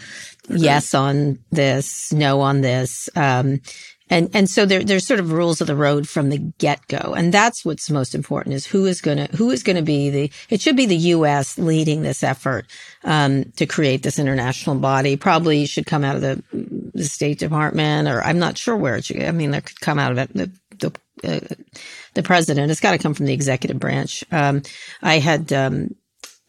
yes 0.48 0.94
on 0.94 1.38
this, 1.50 2.12
no 2.12 2.40
on 2.40 2.60
this. 2.60 3.08
Um, 3.16 3.60
and, 4.08 4.30
and 4.34 4.48
so 4.48 4.66
there, 4.66 4.84
there's 4.84 5.06
sort 5.06 5.18
of 5.18 5.32
rules 5.32 5.60
of 5.60 5.66
the 5.66 5.74
road 5.74 6.08
from 6.08 6.28
the 6.28 6.38
get 6.38 6.86
go. 6.86 7.14
And 7.16 7.34
that's 7.34 7.64
what's 7.64 7.90
most 7.90 8.14
important 8.14 8.54
is 8.54 8.64
who 8.64 8.86
is 8.86 9.00
going 9.00 9.18
to, 9.18 9.36
who 9.36 9.50
is 9.50 9.64
going 9.64 9.76
to 9.76 9.82
be 9.82 10.10
the, 10.10 10.32
it 10.48 10.60
should 10.60 10.76
be 10.76 10.86
the 10.86 10.96
U.S. 10.96 11.58
leading 11.58 12.02
this 12.02 12.22
effort, 12.22 12.66
um, 13.02 13.50
to 13.56 13.66
create 13.66 14.04
this 14.04 14.18
international 14.20 14.76
body. 14.76 15.16
Probably 15.16 15.66
should 15.66 15.86
come 15.86 16.04
out 16.04 16.14
of 16.14 16.22
the, 16.22 16.42
the 16.94 17.04
State 17.04 17.40
Department 17.40 18.06
or 18.06 18.22
I'm 18.22 18.38
not 18.38 18.56
sure 18.56 18.76
where 18.76 18.96
it 18.96 19.06
should, 19.06 19.22
I 19.22 19.32
mean, 19.32 19.50
there 19.50 19.60
could 19.60 19.80
come 19.80 19.98
out 19.98 20.12
of 20.12 20.18
it, 20.18 20.32
the, 20.34 20.52
the, 20.78 20.92
uh, 21.24 21.54
the 22.14 22.22
president. 22.22 22.70
It's 22.70 22.80
got 22.80 22.92
to 22.92 22.98
come 22.98 23.14
from 23.14 23.26
the 23.26 23.34
executive 23.34 23.80
branch. 23.80 24.22
Um, 24.30 24.62
I 25.02 25.18
had, 25.18 25.52
um, 25.52 25.96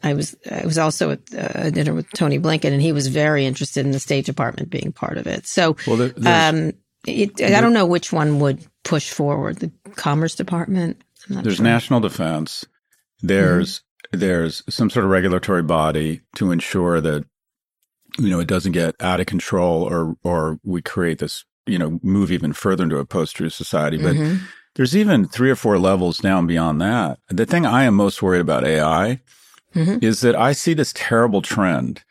I 0.02 0.14
was 0.14 0.36
I 0.50 0.64
was 0.64 0.78
also 0.78 1.10
at 1.12 1.20
uh, 1.34 1.48
a 1.54 1.70
dinner 1.70 1.92
with 1.92 2.10
Tony 2.12 2.38
Blinken, 2.38 2.72
and 2.72 2.80
he 2.80 2.92
was 2.92 3.08
very 3.08 3.46
interested 3.46 3.84
in 3.84 3.92
the 3.92 3.98
State 3.98 4.26
Department 4.26 4.70
being 4.70 4.92
part 4.92 5.18
of 5.18 5.26
it. 5.26 5.46
So, 5.46 5.76
well, 5.86 5.96
there, 5.96 6.12
um, 6.24 6.72
it, 7.06 7.40
I 7.42 7.60
don't 7.60 7.72
know 7.72 7.86
which 7.86 8.12
one 8.12 8.38
would 8.38 8.64
push 8.84 9.10
forward 9.10 9.58
the 9.58 9.72
Commerce 9.96 10.36
Department. 10.36 11.02
There's 11.28 11.56
sure. 11.56 11.64
national 11.64 12.00
defense. 12.00 12.64
There's 13.22 13.80
mm-hmm. 13.80 14.20
there's 14.20 14.62
some 14.68 14.88
sort 14.88 15.04
of 15.04 15.10
regulatory 15.10 15.64
body 15.64 16.20
to 16.36 16.52
ensure 16.52 17.00
that 17.00 17.24
you 18.18 18.30
know 18.30 18.38
it 18.38 18.48
doesn't 18.48 18.72
get 18.72 18.94
out 19.00 19.20
of 19.20 19.26
control 19.26 19.82
or 19.82 20.16
or 20.22 20.60
we 20.62 20.80
create 20.80 21.18
this 21.18 21.44
you 21.66 21.78
know 21.78 21.98
move 22.04 22.30
even 22.30 22.52
further 22.52 22.84
into 22.84 22.98
a 22.98 23.04
post-truth 23.04 23.52
society. 23.52 23.98
But 23.98 24.14
mm-hmm. 24.14 24.44
there's 24.76 24.96
even 24.96 25.26
three 25.26 25.50
or 25.50 25.56
four 25.56 25.76
levels 25.76 26.18
down 26.18 26.46
beyond 26.46 26.80
that. 26.82 27.18
The 27.28 27.46
thing 27.46 27.66
I 27.66 27.82
am 27.82 27.94
most 27.94 28.22
worried 28.22 28.40
about 28.40 28.64
AI 28.64 29.20
Mhm. 29.74 30.02
is 30.02 30.20
that 30.22 30.34
I 30.34 30.52
see 30.52 30.74
this 30.74 30.92
terrible 30.94 31.42
trend 31.42 32.02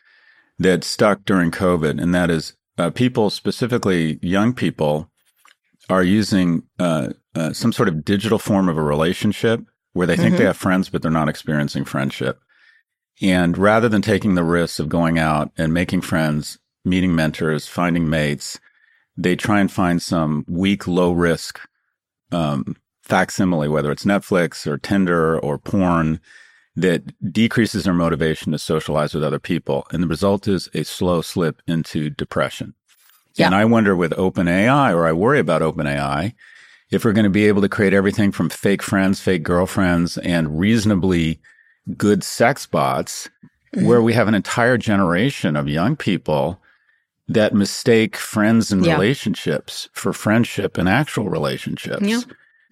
that 0.58 0.84
stuck 0.84 1.24
during 1.24 1.50
COVID, 1.50 2.00
and 2.00 2.14
that 2.14 2.30
is 2.30 2.54
uh, 2.78 2.90
people, 2.90 3.28
specifically 3.30 4.20
young 4.22 4.52
people, 4.54 5.10
are 5.90 6.04
using 6.04 6.62
uh, 6.78 7.08
uh, 7.34 7.52
some 7.52 7.72
sort 7.72 7.88
of 7.88 8.04
digital 8.04 8.38
form 8.38 8.68
of 8.68 8.76
a 8.78 8.82
relationship 8.82 9.60
where 9.94 10.06
they 10.06 10.16
think 10.16 10.34
Mhm. 10.34 10.38
they 10.38 10.44
have 10.44 10.56
friends, 10.56 10.88
but 10.88 11.02
they're 11.02 11.10
not 11.10 11.28
experiencing 11.28 11.84
friendship. 11.84 12.38
And 13.20 13.58
rather 13.58 13.88
than 13.88 14.02
taking 14.02 14.34
the 14.36 14.44
risks 14.44 14.78
of 14.78 14.88
going 14.88 15.18
out 15.18 15.50
and 15.58 15.74
making 15.74 16.02
friends, 16.02 16.58
meeting 16.84 17.16
mentors, 17.16 17.66
finding 17.66 18.08
mates, 18.08 18.60
they 19.16 19.34
try 19.34 19.58
and 19.58 19.70
find 19.72 20.00
some 20.00 20.44
weak, 20.46 20.86
low 20.86 21.10
risk 21.12 21.58
um, 22.30 22.76
facsimile, 23.02 23.66
whether 23.68 23.90
it's 23.90 24.04
Netflix 24.04 24.66
or 24.66 24.78
Tinder 24.78 25.38
or 25.38 25.58
porn, 25.58 26.20
that 26.78 27.32
decreases 27.32 27.82
their 27.84 27.94
motivation 27.94 28.52
to 28.52 28.58
socialize 28.58 29.12
with 29.12 29.24
other 29.24 29.40
people. 29.40 29.84
And 29.90 30.00
the 30.00 30.06
result 30.06 30.46
is 30.46 30.68
a 30.74 30.84
slow 30.84 31.22
slip 31.22 31.60
into 31.66 32.08
depression. 32.08 32.74
Yeah. 33.34 33.46
And 33.46 33.54
I 33.54 33.64
wonder 33.64 33.96
with 33.96 34.12
OpenAI, 34.12 34.94
or 34.94 35.06
I 35.06 35.12
worry 35.12 35.40
about 35.40 35.60
OpenAI, 35.62 36.34
if 36.90 37.04
we're 37.04 37.12
going 37.12 37.24
to 37.24 37.30
be 37.30 37.48
able 37.48 37.62
to 37.62 37.68
create 37.68 37.94
everything 37.94 38.30
from 38.30 38.48
fake 38.48 38.82
friends, 38.82 39.20
fake 39.20 39.42
girlfriends, 39.42 40.18
and 40.18 40.58
reasonably 40.58 41.40
good 41.96 42.22
sex 42.22 42.64
bots, 42.64 43.28
mm-hmm. 43.74 43.86
where 43.86 44.00
we 44.00 44.12
have 44.12 44.28
an 44.28 44.34
entire 44.34 44.78
generation 44.78 45.56
of 45.56 45.68
young 45.68 45.96
people 45.96 46.60
that 47.26 47.54
mistake 47.54 48.16
friends 48.16 48.70
and 48.70 48.84
Yeah. 48.84 48.94
relationships 48.94 49.88
for 49.92 50.12
friendship 50.12 50.78
and 50.78 50.88
actual 50.88 51.28
relationships 51.28 52.06
Yeah. 52.06 52.20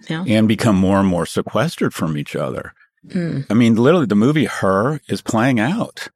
Yeah. 0.08 0.24
and 0.26 0.46
become 0.46 0.76
more 0.76 1.00
and 1.00 1.08
more 1.08 1.26
sequestered 1.26 1.92
from 1.92 2.16
each 2.16 2.36
other. 2.36 2.72
Mm. 3.08 3.46
I 3.48 3.54
mean, 3.54 3.76
literally, 3.76 4.06
the 4.06 4.14
movie 4.14 4.46
Her 4.46 5.00
is 5.08 5.22
playing 5.22 5.60
out. 5.60 6.08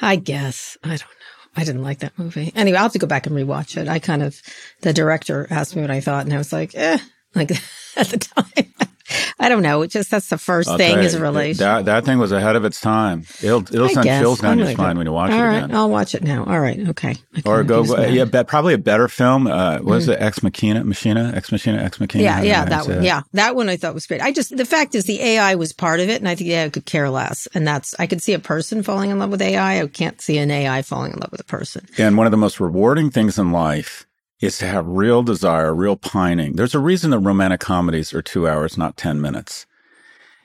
I 0.00 0.16
guess. 0.16 0.76
I 0.82 0.88
don't 0.88 1.00
know. 1.00 1.06
I 1.54 1.64
didn't 1.64 1.82
like 1.82 1.98
that 1.98 2.18
movie. 2.18 2.50
Anyway, 2.54 2.78
I'll 2.78 2.84
have 2.84 2.92
to 2.92 2.98
go 2.98 3.06
back 3.06 3.26
and 3.26 3.36
rewatch 3.36 3.76
it. 3.76 3.86
I 3.86 3.98
kind 3.98 4.22
of, 4.22 4.40
the 4.80 4.92
director 4.92 5.46
asked 5.50 5.76
me 5.76 5.82
what 5.82 5.90
I 5.90 6.00
thought, 6.00 6.24
and 6.24 6.32
I 6.32 6.38
was 6.38 6.52
like, 6.52 6.74
eh, 6.74 6.98
like 7.34 7.50
at 7.96 8.08
the 8.08 8.18
time. 8.18 8.88
I 9.38 9.48
don't 9.48 9.62
know. 9.62 9.82
It 9.82 9.88
just 9.88 10.10
that's 10.10 10.28
the 10.28 10.36
1st 10.36 10.68
I'll 10.68 10.76
thing 10.78 10.98
is 10.98 11.18
relation. 11.18 11.58
That, 11.58 11.84
that 11.86 12.04
thing 12.04 12.18
was 12.18 12.32
ahead 12.32 12.56
of 12.56 12.64
its 12.64 12.80
time. 12.80 13.24
It'll, 13.42 13.60
it'll 13.60 13.86
I 13.86 13.92
send 13.92 14.04
guess. 14.04 14.20
chills 14.20 14.40
down 14.40 14.52
I'm 14.52 14.58
your 14.60 14.70
spine 14.70 14.96
when 14.96 15.06
you 15.06 15.12
watch 15.12 15.30
All 15.30 15.38
it 15.38 15.42
right, 15.42 15.56
again. 15.58 15.74
I'll 15.74 15.90
watch 15.90 16.14
it 16.14 16.22
now. 16.22 16.44
All 16.44 16.60
right, 16.60 16.78
okay. 16.90 17.16
Or 17.44 17.64
go, 17.64 17.84
go 17.84 18.00
yeah, 18.04 18.24
bet, 18.24 18.46
probably 18.46 18.74
a 18.74 18.78
better 18.78 19.08
film. 19.08 19.46
Uh, 19.46 19.78
what 19.78 19.84
was 19.84 20.08
it 20.08 20.20
Ex 20.20 20.42
Machina? 20.42 20.84
Machina? 20.84 21.32
Ex 21.34 21.50
Machina? 21.50 21.78
Ex 21.78 22.00
Machina? 22.00 22.24
Yeah, 22.24 22.42
yeah, 22.42 22.64
that 22.64 22.86
one. 22.86 22.98
it? 22.98 23.04
Yeah, 23.04 23.22
that 23.32 23.56
one 23.56 23.68
I 23.68 23.76
thought 23.76 23.94
was 23.94 24.06
great. 24.06 24.20
I 24.20 24.32
just 24.32 24.56
the 24.56 24.64
fact 24.64 24.94
is 24.94 25.04
the 25.04 25.20
AI 25.20 25.54
was 25.54 25.72
part 25.72 26.00
of 26.00 26.08
it, 26.08 26.20
and 26.20 26.28
I 26.28 26.34
think 26.34 26.50
AI 26.50 26.68
could 26.68 26.86
care 26.86 27.10
less. 27.10 27.48
And 27.54 27.66
that's 27.66 27.94
I 27.98 28.06
could 28.06 28.22
see 28.22 28.34
a 28.34 28.38
person 28.38 28.82
falling 28.82 29.10
in 29.10 29.18
love 29.18 29.30
with 29.30 29.42
AI. 29.42 29.82
I 29.82 29.86
can't 29.86 30.20
see 30.20 30.38
an 30.38 30.50
AI 30.50 30.82
falling 30.82 31.12
in 31.12 31.18
love 31.18 31.32
with 31.32 31.40
a 31.40 31.44
person. 31.44 31.86
And 31.98 32.16
one 32.16 32.26
of 32.26 32.30
the 32.30 32.36
most 32.36 32.60
rewarding 32.60 33.10
things 33.10 33.38
in 33.38 33.52
life 33.52 34.06
is 34.42 34.58
to 34.58 34.66
have 34.66 34.86
real 34.86 35.22
desire, 35.22 35.74
real 35.74 35.96
pining. 35.96 36.56
There's 36.56 36.74
a 36.74 36.80
reason 36.80 37.12
that 37.12 37.20
romantic 37.20 37.60
comedies 37.60 38.12
are 38.12 38.20
two 38.22 38.46
hours, 38.48 38.76
not 38.76 38.96
10 38.96 39.20
minutes. 39.20 39.66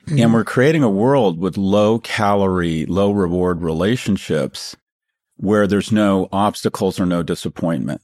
Mm-hmm. 0.06 0.18
And 0.20 0.32
we're 0.32 0.44
creating 0.44 0.82
a 0.84 0.88
world 0.88 1.38
with 1.38 1.58
low 1.58 1.98
calorie, 1.98 2.86
low 2.86 3.10
reward 3.10 3.60
relationships 3.60 4.76
where 5.36 5.66
there's 5.66 5.92
no 5.92 6.28
obstacles 6.32 6.98
or 6.98 7.06
no 7.06 7.22
disappointment. 7.22 8.00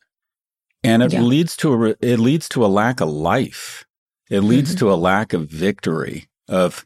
And 0.82 1.02
it 1.02 1.12
Yeah. 1.12 1.22
leads 1.22 1.56
to 1.58 1.72
a, 1.86 1.94
it 2.00 2.18
leads 2.18 2.48
to 2.50 2.64
a 2.64 2.66
lack 2.68 3.00
of 3.00 3.08
life. 3.08 3.84
It 4.28 4.40
leads 4.40 4.70
Mm-hmm. 4.70 4.78
to 4.80 4.92
a 4.92 4.96
lack 4.96 5.32
of 5.32 5.48
victory 5.48 6.28
of, 6.48 6.84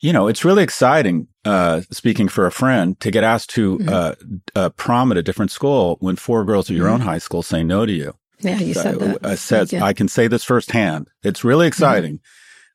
you 0.00 0.12
know, 0.12 0.28
it's 0.28 0.44
really 0.44 0.62
exciting, 0.62 1.26
uh, 1.44 1.80
speaking 1.90 2.28
for 2.28 2.46
a 2.46 2.52
friend 2.52 2.98
to 3.00 3.10
get 3.10 3.24
asked 3.24 3.50
to, 3.50 3.78
Mm-hmm. 3.78 3.88
uh, 3.88 4.14
uh, 4.60 4.68
prom 4.70 5.10
at 5.10 5.18
a 5.18 5.22
different 5.22 5.50
school 5.50 5.96
when 6.00 6.16
four 6.16 6.44
girls 6.44 6.70
at 6.70 6.76
your 6.76 6.88
own 6.88 7.00
high 7.00 7.18
school 7.18 7.42
say 7.42 7.62
no 7.64 7.84
to 7.84 7.92
you. 7.92 8.14
Yeah, 8.40 8.58
you 8.58 8.74
said 8.74 8.98
that. 9.00 9.24
I 9.26 9.34
said, 9.34 9.72
Yeah. 9.72 9.78
Mm-hmm. 9.78 9.84
I 9.88 9.92
can 9.92 10.08
say 10.08 10.28
this 10.28 10.44
firsthand. 10.44 11.08
It's 11.22 11.44
really 11.44 11.66
exciting 11.66 12.20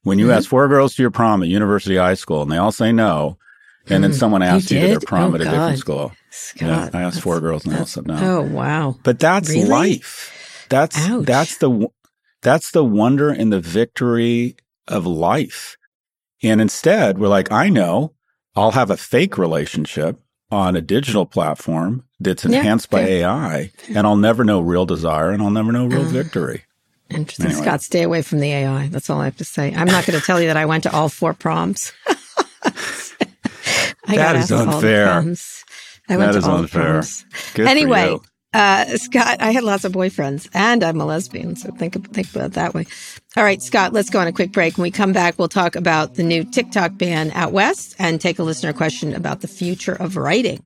when 0.03 0.17
you 0.19 0.31
ask 0.31 0.49
four 0.49 0.67
girls 0.67 0.95
to 0.95 1.03
your 1.03 1.11
prom 1.11 1.43
at 1.43 1.49
University 1.49 1.97
High 1.97 2.15
School 2.15 2.41
and 2.41 2.51
they 2.51 2.57
all 2.57 2.71
say 2.71 2.91
no. 2.91 3.37
And 3.87 4.03
then 4.03 4.13
someone 4.13 4.43
asks 4.43 4.71
you, 4.71 4.79
to 4.79 4.87
their 4.87 4.99
Mm. 4.99 5.05
prom 5.07 5.31
Oh, 5.31 5.35
at 5.35 5.41
a 5.41 5.43
different 5.45 5.79
school. 5.79 6.11
Scott, 6.29 6.67
Yeah, 6.93 6.99
I 6.99 7.03
asked 7.03 7.21
four 7.21 7.39
girls 7.39 7.65
and 7.65 7.73
they 7.73 7.79
all 7.79 7.85
said 7.85 8.07
no. 8.07 8.17
Oh 8.21 8.41
wow! 8.41 8.95
But 9.03 9.19
that's 9.19 9.49
Really? 9.49 9.65
life. 9.67 10.65
That's 10.69 10.97
Ouch. 11.09 11.25
that's 11.25 11.57
the 11.57 11.87
that's 12.41 12.71
the 12.71 12.83
wonder 12.85 13.29
and 13.29 13.51
the 13.51 13.59
victory 13.59 14.55
of 14.87 15.05
life. 15.05 15.77
And 16.43 16.61
instead, 16.61 17.17
we're 17.19 17.27
like, 17.27 17.51
I 17.51 17.69
know 17.69 18.13
I'll 18.55 18.71
have 18.71 18.89
a 18.91 18.97
fake 18.97 19.37
relationship 19.37 20.19
on 20.51 20.75
a 20.75 20.81
digital 20.81 21.25
platform 21.25 22.03
that's 22.19 22.43
Yeah, 22.45 22.59
enhanced 22.59 22.89
by. 22.89 23.01
AI, 23.01 23.71
and 23.89 24.05
I'll 24.07 24.15
never 24.17 24.43
know 24.43 24.61
real 24.61 24.85
desire, 24.85 25.31
and 25.31 25.41
I'll 25.41 25.49
never 25.51 25.71
know 25.71 25.85
real 25.87 26.05
ah. 26.05 26.09
victory. 26.09 26.63
Interesting, 27.09 27.47
Anyway. 27.47 27.61
Scott. 27.61 27.81
Stay 27.81 28.03
away 28.03 28.21
from 28.21 28.39
the 28.39 28.51
AI. 28.51 28.87
That's 28.87 29.09
all 29.09 29.21
I 29.21 29.25
have 29.25 29.37
to 29.37 29.45
say. 29.45 29.73
I'm 29.75 29.87
not 29.87 30.05
going 30.05 30.19
to 30.19 30.25
tell 30.25 30.39
you 30.41 30.47
that 30.47 30.57
I 30.57 30.65
went 30.65 30.83
to 30.83 30.93
all 30.93 31.09
four 31.09 31.33
proms. 31.33 31.91
That 34.15 34.35
is 34.37 34.51
asked 34.51 34.51
to 34.51 34.55
all 34.57 34.65
the 34.65 34.75
unfair. 34.75 35.07
I 36.09 36.17
went 36.17 36.31
That 36.31 36.31
to 36.33 36.37
is 36.39 36.47
all 36.47 36.57
the 36.57 36.63
unfair. 36.63 36.83
proms. 36.91 37.25
Good 37.53 37.63
for 37.63 37.69
anyway, 37.69 38.09
you. 38.11 38.23
Uh, 38.53 38.85
Scott, 38.97 39.37
I 39.39 39.51
had 39.51 39.63
lots 39.63 39.85
of 39.85 39.93
boyfriends, 39.93 40.49
and 40.53 40.83
I'm 40.83 40.99
a 40.99 41.05
lesbian, 41.05 41.55
so 41.55 41.71
think 41.71 42.13
think 42.13 42.29
about 42.31 42.47
it 42.47 42.53
that 42.53 42.73
way. 42.73 42.85
All 43.37 43.43
right, 43.43 43.61
Scott, 43.61 43.93
let's 43.93 44.09
go 44.09 44.19
on 44.19 44.27
a 44.27 44.33
quick 44.33 44.51
break. 44.51 44.77
When 44.77 44.83
we 44.83 44.91
come 44.91 45.13
back, 45.13 45.39
we'll 45.39 45.47
talk 45.47 45.75
about 45.75 46.15
the 46.15 46.23
new 46.23 46.43
TikTok 46.43 46.97
ban 46.97 47.31
out 47.31 47.53
west 47.53 47.95
and 47.97 48.19
take 48.19 48.39
a 48.39 48.43
listener 48.43 48.73
question 48.73 49.13
about 49.13 49.41
the 49.41 49.47
future 49.47 49.93
of 49.93 50.17
writing. 50.17 50.63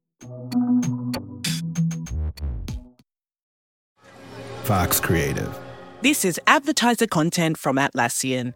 Fox 4.63 4.99
Creative. 4.99 5.55
This 6.01 6.25
is 6.25 6.39
advertiser 6.47 7.05
content 7.05 7.57
from 7.57 7.75
Atlassian. 7.77 8.55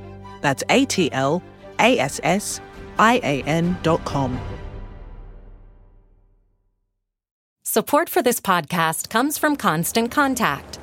That's 0.41 0.63
A 0.69 0.85
T 0.85 1.11
L 1.11 1.41
A 1.79 1.97
S 1.99 2.19
S 2.23 2.59
I 2.97 3.19
A 3.23 3.43
N 3.43 3.77
dot 3.83 4.03
com. 4.05 4.39
Support 7.63 8.09
for 8.09 8.21
this 8.21 8.41
podcast 8.41 9.09
comes 9.09 9.37
from 9.37 9.55
Constant 9.55 10.11
Contact. 10.11 10.77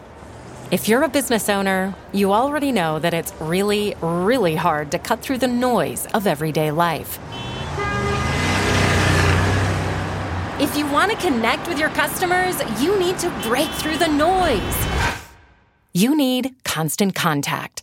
If 0.70 0.88
you're 0.88 1.02
a 1.02 1.08
business 1.08 1.48
owner, 1.50 1.94
you 2.12 2.32
already 2.32 2.72
know 2.72 2.98
that 2.98 3.12
it's 3.12 3.32
really, 3.40 3.94
really 4.00 4.54
hard 4.54 4.90
to 4.92 4.98
cut 4.98 5.20
through 5.20 5.38
the 5.38 5.48
noise 5.48 6.06
of 6.14 6.26
everyday 6.26 6.70
life. 6.70 7.18
If 10.60 10.76
you 10.76 10.86
want 10.90 11.10
to 11.12 11.16
connect 11.18 11.68
with 11.68 11.78
your 11.78 11.90
customers, 11.90 12.56
you 12.82 12.98
need 12.98 13.18
to 13.18 13.30
break 13.42 13.68
through 13.70 13.98
the 13.98 14.08
noise. 14.08 14.76
you 15.94 16.16
need 16.16 16.54
Constant 16.64 17.14
Contact. 17.14 17.82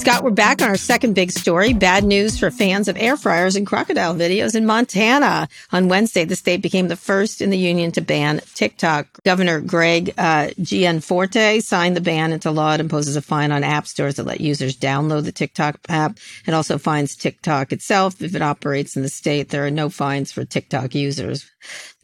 Scott, 0.00 0.24
we're 0.24 0.30
back 0.30 0.62
on 0.62 0.70
our 0.70 0.78
second 0.78 1.12
big 1.12 1.30
story. 1.30 1.74
Bad 1.74 2.04
news 2.04 2.38
for 2.38 2.50
fans 2.50 2.88
of 2.88 2.96
air 2.96 3.18
fryers 3.18 3.54
and 3.54 3.66
crocodile 3.66 4.14
videos 4.14 4.54
in 4.54 4.64
Montana. 4.64 5.46
On 5.72 5.88
Wednesday, 5.88 6.24
the 6.24 6.36
state 6.36 6.62
became 6.62 6.88
the 6.88 6.96
first 6.96 7.42
in 7.42 7.50
the 7.50 7.58
union 7.58 7.92
to 7.92 8.00
ban 8.00 8.40
TikTok. 8.54 9.06
Governor 9.26 9.60
Greg 9.60 10.14
uh, 10.16 10.52
Gianforte 10.58 11.60
signed 11.60 11.98
the 11.98 12.00
ban 12.00 12.32
into 12.32 12.50
law. 12.50 12.72
It 12.72 12.80
imposes 12.80 13.14
a 13.14 13.20
fine 13.20 13.52
on 13.52 13.62
app 13.62 13.86
stores 13.86 14.14
that 14.14 14.24
let 14.24 14.40
users 14.40 14.74
download 14.74 15.24
the 15.24 15.32
TikTok 15.32 15.78
app. 15.90 16.16
It 16.46 16.54
also 16.54 16.78
fines 16.78 17.14
TikTok 17.14 17.70
itself 17.70 18.22
if 18.22 18.34
it 18.34 18.40
operates 18.40 18.96
in 18.96 19.02
the 19.02 19.10
state. 19.10 19.50
There 19.50 19.66
are 19.66 19.70
no 19.70 19.90
fines 19.90 20.32
for 20.32 20.46
TikTok 20.46 20.94
users. 20.94 21.44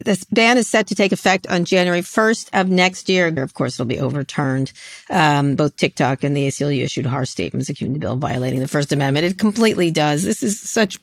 This 0.05 0.23
ban 0.25 0.59
is 0.59 0.67
set 0.67 0.85
to 0.87 0.95
take 0.95 1.11
effect 1.11 1.47
on 1.47 1.65
January 1.65 2.01
1st 2.01 2.49
of 2.53 2.69
next 2.69 3.09
year. 3.09 3.27
Of 3.41 3.55
course, 3.55 3.75
it'll 3.75 3.87
be 3.87 3.99
overturned. 3.99 4.71
Um, 5.09 5.55
both 5.55 5.75
TikTok 5.75 6.23
and 6.23 6.37
the 6.37 6.47
ACLU 6.47 6.83
issued 6.83 7.07
harsh 7.07 7.31
statements 7.31 7.69
accusing 7.69 7.86
bill 7.93 8.15
violating 8.15 8.59
the 8.59 8.67
First 8.67 8.91
Amendment. 8.91 9.25
It 9.25 9.37
completely 9.37 9.91
does. 9.91 10.23
This 10.23 10.43
is 10.43 10.59
such 10.59 10.99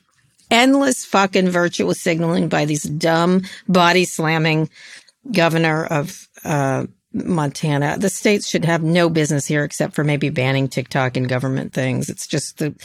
endless 0.51 1.05
fucking 1.05 1.49
virtual 1.49 1.93
signaling 1.93 2.49
by 2.49 2.65
these 2.65 2.83
dumb 2.83 3.43
body 3.67 4.05
slamming 4.05 4.69
governor 5.31 5.85
of 5.85 6.27
uh, 6.43 6.85
Montana. 7.13 7.97
The 7.97 8.09
states 8.09 8.47
should 8.47 8.65
have 8.65 8.83
no 8.83 9.09
business 9.09 9.45
here 9.45 9.63
except 9.63 9.95
for 9.95 10.03
maybe 10.03 10.29
banning 10.29 10.67
TikTok 10.67 11.17
and 11.17 11.29
government 11.29 11.73
things. 11.73 12.09
It's 12.09 12.27
just 12.27 12.57
the 12.59 12.75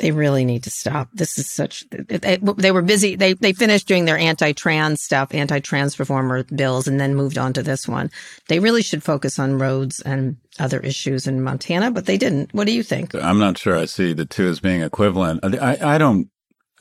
they 0.00 0.10
really 0.10 0.44
need 0.44 0.64
to 0.64 0.70
stop. 0.70 1.08
This 1.12 1.38
is 1.38 1.48
such. 1.48 1.84
They, 1.90 2.38
they 2.38 2.72
were 2.72 2.82
busy. 2.82 3.16
They 3.16 3.34
they 3.34 3.52
finished 3.52 3.86
doing 3.86 4.06
their 4.06 4.18
anti-trans 4.18 5.02
stuff, 5.02 5.32
anti-trans 5.32 5.98
reformer 5.98 6.42
bills, 6.44 6.88
and 6.88 6.98
then 6.98 7.14
moved 7.14 7.38
on 7.38 7.52
to 7.52 7.62
this 7.62 7.86
one. 7.86 8.10
They 8.48 8.58
really 8.58 8.82
should 8.82 9.02
focus 9.02 9.38
on 9.38 9.58
roads 9.58 10.00
and 10.00 10.36
other 10.58 10.80
issues 10.80 11.26
in 11.26 11.42
Montana, 11.42 11.90
but 11.90 12.06
they 12.06 12.18
didn't. 12.18 12.52
What 12.52 12.66
do 12.66 12.72
you 12.72 12.82
think? 12.82 13.14
I'm 13.14 13.38
not 13.38 13.58
sure. 13.58 13.76
I 13.76 13.84
see 13.84 14.12
the 14.12 14.24
two 14.24 14.48
as 14.48 14.58
being 14.60 14.82
equivalent. 14.82 15.44
I 15.44 15.78
I 15.94 15.98
don't. 15.98 16.28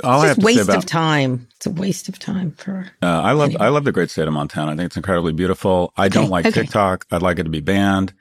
All 0.01 0.21
it's 0.21 0.23
I 0.23 0.27
just 0.27 0.27
have 0.27 0.37
to 0.37 0.45
waste 0.45 0.57
say 0.57 0.63
about 0.63 0.77
of 0.77 0.85
time. 0.85 1.47
It's 1.57 1.65
a 1.65 1.71
waste 1.71 2.09
of 2.09 2.17
time 2.19 2.51
for. 2.53 2.89
Uh, 3.01 3.05
I 3.21 3.33
love 3.33 3.55
I 3.59 3.67
love 3.67 3.83
the 3.83 3.91
great 3.91 4.09
state 4.09 4.27
of 4.27 4.33
Montana. 4.33 4.71
I 4.71 4.75
think 4.75 4.85
it's 4.87 4.97
incredibly 4.97 5.33
beautiful. 5.33 5.93
I 5.97 6.07
don't 6.07 6.29
like 6.29 6.45
okay. 6.45 6.61
TikTok. 6.61 7.05
I'd 7.11 7.21
like 7.21 7.37
it 7.37 7.43
to 7.43 7.49
be 7.49 7.61
banned. 7.61 8.13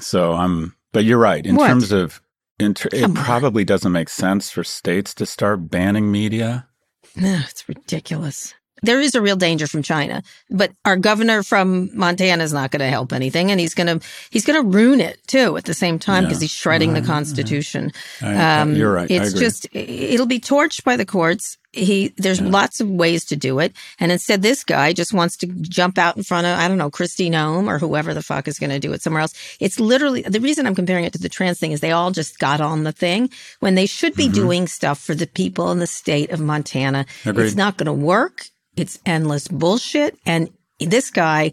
So 0.00 0.32
I'm. 0.32 0.74
But 0.92 1.04
you're 1.04 1.18
right. 1.18 1.44
In 1.44 1.56
What? 1.56 1.68
terms 1.68 1.90
of, 1.90 2.20
in 2.62 2.74
ter- 2.74 2.88
it 2.92 3.14
probably 3.14 3.64
doesn't 3.64 3.92
make 3.92 4.08
sense 4.08 4.50
for 4.50 4.64
states 4.64 5.14
to 5.14 5.26
start 5.26 5.70
banning 5.70 6.10
media. 6.10 6.68
No, 7.16 7.40
it's 7.48 7.68
ridiculous. 7.68 8.54
There 8.82 9.00
is 9.00 9.14
a 9.14 9.22
real 9.22 9.36
danger 9.36 9.66
from 9.66 9.82
China, 9.82 10.22
but 10.50 10.72
our 10.84 10.96
governor 10.96 11.42
from 11.42 11.90
Montana 11.96 12.42
is 12.42 12.52
not 12.52 12.70
going 12.72 12.80
to 12.80 12.88
help 12.90 13.12
anything, 13.12 13.50
and 13.50 13.60
he's 13.60 13.74
going 13.74 13.86
to 14.00 14.06
he's 14.30 14.44
going 14.44 14.60
to 14.62 14.68
ruin 14.68 15.00
it 15.00 15.18
too 15.26 15.56
at 15.56 15.64
the 15.64 15.74
same 15.74 15.98
time 15.98 16.24
because 16.24 16.38
Yeah. 16.38 16.44
he's 16.46 16.50
shredding 16.50 16.92
the 16.94 17.02
Constitution. 17.02 17.92
Um, 18.20 18.28
I- 18.28 18.60
I- 18.62 18.64
you're 18.66 18.92
right. 18.92 19.10
I 19.10 19.14
It's 19.14 19.32
just 19.34 19.66
it'll 19.72 20.26
be 20.26 20.40
torched 20.40 20.84
by 20.84 20.96
the 20.96 21.04
courts. 21.06 21.58
He 21.74 22.12
there's 22.18 22.40
lots 22.42 22.80
of 22.80 22.88
ways 22.90 23.24
to 23.26 23.36
do 23.36 23.58
it, 23.58 23.72
and 23.98 24.12
instead 24.12 24.42
this 24.42 24.62
guy 24.62 24.92
just 24.92 25.14
wants 25.14 25.38
to 25.38 25.46
jump 25.46 25.96
out 25.96 26.18
in 26.18 26.22
front 26.22 26.46
of 26.46 26.58
I 26.58 26.68
don't 26.68 26.76
know 26.76 26.90
Kristi 26.90 27.30
Noem 27.30 27.66
or 27.66 27.78
whoever 27.78 28.12
the 28.12 28.22
fuck 28.22 28.46
is 28.46 28.58
going 28.58 28.68
to 28.70 28.78
do 28.78 28.92
it 28.92 29.00
somewhere 29.00 29.22
else. 29.22 29.32
It's 29.58 29.80
literally 29.80 30.20
the 30.20 30.40
reason 30.40 30.66
I'm 30.66 30.74
comparing 30.74 31.04
it 31.06 31.14
to 31.14 31.18
the 31.18 31.30
trans 31.30 31.58
thing 31.58 31.72
is 31.72 31.80
they 31.80 31.92
all 31.92 32.10
just 32.10 32.38
got 32.38 32.60
on 32.60 32.82
the 32.84 32.92
thing 32.92 33.30
when 33.60 33.74
they 33.74 33.86
should 33.86 34.12
Mm-hmm. 34.12 34.32
be 34.32 34.40
doing 34.42 34.66
stuff 34.66 34.98
for 35.00 35.14
the 35.14 35.26
people 35.26 35.70
in 35.70 35.78
the 35.78 35.86
state 35.86 36.30
of 36.30 36.40
Montana. 36.40 37.06
Agreed. 37.24 37.46
It's 37.46 37.56
not 37.56 37.78
going 37.78 37.86
to 37.86 37.92
work. 37.94 38.48
It's 38.76 38.98
endless 39.04 39.48
bullshit. 39.48 40.18
And 40.26 40.50
this 40.80 41.10
guy 41.10 41.52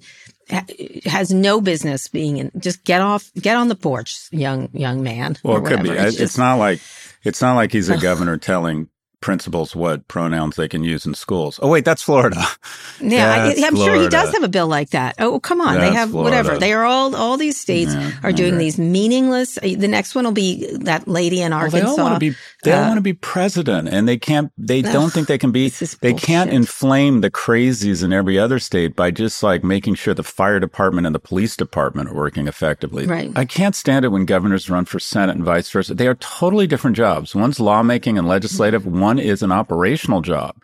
has 1.06 1.32
no 1.32 1.62
business 1.62 2.08
being 2.08 2.38
in. 2.38 2.52
Just 2.58 2.84
get 2.84 3.02
off, 3.02 3.30
get 3.36 3.56
on 3.56 3.68
the 3.68 3.76
porch, 3.76 4.28
young 4.32 4.70
young 4.74 5.04
man. 5.04 5.38
Well, 5.44 5.58
it 5.58 5.68
could 5.70 5.84
be. 5.84 5.90
whatever. 5.90 6.08
It's, 6.08 6.18
just- 6.18 6.38
not 6.38 6.56
like 6.56 6.80
it's 7.24 7.42
not 7.42 7.56
like 7.56 7.72
he's 7.72 7.90
a 7.90 7.98
governor 7.98 8.38
telling 8.38 8.90
principals 9.22 9.76
what 9.76 10.08
pronouns 10.08 10.56
they 10.56 10.68
can 10.68 10.84
use 10.84 11.06
in 11.06 11.14
schools. 11.14 11.60
Oh 11.62 11.68
wait, 11.70 11.86
that's 11.86 12.04
Florida. 12.04 12.42
Yeah, 13.02 13.32
I, 13.32 13.40
That's 13.54 13.64
I'm 13.64 13.76
sure 13.78 13.96
he 13.96 14.10
does 14.10 14.34
have 14.34 14.44
a 14.44 14.50
bill 14.50 14.68
like 14.68 14.90
that. 14.90 15.16
Oh, 15.20 15.40
come 15.40 15.62
on. 15.62 15.76
they 15.76 15.80
That's 15.82 15.96
have 15.96 16.14
whatever. 16.14 16.58
They 16.58 16.74
are 16.74 16.84
all, 16.84 17.16
all 17.16 17.38
these 17.38 17.58
states 17.58 17.94
Yeah, 17.94 18.12
are 18.24 18.34
doing 18.34 18.56
okay. 18.56 18.64
these 18.66 18.78
meaningless. 18.78 19.58
uh, 19.58 19.62
The 19.78 19.88
next 19.88 20.16
one 20.16 20.26
will 20.26 20.34
be 20.34 20.68
that 20.82 21.08
lady 21.08 21.42
in 21.42 21.52
Well, 21.52 21.62
Arkansas. 21.62 21.80
they 21.86 21.92
all 21.92 21.98
want 21.98 22.16
to 22.16 22.20
be. 22.20 22.36
They 22.64 22.74
all 22.74 22.84
uh, 22.84 22.88
want 22.88 22.98
to 22.98 23.02
be 23.02 23.14
president, 23.14 23.88
and 23.88 24.06
they 24.06 24.18
can't. 24.18 24.52
They 24.58 24.82
don't 24.82 25.14
think 25.14 25.30
they 25.30 25.38
can 25.38 25.52
be. 25.52 25.70
They 26.02 26.14
can't 26.14 26.52
inflame 26.52 27.22
the 27.22 27.32
crazies 27.32 28.04
in 28.04 28.12
every 28.12 28.38
other 28.38 28.60
state 28.60 28.98
by 28.98 29.12
just 29.12 29.42
like 29.44 29.64
making 29.64 29.96
sure 29.96 30.14
the 30.14 30.22
fire 30.24 30.60
department 30.60 31.08
and 31.08 31.16
the 31.16 31.20
police 31.20 31.56
department 31.56 32.10
are 32.10 32.14
working 32.16 32.48
effectively. 32.50 33.08
Right. 33.08 33.32
I 33.38 33.46
can't 33.46 33.76
stand 33.76 34.04
it 34.04 34.10
when 34.10 34.26
governors 34.26 34.70
run 34.70 34.84
for 34.84 35.00
senate 35.00 35.38
and 35.38 35.46
vice 35.46 35.70
versa. 35.72 35.94
They 35.96 36.08
are 36.08 36.16
totally 36.16 36.68
different 36.68 36.98
jobs. 36.98 37.34
One's 37.34 37.62
lawmaking 37.62 38.18
and 38.18 38.28
legislative. 38.28 38.86
One 38.86 39.09
is 39.18 39.42
an 39.42 39.52
operational 39.52 40.22
job. 40.22 40.56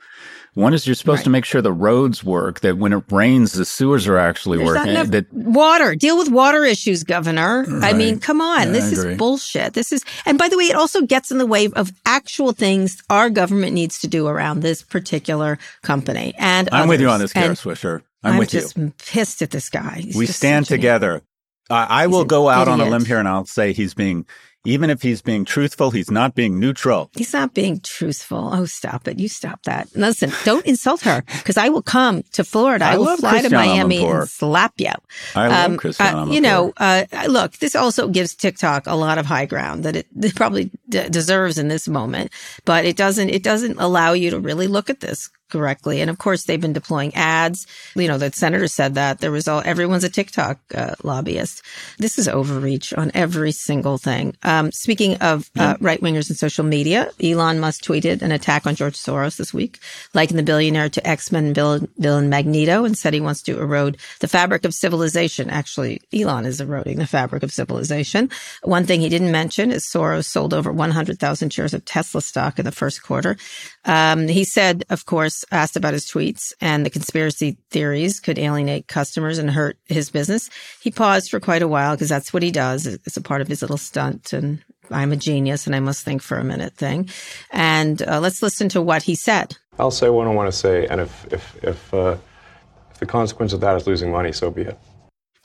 One 0.55 0.73
is 0.73 0.87
you're 0.87 0.95
supposed 0.95 1.25
to 1.25 1.29
make 1.29 1.43
sure 1.43 1.61
the 1.61 1.73
roads 1.73 2.23
work. 2.23 2.61
That 2.61 2.77
when 2.77 2.93
it 2.93 3.03
rains, 3.11 3.51
the 3.51 3.65
sewers 3.65 4.07
are 4.07 4.17
actually 4.17 4.57
There's 4.57 4.67
working. 4.69 4.91
enough 4.91 5.07
that 5.07 5.31
water. 5.33 5.95
Deal 5.95 6.17
with 6.17 6.29
water 6.29 6.63
issues, 6.63 7.03
Governor. 7.03 7.65
I 7.83 7.91
mean, 7.91 8.19
come 8.19 8.39
on. 8.39 8.67
Yeah, 8.67 8.71
this 8.71 8.91
is 8.93 9.17
bullshit. 9.17 9.73
This 9.73 9.91
is, 9.91 10.05
and 10.25 10.37
by 10.37 10.47
the 10.47 10.57
way, 10.57 10.65
it 10.65 10.75
also 10.75 11.01
gets 11.01 11.29
in 11.29 11.39
the 11.39 11.45
way 11.45 11.67
of 11.75 11.91
actual 12.05 12.53
things 12.53 13.03
our 13.09 13.29
government 13.29 13.73
needs 13.73 13.99
to 13.99 14.07
do 14.07 14.27
around 14.27 14.61
this 14.61 14.81
particular 14.81 15.59
company. 15.81 16.33
And 16.37 16.69
I'm 16.71 16.87
with 16.87 17.01
you 17.01 17.09
on 17.09 17.19
this, 17.19 17.33
Kara 17.33 17.55
Swisher. 17.55 18.03
I'm, 18.23 18.37
with 18.37 18.49
just 18.49 18.77
you. 18.77 18.93
pissed 18.97 19.41
at 19.41 19.51
this 19.51 19.69
guy. 19.69 20.03
He's 20.05 20.15
we 20.15 20.25
stand 20.25 20.67
together. 20.67 21.21
I, 21.69 22.03
I 22.03 22.07
will 22.07 22.25
go 22.25 22.47
out 22.47 22.67
on 22.67 22.79
a 22.79 22.85
limb 22.85 23.05
here 23.05 23.19
and 23.19 23.27
I'll 23.27 23.45
say 23.45 23.73
he's 23.73 23.93
being, 23.93 24.25
even 24.65 24.89
if 24.89 25.01
he's 25.01 25.21
being 25.21 25.45
truthful, 25.45 25.91
he's 25.91 26.11
not 26.11 26.35
being 26.35 26.59
neutral. 26.59 27.09
He's 27.15 27.33
not 27.33 27.53
being 27.53 27.79
truthful. 27.79 28.49
Oh, 28.53 28.65
stop 28.65 29.07
it. 29.07 29.19
You 29.19 29.27
stop 29.29 29.63
that. 29.63 29.95
Listen, 29.95 30.31
don't 30.43 30.65
insult 30.65 31.01
her 31.01 31.21
because 31.37 31.57
I 31.57 31.69
will 31.69 31.81
come 31.81 32.23
to 32.33 32.43
Florida. 32.43 32.85
I, 32.85 32.93
I 32.93 32.97
will 32.97 33.17
fly 33.17 33.41
to 33.41 33.49
Miami 33.49 33.99
Amanpour. 33.99 34.19
and 34.21 34.29
slap 34.29 34.73
you. 34.77 34.91
I 35.35 35.47
love 35.47 35.71
Um, 35.71 35.77
Christiane 35.77 36.15
uh, 36.15 36.25
You 36.31 36.41
know, 36.41 36.73
uh, 36.77 37.05
look, 37.27 37.53
this 37.57 37.75
also 37.75 38.07
gives 38.07 38.35
TikTok 38.35 38.87
a 38.87 38.95
lot 38.95 39.17
of 39.17 39.25
high 39.25 39.45
ground 39.45 39.83
that 39.83 39.95
it, 39.95 40.07
it 40.21 40.35
probably 40.41 40.71
d- 40.89 41.09
deserves 41.09 41.57
in 41.57 41.67
this 41.67 41.87
moment, 41.87 42.31
but 42.65 42.85
it 42.85 42.97
doesn't, 42.97 43.29
it 43.29 43.43
doesn't 43.43 43.79
allow 43.79 44.13
you 44.13 44.31
to 44.31 44.39
really 44.39 44.67
look 44.67 44.89
at 44.89 44.99
this 44.99 45.29
correctly. 45.49 46.01
And 46.01 46.09
of 46.09 46.17
course, 46.17 46.43
they've 46.43 46.61
been 46.61 46.73
deploying 46.73 47.13
ads. 47.15 47.67
You 47.95 48.07
know, 48.07 48.17
the 48.17 48.31
senator 48.31 48.67
said 48.67 48.95
that 48.95 49.19
there 49.19 49.31
was 49.31 49.47
all, 49.47 49.61
everyone's 49.65 50.03
a 50.03 50.09
TikTok 50.09 50.59
uh, 50.73 50.95
lobbyist. 51.03 51.61
This 51.97 52.17
is 52.17 52.27
overreach 52.27 52.93
on 52.93 53.11
every 53.13 53.51
single 53.51 53.97
thing. 53.97 54.35
Um, 54.43 54.71
speaking 54.71 55.15
of 55.17 55.49
uh, 55.57 55.75
right 55.79 56.01
wingers 56.01 56.29
and 56.29 56.37
social 56.37 56.63
media, 56.63 57.11
Elon 57.21 57.59
Musk 57.59 57.83
tweeted 57.83 58.21
an 58.21 58.31
attack 58.31 58.65
on 58.65 58.75
George 58.75 58.95
Soros 58.95 59.37
this 59.37 59.53
week, 59.53 59.79
likened 60.13 60.39
the 60.39 60.43
billionaire 60.43 60.89
to 60.89 61.07
X-Men 61.07 61.53
villain, 61.53 61.87
villain 61.97 62.29
Magneto 62.29 62.85
and 62.85 62.97
said 62.97 63.13
he 63.13 63.21
wants 63.21 63.41
to 63.43 63.59
erode 63.59 63.97
the 64.19 64.27
fabric 64.27 64.65
of 64.65 64.73
civilization. 64.73 65.49
Actually, 65.49 66.01
Elon 66.13 66.45
is 66.45 66.61
eroding 66.61 66.97
the 66.97 67.07
fabric 67.07 67.43
of 67.43 67.51
civilization. 67.51 68.29
One 68.63 68.85
thing 68.85 69.01
he 69.01 69.09
didn't 69.09 69.31
mention 69.31 69.71
is 69.71 69.85
Soros 69.85 70.25
sold 70.25 70.53
over 70.53 70.71
100,000 70.71 71.53
shares 71.53 71.73
of 71.73 71.85
Tesla 71.85 72.21
stock 72.21 72.59
in 72.59 72.65
the 72.65 72.71
first 72.71 73.03
quarter. 73.03 73.37
Um, 73.85 74.27
he 74.27 74.43
said, 74.43 74.83
of 74.89 75.05
course, 75.05 75.34
asked 75.51 75.75
about 75.75 75.93
his 75.93 76.05
tweets 76.05 76.53
and 76.61 76.85
the 76.85 76.89
conspiracy 76.89 77.57
theories 77.71 78.19
could 78.19 78.39
alienate 78.39 78.87
customers 78.87 79.37
and 79.37 79.49
hurt 79.49 79.77
his 79.85 80.09
business. 80.09 80.49
He 80.81 80.91
paused 80.91 81.29
for 81.29 81.39
quite 81.39 81.61
a 81.61 81.67
while 81.67 81.95
because 81.95 82.09
that's 82.09 82.31
what 82.31 82.43
he 82.43 82.51
does. 82.51 82.85
It's 82.85 83.17
a 83.17 83.21
part 83.21 83.41
of 83.41 83.47
his 83.47 83.61
little 83.61 83.77
stunt 83.77 84.33
and 84.33 84.63
I'm 84.91 85.11
a 85.11 85.15
genius 85.15 85.65
and 85.65 85.75
I 85.75 85.79
must 85.79 86.03
think 86.03 86.21
for 86.21 86.37
a 86.37 86.43
minute 86.43 86.75
thing. 86.75 87.09
And 87.51 88.01
uh, 88.01 88.19
let's 88.19 88.41
listen 88.41 88.69
to 88.69 88.81
what 88.81 89.03
he 89.03 89.15
said. 89.15 89.57
I'll 89.79 89.91
say 89.91 90.09
what 90.09 90.27
I 90.27 90.33
want 90.33 90.51
to 90.51 90.57
say, 90.57 90.87
and 90.87 91.01
if 91.01 91.33
if 91.33 91.63
if, 91.63 91.93
uh, 91.93 92.17
if 92.91 92.99
the 92.99 93.05
consequence 93.05 93.51
of 93.51 93.59
that 93.59 93.75
is 93.75 93.85
losing 93.85 94.11
money, 94.11 94.31
so 94.31 94.49
be 94.49 94.61
it. 94.61 94.79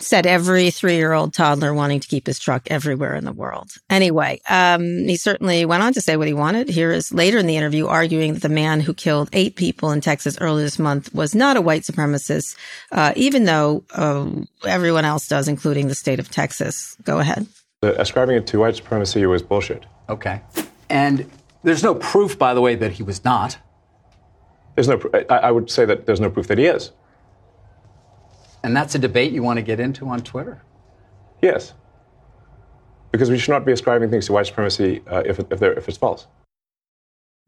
Said 0.02 0.26
every 0.26 0.70
three 0.70 0.96
year 0.96 1.12
old 1.12 1.32
toddler 1.32 1.72
wanting 1.74 2.00
to 2.00 2.08
keep 2.08 2.26
his 2.26 2.38
truck 2.38 2.66
everywhere 2.70 3.14
in 3.14 3.24
the 3.24 3.32
world. 3.32 3.72
Anyway, 3.88 4.40
um, 4.48 4.82
he 4.82 5.16
certainly 5.16 5.64
went 5.64 5.82
on 5.82 5.92
to 5.92 6.00
say 6.00 6.16
what 6.16 6.26
he 6.26 6.34
wanted. 6.34 6.68
Here 6.68 6.92
is 6.92 7.12
later 7.12 7.38
in 7.38 7.46
the 7.46 7.56
interview 7.56 7.86
arguing 7.86 8.34
that 8.34 8.42
the 8.42 8.48
man 8.48 8.80
who 8.80 8.94
killed 8.94 9.28
eight 9.32 9.56
people 9.56 9.90
in 9.92 10.00
Texas 10.00 10.38
earlier 10.40 10.64
this 10.64 10.78
month 10.78 11.14
was 11.14 11.34
not 11.34 11.56
a 11.56 11.60
white 11.60 11.82
supremacist, 11.82 12.56
uh, 12.92 13.12
even 13.16 13.44
though 13.44 13.84
uh, 13.94 14.30
everyone 14.66 15.04
else 15.04 15.28
does, 15.28 15.48
including 15.48 15.88
the 15.88 15.94
state 15.94 16.18
of 16.18 16.30
Texas. 16.30 16.96
Go 17.04 17.18
ahead. 17.18 17.46
ascribing 17.82 18.36
it 18.36 18.46
to 18.48 18.60
white 18.60 18.76
supremacy 18.76 19.24
was 19.26 19.42
bullshit. 19.42 19.86
Okay. 20.08 20.40
And 20.88 21.30
there's 21.62 21.82
no 21.82 21.94
proof, 21.94 22.38
by 22.38 22.54
the 22.54 22.60
way, 22.60 22.74
that 22.74 22.92
he 22.92 23.02
was 23.02 23.24
not. 23.24 23.58
There's 24.74 24.88
no. 24.88 24.98
pr- 24.98 25.16
I, 25.28 25.36
I 25.36 25.50
would 25.50 25.70
say 25.70 25.84
that 25.84 26.06
there's 26.06 26.20
no 26.20 26.30
proof 26.30 26.46
that 26.48 26.58
he 26.58 26.66
is. 26.66 26.90
And 28.62 28.76
that's 28.76 28.94
a 28.94 28.98
debate 28.98 29.32
you 29.32 29.42
want 29.42 29.56
to 29.56 29.62
get 29.62 29.80
into 29.80 30.06
on 30.08 30.20
Twitter. 30.20 30.62
Yes. 31.42 31.72
Because 33.10 33.30
we 33.30 33.38
should 33.38 33.52
not 33.52 33.64
be 33.64 33.72
ascribing 33.72 34.10
things 34.10 34.26
to 34.26 34.32
white 34.32 34.46
supremacy 34.46 35.02
uh, 35.06 35.22
if, 35.24 35.38
if, 35.38 35.62
if 35.62 35.88
it's 35.88 35.98
false. 35.98 36.26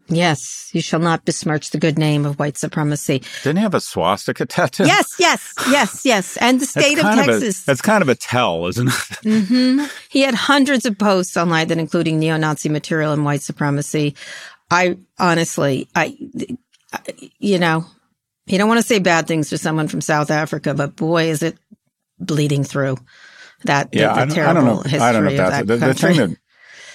Yes, 0.09 0.69
you 0.73 0.81
shall 0.81 0.99
not 0.99 1.25
besmirch 1.25 1.71
the 1.71 1.79
good 1.79 1.97
name 1.97 2.27
of 2.27 2.39
white 2.39 2.59
supremacy. 2.59 3.23
Didn't 3.45 3.59
he 3.59 3.63
have 3.63 3.75
a 3.75 3.81
swastika 3.81 4.47
tattoo? 4.47 4.85
Yes, 4.85 5.15
yes, 5.19 5.55
yes, 5.71 6.05
yes. 6.05 6.37
And 6.39 6.61
the 6.61 6.67
state 6.67 6.99
of 6.99 7.03
kind 7.03 7.25
Texas. 7.25 7.63
a, 7.63 7.67
that's 7.67 7.83
kind 7.83 8.03
of 8.03 8.09
a 8.09 8.17
tell, 8.17 8.67
isn't 8.67 8.89
it? 8.89 9.19
hmm 9.23 9.85
He 10.11 10.23
had 10.23 10.35
hundreds 10.35 10.87
of 10.87 10.99
posts 10.99 11.37
online 11.37 11.69
that 11.69 11.79
including 11.79 12.19
neo-Nazi 12.19 12.69
material 12.69 13.13
and 13.13 13.25
white 13.25 13.43
supremacy. 13.43 14.17
I 14.71 14.99
honestly, 15.19 15.89
I, 15.95 16.17
you 17.39 17.59
know, 17.59 17.87
you 18.47 18.59
don't 18.59 18.69
want 18.69 18.81
to 18.81 18.87
say 18.87 18.99
bad 18.99 19.27
things 19.27 19.51
to 19.51 19.59
someone 19.59 19.89
from 19.89 20.01
South 20.01 20.31
Africa, 20.31 20.75
but 20.75 20.97
boy, 20.97 21.25
is 21.25 21.43
it 21.43 21.57
bleeding 22.19 22.65
through 22.65 22.97
that 23.65 23.89
yeah, 23.93 24.15
the 24.15 24.21
don't, 24.21 24.31
I 24.31 24.35
terrible 24.35 24.55
don't 24.55 24.65
know. 24.65 24.83
history 24.83 25.01
I 25.01 25.13
don't 25.13 25.25
know 25.25 25.31
if 25.31 25.41
of 25.41 25.51
that's 25.51 25.67
that 25.67 25.81
the, 25.81 25.87
the 25.87 25.95
thing 25.95 26.17
that 26.17 26.37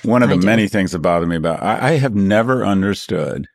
one 0.03 0.23
of 0.23 0.29
the 0.29 0.37
many 0.37 0.67
things 0.67 0.91
that 0.91 0.99
bother 0.99 1.25
me 1.25 1.35
about. 1.35 1.61
I, 1.61 1.89
I 1.89 1.91
have 1.93 2.15
never 2.15 2.65
understood 2.65 3.47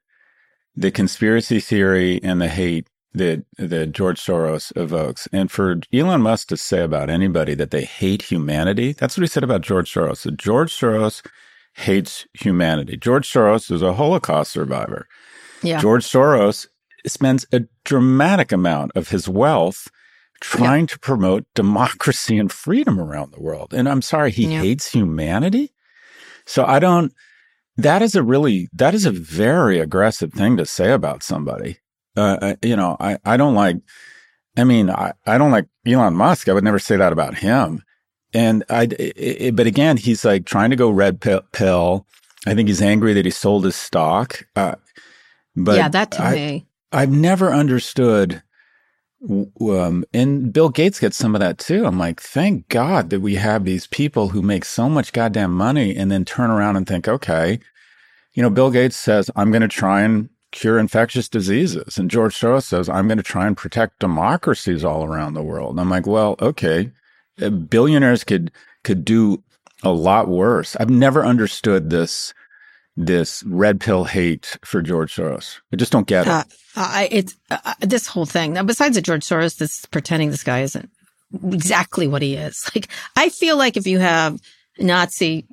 the 0.75 0.91
conspiracy 0.91 1.61
theory 1.61 2.23
and 2.23 2.41
the 2.41 2.49
hate 2.49 2.89
that 3.15 3.45
that 3.59 3.93
George 3.93 4.21
Soros 4.21 4.75
evokes, 4.77 5.29
and 5.33 5.51
for 5.51 5.81
Elon 5.93 6.23
Musk 6.23 6.49
to 6.49 6.57
say 6.57 6.83
about 6.83 7.11
anybody 7.11 7.55
that 7.55 7.71
they 7.71 7.85
hate 7.85 8.23
humanity. 8.23 8.93
That's 8.93 9.17
what 9.17 9.23
he 9.23 9.29
said 9.29 9.45
about 9.45 9.61
George 9.61 9.93
Soros. 9.93 10.23
That 10.23 10.39
George 10.39 10.73
Soros 10.73 11.25
hates 11.75 12.27
humanity. 12.33 12.97
George 12.97 13.31
Soros 13.31 13.71
is 13.71 13.83
a 13.83 13.95
Holocaust 13.95 14.53
survivor. 14.53 15.07
yeah. 15.63 15.81
George 15.81 16.05
Soros 16.05 16.67
spends 17.07 17.47
a 17.53 17.63
dramatic 17.85 18.53
amount 18.53 18.93
of 18.95 19.09
his 19.09 19.29
wealth 19.29 19.89
trying 20.41 20.87
to 20.89 20.99
promote 20.99 21.45
democracy 21.55 22.39
and 22.39 22.51
freedom 22.51 23.01
around 23.01 23.33
the 23.33 23.41
world. 23.41 23.73
And 23.73 23.89
I'm 23.89 24.03
sorry, 24.03 24.31
he 24.33 24.47
Yeah. 24.47 24.61
hates 24.61 24.91
humanity. 24.93 25.73
So 26.47 26.65
I 26.65 26.79
don't, 26.81 27.13
that 27.77 28.03
is 28.03 28.15
a 28.17 28.23
really, 28.23 28.69
that 28.73 28.95
is 28.95 29.07
a 29.07 29.11
very 29.13 29.79
aggressive 29.79 30.33
thing 30.33 30.57
to 30.57 30.67
say 30.67 30.91
about 30.93 31.23
somebody. 31.23 31.79
Uh, 32.17 32.55
you 32.63 32.77
know, 32.77 32.97
I, 33.01 33.19
I 33.25 33.37
don't 33.37 33.55
like, 33.55 33.77
I 34.57 34.65
mean, 34.65 34.91
I, 34.91 35.13
I 35.27 35.39
don't 35.39 35.53
like 35.53 35.67
Elon 35.87 36.15
Musk. 36.15 36.49
I 36.49 36.53
would 36.53 36.65
never 36.65 36.79
say 36.79 36.97
that 36.97 37.13
about 37.13 37.37
him. 37.37 37.83
And 38.35 38.65
I, 38.69 38.87
but 39.55 39.67
again, 39.67 39.97
he's 39.97 40.25
like 40.25 40.45
trying 40.45 40.71
to 40.71 40.77
go 40.77 40.91
red 40.91 41.21
pill. 41.21 41.43
pill. 41.53 42.07
I 42.47 42.55
think 42.55 42.69
he's 42.69 42.83
angry 42.83 43.13
that 43.15 43.25
he 43.25 43.31
sold 43.31 43.65
his 43.65 43.77
stock. 43.77 44.45
Uh, 44.57 44.75
but 45.55 45.77
yeah, 45.77 45.89
that 45.89 46.11
to 46.13 46.23
I- 46.23 46.35
me. 46.35 46.67
I've 46.93 47.11
never 47.11 47.53
understood. 47.53 48.43
Um, 49.61 50.05
and 50.13 50.53
Bill 50.53 50.69
Gates 50.69 50.99
gets 50.99 51.17
some 51.17 51.35
of 51.35 51.41
that 51.41 51.59
too. 51.59 51.87
I'm 51.87 51.99
like, 51.99 52.21
thank 52.21 52.69
God 52.69 53.11
that 53.11 53.21
we 53.21 53.37
have 53.37 53.65
these 53.65 53.87
people 53.87 54.31
who 54.31 54.43
make 54.43 54.65
so 54.65 54.89
much 54.89 55.13
goddamn 55.13 55.53
money 55.53 55.97
and 55.97 56.11
then 56.11 56.25
turn 56.25 56.51
around 56.51 56.77
and 56.77 56.87
think, 56.87 57.07
okay, 57.07 57.61
you 58.35 58.43
know, 58.43 58.51
Bill 58.51 58.71
Gates 58.71 58.97
says, 58.97 59.31
I'm 59.37 59.51
going 59.51 59.63
to 59.63 59.69
try 59.69 60.03
and 60.03 60.29
cure 60.51 60.79
infectious 60.79 61.29
diseases. 61.29 61.99
And 61.99 62.11
George 62.11 62.39
Soros 62.39 62.65
says, 62.65 62.89
I'm 62.89 63.09
going 63.09 63.19
to 63.19 63.23
try 63.23 63.47
and 63.47 63.57
protect 63.57 64.01
democracies 64.01 64.85
all 64.85 65.05
around 65.05 65.35
the 65.35 65.43
world. 65.43 65.71
And 65.71 65.81
I'm 65.81 65.91
like, 65.91 66.07
well, 66.07 66.37
okay, 66.41 66.91
uh, 67.41 67.51
billionaires 67.51 68.25
could, 68.25 68.51
could 68.85 69.05
do 69.05 69.43
a 69.83 69.91
lot 69.91 70.29
worse. 70.29 70.77
I've 70.77 70.91
never 70.91 71.25
understood 71.25 71.91
this, 71.91 72.35
this 72.97 73.43
red 73.45 73.81
pill 73.81 74.05
hate 74.05 74.59
for 74.65 74.83
George 74.83 75.15
Soros. 75.15 75.61
I 75.73 75.77
just 75.77 75.93
don't 75.93 76.07
get 76.07 76.27
it. 76.27 76.31
Uh, 76.31 76.45
I, 76.77 77.09
it's 77.11 77.37
uh, 77.51 77.75
this 77.81 78.07
whole 78.07 78.27
thing. 78.27 78.53
Now, 78.53 78.63
besides 78.63 78.97
the 78.97 79.03
George 79.03 79.25
Soros, 79.25 79.57
this 79.57 79.87
pretending 79.87 80.31
this 80.31 80.45
guy 80.45 80.61
isn't 80.61 80.91
exactly 81.51 82.07
what 82.07 82.23
he 82.23 82.35
is. 82.37 82.71
Like, 82.75 82.89
I 83.17 83.29
feel 83.29 83.57
like 83.57 83.77
if 83.77 83.87
you 83.87 83.99
have 83.99 84.41
Nazi 84.79 85.47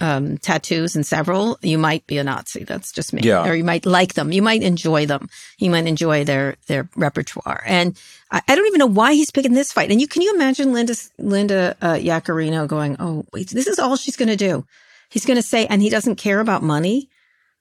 um, 0.00 0.38
tattoos 0.38 0.96
and 0.96 1.04
several, 1.04 1.58
you 1.62 1.78
might 1.78 2.06
be 2.06 2.18
a 2.18 2.24
Nazi. 2.24 2.64
That's 2.64 2.92
just 2.92 3.12
me. 3.12 3.22
Yeah. 3.22 3.46
Or 3.46 3.54
you 3.54 3.64
might 3.64 3.84
like 3.84 4.14
them. 4.14 4.32
You 4.32 4.42
might 4.42 4.62
enjoy 4.62 5.06
them. 5.06 5.28
You 5.58 5.70
might 5.70 5.86
enjoy 5.86 6.24
their 6.24 6.56
their 6.66 6.88
repertoire. 6.96 7.62
And 7.66 7.98
I, 8.30 8.42
I 8.48 8.54
don't 8.54 8.66
even 8.66 8.78
know 8.78 8.86
why 8.86 9.14
he's 9.14 9.30
picking 9.30 9.52
this 9.54 9.72
fight. 9.72 9.90
And 9.90 10.00
you 10.00 10.08
can 10.08 10.22
you 10.22 10.34
imagine 10.34 10.72
Linda 10.72 10.94
Linda 11.18 11.76
uh, 11.82 11.94
Yaccarino 11.94 12.66
going, 12.66 12.96
"Oh, 12.98 13.24
wait, 13.32 13.50
this 13.50 13.66
is 13.66 13.78
all 13.78 13.96
she's 13.96 14.16
going 14.16 14.28
to 14.30 14.36
do." 14.36 14.66
He's 15.12 15.26
going 15.26 15.36
to 15.36 15.42
say, 15.42 15.66
and 15.66 15.82
he 15.82 15.90
doesn't 15.90 16.16
care 16.16 16.40
about 16.40 16.62
money. 16.62 17.10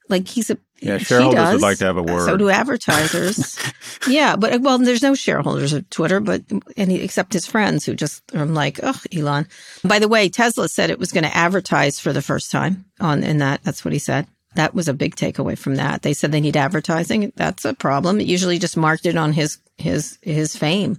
Like 0.09 0.27
he's 0.27 0.49
a 0.49 0.57
Yeah, 0.79 0.97
shareholders 0.97 1.51
would 1.51 1.61
like 1.61 1.77
to 1.79 1.85
have 1.85 1.97
a 1.97 2.03
word. 2.03 2.25
So 2.25 2.37
do 2.37 2.49
advertisers. 2.49 3.57
yeah, 4.07 4.35
but 4.35 4.61
well, 4.61 4.77
there's 4.77 5.01
no 5.01 5.15
shareholders 5.15 5.73
of 5.73 5.89
Twitter, 5.89 6.19
but 6.19 6.43
and 6.75 6.91
he, 6.91 7.01
except 7.01 7.33
his 7.33 7.45
friends 7.45 7.85
who 7.85 7.93
just 7.93 8.23
are 8.35 8.45
like, 8.45 8.79
oh, 8.83 8.99
Elon. 9.13 9.47
By 9.83 9.99
the 9.99 10.07
way, 10.07 10.29
Tesla 10.29 10.67
said 10.67 10.89
it 10.89 10.99
was 10.99 11.11
going 11.11 11.23
to 11.23 11.35
advertise 11.35 11.99
for 11.99 12.13
the 12.13 12.21
first 12.21 12.51
time 12.51 12.85
on 12.99 13.23
in 13.23 13.37
that. 13.39 13.63
That's 13.63 13.85
what 13.85 13.93
he 13.93 13.99
said. 13.99 14.27
That 14.55 14.73
was 14.73 14.89
a 14.89 14.93
big 14.93 15.15
takeaway 15.15 15.57
from 15.57 15.75
that. 15.75 16.01
They 16.01 16.13
said 16.13 16.31
they 16.31 16.41
need 16.41 16.57
advertising. 16.57 17.31
That's 17.37 17.63
a 17.63 17.73
problem. 17.73 18.19
It 18.19 18.27
usually 18.27 18.59
just 18.59 18.75
marked 18.75 19.05
it 19.05 19.15
on 19.15 19.31
his 19.33 19.59
his 19.77 20.17
his 20.21 20.55
fame. 20.55 20.97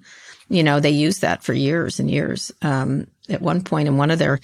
You 0.49 0.63
know, 0.63 0.81
they 0.81 0.91
used 0.91 1.23
that 1.23 1.43
for 1.43 1.53
years 1.53 1.99
and 1.99 2.11
years. 2.11 2.53
Um, 2.63 3.07
at 3.29 3.41
one 3.41 3.63
point 3.63 3.89
in 3.89 3.97
one 3.97 4.11
of 4.11 4.19
their 4.19 4.41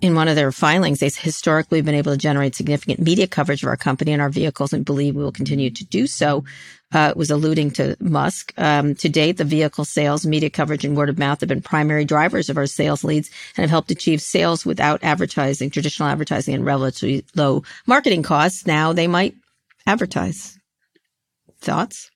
in 0.00 0.14
one 0.14 0.28
of 0.28 0.36
their 0.36 0.52
filings, 0.52 1.00
they 1.00 1.10
historically 1.10 1.80
been 1.82 1.94
able 1.94 2.12
to 2.12 2.18
generate 2.18 2.54
significant 2.54 2.98
media 2.98 3.26
coverage 3.26 3.62
of 3.62 3.68
our 3.68 3.76
company 3.76 4.12
and 4.12 4.22
our 4.22 4.30
vehicles, 4.30 4.72
and 4.72 4.84
believe 4.84 5.14
we 5.14 5.22
will 5.22 5.32
continue 5.32 5.70
to 5.70 5.84
do 5.84 6.06
so. 6.06 6.44
Uh, 6.92 7.08
it 7.10 7.16
was 7.16 7.30
alluding 7.30 7.70
to 7.70 7.96
Musk. 8.00 8.52
Um, 8.58 8.94
to 8.96 9.08
date, 9.08 9.38
the 9.38 9.44
vehicle 9.44 9.84
sales, 9.84 10.26
media 10.26 10.50
coverage, 10.50 10.84
and 10.84 10.96
word 10.96 11.08
of 11.08 11.18
mouth 11.18 11.40
have 11.40 11.48
been 11.48 11.62
primary 11.62 12.04
drivers 12.04 12.50
of 12.50 12.58
our 12.58 12.66
sales 12.66 13.02
leads 13.02 13.30
and 13.56 13.62
have 13.62 13.70
helped 13.70 13.90
achieve 13.90 14.20
sales 14.20 14.66
without 14.66 15.02
advertising, 15.02 15.70
traditional 15.70 16.08
advertising, 16.08 16.54
and 16.54 16.66
relatively 16.66 17.24
low 17.34 17.62
marketing 17.86 18.22
costs. 18.22 18.66
Now 18.66 18.92
they 18.92 19.06
might 19.06 19.34
advertise. 19.86 20.58
Thoughts? 21.60 22.11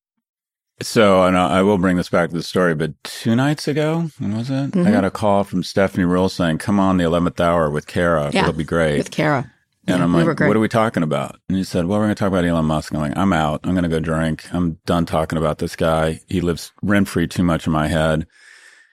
So, 0.82 1.24
and 1.24 1.38
I 1.38 1.62
will 1.62 1.78
bring 1.78 1.96
this 1.96 2.10
back 2.10 2.28
to 2.30 2.36
the 2.36 2.42
story, 2.42 2.74
but 2.74 2.92
two 3.02 3.34
nights 3.34 3.66
ago, 3.66 4.10
when 4.18 4.36
was 4.36 4.50
it? 4.50 4.72
Mhm. 4.72 4.86
I 4.86 4.90
got 4.90 5.04
a 5.06 5.10
call 5.10 5.42
from 5.42 5.62
Stephanie 5.62 6.04
Ruhle 6.04 6.30
saying, 6.30 6.58
come 6.58 6.78
on 6.78 6.98
the 6.98 7.04
11th 7.04 7.40
hour 7.40 7.70
with 7.70 7.86
Kara. 7.86 8.30
Yeah, 8.32 8.42
It'll 8.42 8.52
be 8.52 8.62
great. 8.64 8.98
With 8.98 9.10
Kara. 9.10 9.50
and 9.86 9.98
Yeah, 9.98 10.04
I'm 10.04 10.12
like, 10.12 10.36
great. 10.36 10.48
what 10.48 10.56
are 10.56 10.60
we 10.60 10.68
talking 10.68 11.02
about? 11.02 11.38
And 11.48 11.56
he 11.56 11.64
said, 11.64 11.86
well, 11.86 11.98
we're 11.98 12.04
going 12.04 12.14
to 12.14 12.18
talk 12.18 12.28
about 12.28 12.44
Elon 12.44 12.66
Musk. 12.66 12.92
I'm 12.92 13.00
like, 13.00 13.16
I'm 13.16 13.32
out. 13.32 13.60
I'm 13.64 13.70
going 13.72 13.84
to 13.84 13.88
go 13.88 14.00
drink. 14.00 14.52
I'm 14.52 14.78
done 14.84 15.06
talking 15.06 15.38
about 15.38 15.58
this 15.58 15.76
guy. 15.76 16.20
He 16.28 16.42
lives 16.42 16.72
rent 16.82 17.08
free 17.08 17.26
too 17.26 17.42
much 17.42 17.66
in 17.66 17.72
my 17.72 17.86
head. 17.88 18.26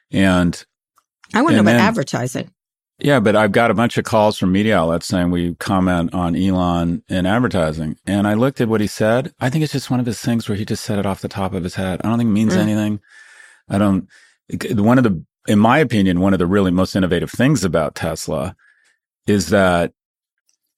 And 0.09 0.63
I 1.33 1.41
want 1.41 1.55
to 1.57 1.63
know 1.63 1.69
about 1.69 1.81
advertising. 1.81 2.49
Yeah, 3.03 3.19
but 3.19 3.35
I've 3.35 3.51
got 3.51 3.69
a 3.69 3.73
bunch 3.73 3.97
of 3.97 4.05
calls 4.05 4.37
from 4.37 4.51
media 4.53 4.77
outlets 4.79 5.07
saying 5.07 5.29
we 5.29 5.55
comment 5.55 6.13
on 6.13 6.35
Elon 6.35 7.03
in 7.09 7.25
advertising. 7.25 7.97
And 8.07 8.27
I 8.27 8.33
looked 8.33 8.61
at 8.61 8.69
what 8.69 8.81
he 8.81 8.87
said. 8.87 9.33
I 9.41 9.49
think 9.49 9.63
it's 9.63 9.73
just 9.73 9.91
one 9.91 9.99
of 9.99 10.05
his 10.05 10.19
things 10.21 10.47
where 10.47 10.57
he 10.57 10.65
just 10.65 10.83
said 10.85 10.99
it 10.99 11.05
off 11.05 11.21
the 11.21 11.27
top 11.27 11.53
of 11.53 11.63
his 11.63 11.75
head. 11.75 11.99
I 12.03 12.07
don't 12.09 12.17
think 12.17 12.29
it 12.29 12.33
means 12.33 12.53
Mm. 12.55 12.59
anything. 12.59 12.99
I 13.69 13.77
don't, 13.77 14.07
one 14.71 14.97
of 14.97 15.03
the, 15.03 15.23
in 15.47 15.59
my 15.59 15.79
opinion, 15.79 16.21
one 16.21 16.33
of 16.33 16.39
the 16.39 16.47
really 16.47 16.71
most 16.71 16.95
innovative 16.95 17.29
things 17.29 17.65
about 17.65 17.95
Tesla 17.95 18.55
is 19.27 19.49
that, 19.49 19.91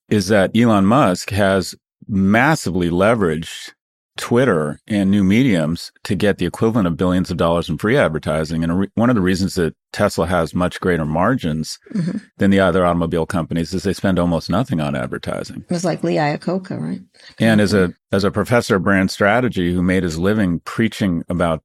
is 0.10 0.28
that 0.30 0.52
Elon 0.58 0.86
Musk 0.86 1.30
has 1.30 1.76
massively 2.08 2.90
leveraged 2.90 3.75
Twitter 4.18 4.80
and 4.88 5.12
new 5.12 5.24
mediums 5.24 5.92
to 6.06 6.16
get 6.16 6.38
the 6.38 6.46
equivalent 6.46 6.88
of 6.88 6.96
billions 6.96 7.30
of 7.30 7.38
dollars 7.38 7.68
in 7.68 7.78
free 7.78 7.98
advertising. 7.98 8.64
And 8.64 8.72
a 8.72 8.76
re- 8.76 8.92
one 8.96 9.10
of 9.10 9.16
the 9.16 9.22
reasons 9.22 9.56
that 9.56 9.76
Tesla 9.92 10.26
has 10.28 10.54
much 10.56 10.80
greater 10.80 11.06
margins 11.06 11.78
Mhm. 11.94 12.22
than 12.38 12.50
the 12.50 12.60
other 12.62 12.86
automobile 12.86 13.26
companies 13.26 13.74
is 13.74 13.84
they 13.84 13.92
spend 13.94 14.18
almost 14.18 14.50
nothing 14.50 14.80
on 14.80 14.96
advertising. 14.96 15.66
It 15.70 15.74
was 15.74 15.84
like 15.84 16.04
Lee 16.04 16.16
Iacocca, 16.16 16.80
right? 16.80 17.02
And 17.40 17.60
as 17.60 17.74
a 17.74 17.94
as 18.12 18.24
a 18.24 18.32
professor 18.32 18.78
of 18.78 18.84
brand 18.84 19.12
strategy 19.12 19.74
who 19.74 19.84
made 19.84 20.04
his 20.04 20.18
living 20.18 20.62
preaching 20.64 21.24
about 21.28 21.62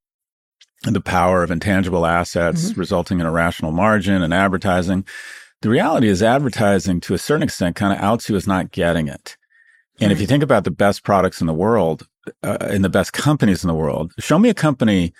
the 0.85 1.01
power 1.01 1.43
of 1.45 1.51
intangible 1.51 2.05
assets 2.07 2.77
resulting 2.77 3.21
in 3.21 3.27
a 3.27 3.31
rational 3.31 3.71
margin 3.71 4.23
and 4.23 4.35
advertising, 4.35 5.05
the 5.63 5.69
reality 5.69 6.09
is 6.09 6.23
advertising 6.23 7.01
to 7.03 7.15
a 7.15 7.19
certain 7.19 7.43
extent 7.43 7.77
kind 7.77 7.93
of 7.93 8.03
outs 8.03 8.29
you 8.29 8.35
as 8.35 8.47
not 8.47 8.73
getting 8.73 9.07
it. 9.07 9.37
And 10.01 10.11
if 10.11 10.21
you 10.21 10.27
think 10.27 10.43
about 10.43 10.65
the 10.65 10.71
best 10.71 11.05
products 11.05 11.43
in 11.43 11.47
the 11.47 11.53
world 11.53 12.09
uh, 12.43 12.59
and 12.61 12.85
the 12.85 12.89
best 12.89 13.13
companies 13.13 13.63
in 13.65 13.69
the 13.69 13.75
world, 13.75 14.13
show 14.19 14.39
me 14.39 14.49
a 14.49 14.55
company 14.55 15.13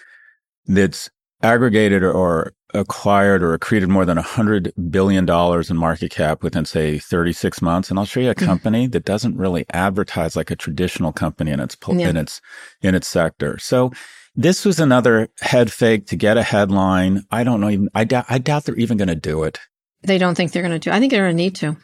that's 0.67 1.11
aggregated 1.43 2.03
or 2.03 2.53
acquired 2.75 3.43
or 3.43 3.57
accreted 3.59 3.89
more 3.89 4.05
than 4.05 4.19
$100 4.19 4.73
billion 4.91 5.29
in 5.29 5.77
market 5.77 6.11
cap 6.11 6.43
within, 6.43 6.65
say, 6.65 6.99
36 6.99 7.61
months. 7.63 7.91
And 7.91 7.99
I'll 7.99 8.05
show 8.05 8.21
you 8.21 8.31
a 8.31 8.35
Mm. 8.35 8.45
company 8.47 8.87
that 8.89 9.05
doesn't 9.05 9.37
really 9.37 9.65
advertise 9.73 10.37
like 10.37 10.51
a 10.51 10.57
traditional 10.57 11.13
company 11.13 11.51
in 11.51 11.59
its, 11.61 11.77
Yeah. 11.89 12.09
in 12.11 12.17
its, 12.17 12.41
in 12.83 12.95
its 12.95 13.09
sector. 13.09 13.59
So 13.59 13.91
this 14.37 14.65
was 14.65 14.79
another 14.79 15.29
head 15.41 15.73
fake 15.73 16.07
to 16.09 16.17
get 16.17 16.37
a 16.37 16.43
headline. 16.43 17.25
I 17.33 17.43
don't 17.43 17.61
know 17.61 17.71
even, 17.71 17.89
I 17.95 18.05
doubt, 18.05 18.27
I 18.29 18.39
doubt 18.39 18.65
they're 18.65 18.77
even 18.77 18.99
going 18.99 19.09
to 19.09 19.17
do 19.17 19.43
it. 19.43 19.59
They 20.03 20.19
don't 20.19 20.35
think 20.37 20.53
they're 20.53 20.63
going 20.63 20.79
to 20.79 20.91
do. 20.91 20.93
I 20.95 21.01
think 21.01 21.11
they're 21.11 21.25
going 21.25 21.37
to 21.37 21.43
need 21.43 21.57
to. 21.57 21.77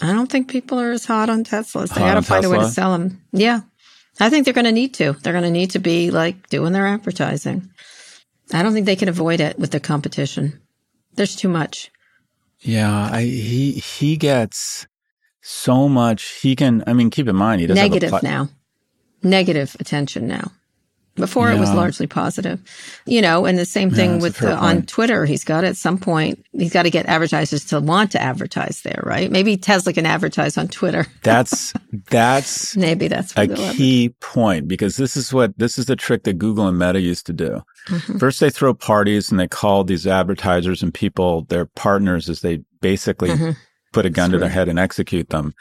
I 0.00 0.12
don't 0.12 0.30
think 0.30 0.48
people 0.48 0.80
are 0.80 0.92
as 0.92 1.04
hot 1.04 1.28
on 1.28 1.44
Teslas. 1.44 1.92
They 1.92 2.00
got 2.00 2.14
to 2.14 2.22
find 2.22 2.44
a 2.44 2.48
way 2.48 2.58
to 2.58 2.68
sell 2.70 2.92
them. 2.96 3.20
Yeah, 3.32 3.60
I 4.20 4.30
think 4.30 4.44
they're 4.44 4.54
going 4.54 4.66
to 4.66 4.72
need 4.72 4.94
to. 4.94 5.12
They're 5.12 5.32
going 5.32 5.44
to 5.44 5.50
need 5.50 5.70
to 5.70 5.78
be 5.78 6.10
like 6.10 6.48
doing 6.48 6.72
their 6.72 6.86
advertising. 6.86 7.70
I 8.52 8.62
don't 8.62 8.72
think 8.72 8.86
they 8.86 8.96
can 8.96 9.08
avoid 9.08 9.40
it 9.40 9.58
with 9.58 9.70
the 9.70 9.80
competition. 9.80 10.60
There's 11.14 11.36
too 11.36 11.48
much. 11.48 11.90
Yeah. 12.60 13.08
I, 13.10 13.22
he, 13.22 13.72
he 13.72 14.16
gets 14.16 14.86
so 15.40 15.88
much. 15.88 16.40
He 16.40 16.54
can, 16.54 16.84
I 16.86 16.92
mean, 16.92 17.10
keep 17.10 17.28
in 17.28 17.36
mind, 17.36 17.60
he 17.60 17.66
doesn't 17.66 17.82
Negative 17.82 18.22
now. 18.22 18.48
Negative 19.22 19.76
attention 19.80 20.26
now. 20.26 20.52
Before 21.16 21.50
it 21.50 21.58
was 21.58 21.70
largely 21.74 22.06
positive, 22.06 22.60
you 23.04 23.20
know, 23.20 23.44
and 23.44 23.58
the 23.58 23.66
same 23.66 23.90
thing 23.90 24.14
a 24.14 24.18
with 24.18 24.42
uh, 24.42 24.56
on. 24.58 24.82
Twitter. 24.82 25.26
He's 25.26 25.44
got 25.44 25.64
at 25.64 25.76
some 25.76 25.98
point, 25.98 26.42
he's 26.52 26.72
got 26.72 26.84
to 26.84 26.90
get 26.90 27.04
advertisers 27.06 27.64
to 27.66 27.80
want 27.80 28.12
to 28.12 28.22
advertise 28.22 28.80
there, 28.82 29.02
right? 29.04 29.30
Maybe 29.30 29.56
Tesla 29.58 29.92
can 29.92 30.06
advertise 30.06 30.56
on 30.56 30.68
Twitter. 30.68 31.06
That's, 31.22 31.74
that's 32.08 32.76
Maybe 32.76 33.08
that's 33.08 33.36
a 33.36 33.48
key 33.48 34.14
point 34.20 34.68
because 34.68 34.96
this 34.96 35.16
is 35.16 35.32
what 35.32 35.58
this 35.58 35.76
is 35.76 35.86
the 35.86 35.96
trick 35.96 36.22
that 36.24 36.38
Google 36.38 36.66
and 36.68 36.78
Meta 36.78 37.00
used 37.00 37.26
to 37.26 37.32
do. 37.32 37.60
Mhm. 37.88 38.18
First, 38.20 38.40
they 38.40 38.48
throw 38.50 38.72
parties 38.72 39.30
and 39.30 39.38
they 39.38 39.48
call 39.48 39.84
these 39.84 40.06
advertisers 40.06 40.82
and 40.82 40.94
people 40.94 41.42
their 41.48 41.66
partners 41.66 42.28
as 42.30 42.40
they 42.40 42.60
basically 42.80 43.30
Mhm. 43.30 43.56
put 43.92 44.06
a 44.06 44.10
gun 44.10 44.30
to 44.30 44.38
their 44.38 44.48
head 44.48 44.68
and 44.68 44.78
execute 44.78 45.30
them. 45.30 45.52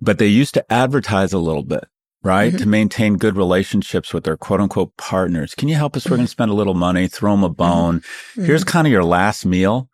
But 0.00 0.18
they 0.18 0.28
used 0.28 0.54
to 0.54 0.72
advertise 0.72 1.32
a 1.32 1.38
little 1.38 1.64
bit, 1.64 1.84
right? 2.22 2.52
Mhm. 2.52 2.58
To 2.58 2.68
maintain 2.68 3.16
good 3.16 3.36
relationships 3.36 4.12
with 4.12 4.24
their 4.24 4.36
quote 4.36 4.60
unquote 4.60 4.96
partners. 4.96 5.54
Can 5.54 5.68
you 5.68 5.74
help 5.76 5.96
us? 5.96 6.04
We're 6.04 6.10
Mm-hmm. 6.10 6.16
going 6.16 6.26
to 6.26 6.30
spend 6.30 6.50
a 6.50 6.54
little 6.54 6.74
money, 6.74 7.08
throw 7.08 7.32
them 7.32 7.44
a 7.44 7.48
bone. 7.48 8.02
Here's 8.34 8.64
kind 8.64 8.86
of 8.86 8.92
your 8.92 9.04
last 9.04 9.44
meal. 9.46 9.88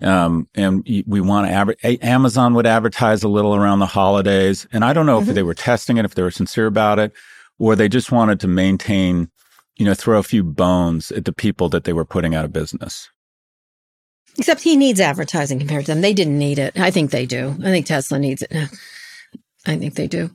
Um, 0.00 0.48
and 0.54 0.86
we 1.06 1.20
want 1.20 1.48
to 1.48 1.52
adver- 1.52 1.74
Amazon 2.02 2.54
would 2.54 2.66
advertise 2.66 3.22
a 3.24 3.28
little 3.28 3.54
around 3.56 3.80
the 3.80 3.86
holidays. 3.86 4.66
And 4.72 4.84
I 4.84 4.92
don't 4.92 5.06
know 5.06 5.20
Mhm. 5.20 5.28
if 5.28 5.34
they 5.34 5.42
were 5.42 5.54
testing 5.54 5.96
it, 5.96 6.04
if 6.04 6.14
they 6.14 6.22
were 6.22 6.30
sincere 6.30 6.66
about 6.66 6.98
it, 7.00 7.12
or 7.58 7.74
they 7.74 7.88
just 7.88 8.12
wanted 8.12 8.38
to 8.40 8.48
maintain, 8.48 9.28
you 9.76 9.84
know, 9.84 9.94
throw 9.94 10.18
a 10.18 10.22
few 10.22 10.44
bones 10.44 11.10
at 11.10 11.24
the 11.24 11.32
people 11.32 11.68
that 11.70 11.82
they 11.84 11.92
were 11.92 12.04
putting 12.04 12.34
out 12.36 12.44
of 12.44 12.52
business. 12.52 13.08
Except 14.38 14.60
he 14.60 14.76
needs 14.76 15.00
advertising 15.00 15.58
compared 15.58 15.86
to 15.86 15.92
them. 15.92 16.00
They 16.00 16.12
didn't 16.14 16.38
need 16.38 16.60
it. 16.60 16.78
I 16.78 16.92
think 16.92 17.10
they 17.10 17.26
do. 17.26 17.56
I 17.60 17.64
think 17.64 17.86
Tesla 17.86 18.20
needs 18.20 18.42
it 18.42 18.52
now. 18.52 18.68
I 19.66 19.76
think 19.76 19.94
they 19.96 20.06
do. 20.06 20.30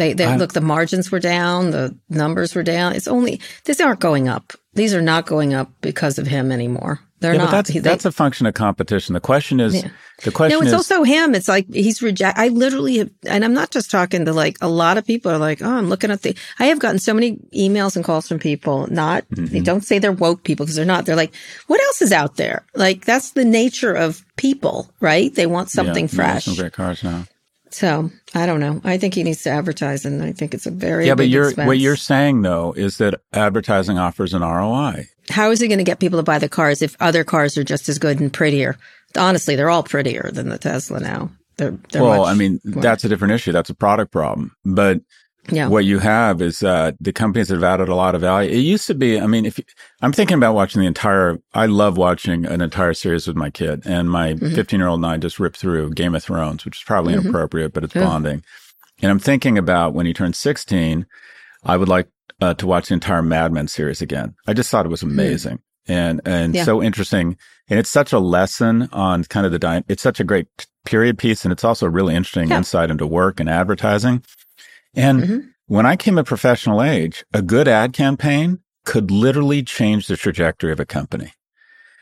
They, 0.00 0.14
they 0.14 0.34
look, 0.38 0.54
the 0.54 0.62
margins 0.62 1.12
were 1.12 1.20
down, 1.20 1.72
the 1.72 1.94
numbers 2.08 2.54
were 2.54 2.62
down. 2.62 2.94
It's 2.94 3.06
only, 3.06 3.38
these 3.66 3.82
aren't 3.82 4.00
going 4.00 4.28
up. 4.28 4.54
These 4.72 4.94
are 4.94 5.02
not 5.02 5.26
going 5.26 5.52
up 5.52 5.70
because 5.82 6.18
of 6.18 6.26
him 6.26 6.50
anymore. 6.50 7.00
They're 7.18 7.34
yeah, 7.34 7.38
not. 7.40 7.46
but 7.50 7.56
that's, 7.58 7.72
They- 7.74 7.80
that's 7.80 8.06
a 8.06 8.12
function 8.12 8.46
of 8.46 8.54
competition. 8.54 9.12
The 9.12 9.20
question 9.20 9.60
is, 9.60 9.74
Yeah. 9.74 9.90
the 10.24 10.30
question 10.30 10.56
no, 10.58 10.62
it's 10.62 10.68
is, 10.68 10.72
also 10.74 11.02
him. 11.02 11.34
It's 11.34 11.48
like 11.48 11.66
he's 11.70 12.00
reject. 12.00 12.38
I 12.38 12.48
literally 12.48 12.96
have, 12.96 13.10
and 13.26 13.44
I'm 13.44 13.52
not 13.52 13.70
just 13.70 13.90
talking 13.90 14.24
to 14.24 14.32
like 14.32 14.56
a 14.62 14.68
lot 14.68 14.96
of 14.96 15.04
people 15.04 15.30
are 15.30 15.36
like, 15.36 15.60
oh, 15.60 15.70
I'm 15.70 15.90
looking 15.90 16.10
at 16.10 16.22
the. 16.22 16.34
I 16.58 16.66
have 16.66 16.78
gotten 16.78 16.98
so 16.98 17.12
many 17.12 17.36
emails 17.54 17.94
and 17.94 18.06
calls 18.06 18.26
from 18.26 18.38
people. 18.38 18.86
Not 18.86 19.28
Mm-hmm. 19.28 19.52
they 19.52 19.60
don't 19.60 19.84
say 19.84 19.98
they're 19.98 20.12
woke 20.12 20.44
people 20.44 20.64
because 20.64 20.76
they're 20.76 20.86
not. 20.86 21.04
They're 21.04 21.14
like, 21.14 21.34
what 21.66 21.78
else 21.82 22.00
is 22.00 22.10
out 22.12 22.36
there? 22.36 22.64
Like 22.74 23.04
that's 23.04 23.32
the 23.32 23.44
nature 23.44 23.92
of 23.92 24.24
people, 24.36 24.90
right? 25.00 25.34
They 25.34 25.46
want 25.46 25.68
something 25.68 26.06
yeah, 26.06 26.14
fresh. 26.14 26.44
some 26.46 26.54
great 26.54 26.72
cars 26.72 27.04
now. 27.04 27.24
So 27.70 28.10
I 28.34 28.46
don't 28.46 28.60
know. 28.60 28.80
I 28.84 28.98
think 28.98 29.14
he 29.14 29.22
needs 29.22 29.42
to 29.44 29.50
advertise, 29.50 30.04
and 30.04 30.22
I 30.22 30.32
think 30.32 30.54
it's 30.54 30.66
a 30.66 30.70
very 30.70 31.06
Yeah, 31.06 31.14
but 31.14 31.28
you're, 31.28 31.48
expense. 31.48 31.66
what 31.68 31.78
you're 31.78 31.96
saying 31.96 32.42
though 32.42 32.72
is 32.76 32.98
that 32.98 33.20
advertising 33.32 33.98
offers 33.98 34.34
an 34.34 34.42
ROI. 34.42 35.04
How 35.30 35.50
is 35.52 35.60
he 35.60 35.68
going 35.68 35.78
to 35.78 35.84
get 35.84 36.00
people 36.00 36.18
to 36.18 36.24
buy 36.24 36.38
the 36.38 36.48
cars 36.48 36.82
if 36.82 36.96
other 37.00 37.22
cars 37.22 37.56
are 37.56 37.62
just 37.64 37.88
as 37.88 37.98
good 37.98 38.18
and 38.20 38.32
prettier? 38.32 38.76
Honestly, 39.16 39.54
they're 39.56 39.70
all 39.70 39.82
prettier 39.84 40.30
than 40.32 40.48
the 40.48 40.58
Tesla 40.58 40.98
now. 41.00 41.30
They're, 41.56 41.76
they're 41.92 42.02
well, 42.02 42.24
I 42.24 42.34
mean, 42.34 42.60
more- 42.64 42.82
that's 42.82 43.04
a 43.04 43.08
different 43.08 43.34
issue. 43.34 43.52
That's 43.52 43.70
a 43.70 43.74
product 43.74 44.10
problem. 44.12 44.56
But 44.64 45.00
Yeah. 45.52 45.68
what 45.68 45.84
you 45.84 45.98
have 45.98 46.40
is 46.42 46.62
uh, 46.62 46.92
the 47.00 47.12
companies 47.12 47.48
that 47.48 47.54
have 47.54 47.64
added 47.64 47.88
a 47.88 47.94
lot 47.94 48.14
of 48.14 48.20
value. 48.20 48.50
It 48.50 48.58
used 48.60 48.86
to 48.88 48.94
be, 48.94 49.20
I 49.20 49.26
mean, 49.26 49.44
if 49.46 49.58
you, 49.58 49.64
I'm 50.02 50.12
thinking 50.12 50.36
about 50.36 50.54
watching 50.54 50.80
the 50.80 50.86
entire, 50.86 51.38
I 51.54 51.66
love 51.66 51.96
watching 51.96 52.46
an 52.46 52.60
entire 52.60 52.94
series 52.94 53.26
with 53.26 53.36
my 53.36 53.50
kid, 53.50 53.82
and 53.86 54.10
my 54.10 54.34
Mm-hmm. 54.34 54.54
15 54.54 54.80
year 54.80 54.88
old 54.88 55.00
and 55.00 55.06
I 55.06 55.16
just 55.16 55.38
ripped 55.40 55.56
through 55.58 55.90
Game 55.92 56.14
of 56.14 56.22
Thrones, 56.22 56.64
which 56.64 56.78
is 56.78 56.82
probably 56.84 57.14
Mhm. 57.14 57.22
inappropriate, 57.22 57.72
but 57.72 57.84
it's 57.84 57.96
Ugh. 57.96 58.02
bonding. 58.04 58.42
And 59.02 59.10
I'm 59.10 59.18
thinking 59.18 59.56
about 59.58 59.94
when 59.94 60.06
he 60.06 60.12
turns 60.12 60.38
16, 60.38 61.06
I 61.64 61.76
would 61.76 61.88
like 61.88 62.08
uh, 62.42 62.54
to 62.54 62.66
watch 62.66 62.88
the 62.88 62.94
entire 62.94 63.22
Mad 63.22 63.52
Men 63.52 63.68
series 63.68 64.00
again. 64.00 64.34
I 64.46 64.54
just 64.54 64.70
thought 64.70 64.86
it 64.86 64.90
was 64.90 65.02
amazing. 65.02 65.58
And, 65.88 66.20
and 66.24 66.52
Hmm. 66.52 66.56
Yeah. 66.56 66.64
so 66.64 66.82
interesting. 66.82 67.36
And 67.68 67.78
it's 67.78 67.90
such 67.90 68.12
a 68.12 68.18
lesson 68.18 68.88
on 68.92 69.24
kind 69.24 69.44
of 69.46 69.52
the, 69.52 69.58
dy- 69.58 69.84
it's 69.88 70.02
such 70.02 70.20
a 70.20 70.24
great 70.24 70.46
period 70.86 71.18
piece. 71.18 71.44
And 71.44 71.52
it's 71.52 71.64
also 71.64 71.86
really 71.86 72.14
interesting 72.14 72.48
Yeah. 72.48 72.58
insight 72.58 72.90
into 72.90 73.06
work 73.06 73.40
and 73.40 73.48
advertising. 73.50 74.22
And 74.94 75.22
Mhm. 75.22 75.44
when 75.66 75.86
I 75.86 75.96
came 75.96 76.18
of 76.18 76.26
professional 76.26 76.82
age, 76.82 77.24
a 77.32 77.42
good 77.42 77.68
ad 77.68 77.92
campaign 77.92 78.58
could 78.84 79.10
literally 79.10 79.62
change 79.62 80.06
the 80.06 80.16
trajectory 80.16 80.72
of 80.72 80.80
a 80.80 80.84
company. 80.86 81.32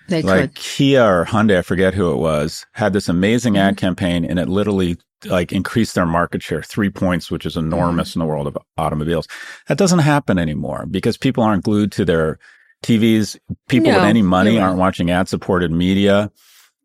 They 0.09 0.23
like 0.23 0.41
could. 0.41 0.55
Kia 0.55 1.03
or 1.05 1.25
Hyundai, 1.27 1.59
I 1.59 1.63
forget 1.63 1.93
who 1.95 2.11
it 2.13 2.17
was, 2.17 2.65
had 2.73 2.93
this 2.95 3.09
amazing 3.09 3.55
Mm-hmm. 3.55 3.69
ad 3.69 3.77
campaign 3.77 4.25
and 4.25 4.39
it 4.39 4.49
literally 4.49 4.97
like 5.27 5.53
increased 5.53 5.95
their 5.97 6.07
market 6.07 6.43
share 6.43 6.63
three 6.63 6.89
points, 6.91 7.31
which 7.31 7.45
is 7.45 7.57
enormous 7.57 8.11
Mm-hmm. 8.11 8.21
in 8.21 8.27
the 8.27 8.31
world 8.31 8.47
of 8.47 8.57
automobiles. 8.79 9.27
That 9.67 9.77
doesn't 9.77 9.99
happen 9.99 10.39
anymore 10.39 10.87
because 10.91 11.17
people 11.19 11.43
aren't 11.43 11.65
glued 11.65 11.93
to 11.93 12.05
their 12.05 12.39
TVs. 12.85 13.37
People 13.69 13.91
with 13.93 14.03
any 14.05 14.23
money 14.23 14.59
aren't 14.59 14.79
watching 14.79 15.11
ad 15.11 15.29
supported 15.29 15.73
media. 15.73 16.31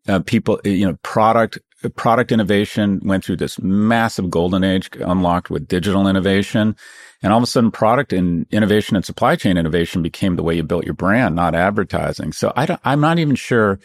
Uh, 0.08 0.18
people, 0.18 0.60
you 0.64 0.84
know, 0.86 0.98
product, 1.02 1.58
product 1.90 2.32
innovation 2.32 3.00
went 3.04 3.24
through 3.24 3.36
this 3.36 3.58
massive 3.60 4.30
golden 4.30 4.64
age 4.64 4.90
unlocked 5.00 5.50
with 5.50 5.68
digital 5.68 6.06
innovation. 6.08 6.76
And 7.22 7.32
all 7.32 7.38
of 7.38 7.44
a 7.44 7.46
sudden 7.46 7.70
product 7.70 8.12
and 8.12 8.46
innovation 8.50 8.96
and 8.96 9.04
supply 9.04 9.36
chain 9.36 9.56
innovation 9.56 10.02
became 10.02 10.36
the 10.36 10.42
way 10.42 10.54
you 10.56 10.62
built 10.62 10.84
your 10.84 10.94
brand, 10.94 11.34
not 11.34 11.54
advertising. 11.54 12.32
So 12.32 12.52
I 12.54 12.66
don't, 12.66 12.80
I'm 12.84 13.00
not 13.00 13.18
even 13.18 13.34
sure 13.34 13.78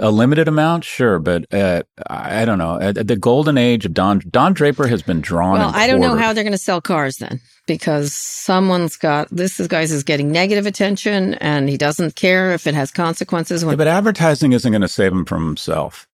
a 0.00 0.10
limited 0.10 0.48
amount, 0.48 0.82
sure, 0.82 1.18
but 1.18 1.52
uh, 1.52 1.82
I 2.08 2.44
don't 2.44 2.58
know. 2.58 2.80
At, 2.80 3.06
the 3.06 3.16
golden 3.16 3.58
age 3.58 3.84
of 3.84 3.92
Don 3.92 4.20
Don 4.30 4.54
Draper 4.54 4.86
has 4.86 5.02
been 5.02 5.20
drawn. 5.20 5.58
Well, 5.58 5.72
I 5.74 5.86
don't 5.86 6.00
know 6.00 6.16
how 6.16 6.32
they're 6.32 6.42
going 6.42 6.52
to 6.52 6.58
sell 6.58 6.80
cars 6.80 7.18
then, 7.18 7.40
because 7.66 8.14
someone's 8.14 8.96
got 8.96 9.28
this 9.30 9.60
is 9.60 9.68
guys 9.68 9.92
is 9.92 10.02
getting 10.02 10.32
negative 10.32 10.64
attention, 10.64 11.34
and 11.34 11.68
he 11.68 11.76
doesn't 11.76 12.16
care 12.16 12.52
if 12.52 12.66
it 12.66 12.74
has 12.74 12.90
consequences. 12.90 13.62
Yeah, 13.62 13.76
but 13.76 13.86
advertising 13.86 14.52
isn't 14.52 14.72
going 14.72 14.82
to 14.82 14.88
save 14.88 15.12
him 15.12 15.26
from 15.26 15.44
himself. 15.44 16.08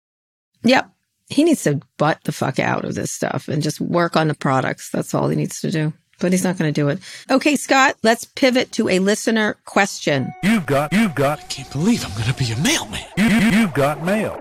yep, 0.65 0.91
he 1.29 1.45
needs 1.45 1.65
to 1.65 1.81
butt 1.99 2.23
the 2.25 2.33
fuck 2.33 2.59
out 2.59 2.85
of 2.85 2.95
this 2.95 3.11
stuff 3.11 3.49
and 3.49 3.63
just 3.63 3.81
work 3.81 4.17
on 4.17 4.29
the 4.29 4.35
products. 4.35 4.91
That's 4.91 5.15
all 5.15 5.29
he 5.29 5.37
needs 5.37 5.61
to 5.61 5.71
do. 5.71 5.93
But 6.19 6.33
he's 6.33 6.45
not 6.45 6.57
going 6.57 6.73
to 6.73 6.81
do 6.81 6.89
it. 6.89 6.99
Okay, 7.31 7.57
Scott, 7.57 7.97
let's 8.03 8.25
pivot 8.25 8.73
to 8.73 8.89
a 8.89 9.01
listener 9.01 9.57
question. 9.67 10.33
You've 10.43 10.65
got, 10.65 10.93
you've 10.93 11.15
got. 11.15 11.41
I 11.41 11.43
can't 11.43 11.71
believe 11.71 12.07
I'm 12.07 12.13
going 12.13 12.33
to 12.33 12.35
be 12.35 12.51
a 12.53 12.57
mailman. 12.59 13.05
You, 13.19 13.25
you, 13.25 13.59
you've 13.59 13.75
got 13.75 14.03
mail. 14.03 14.41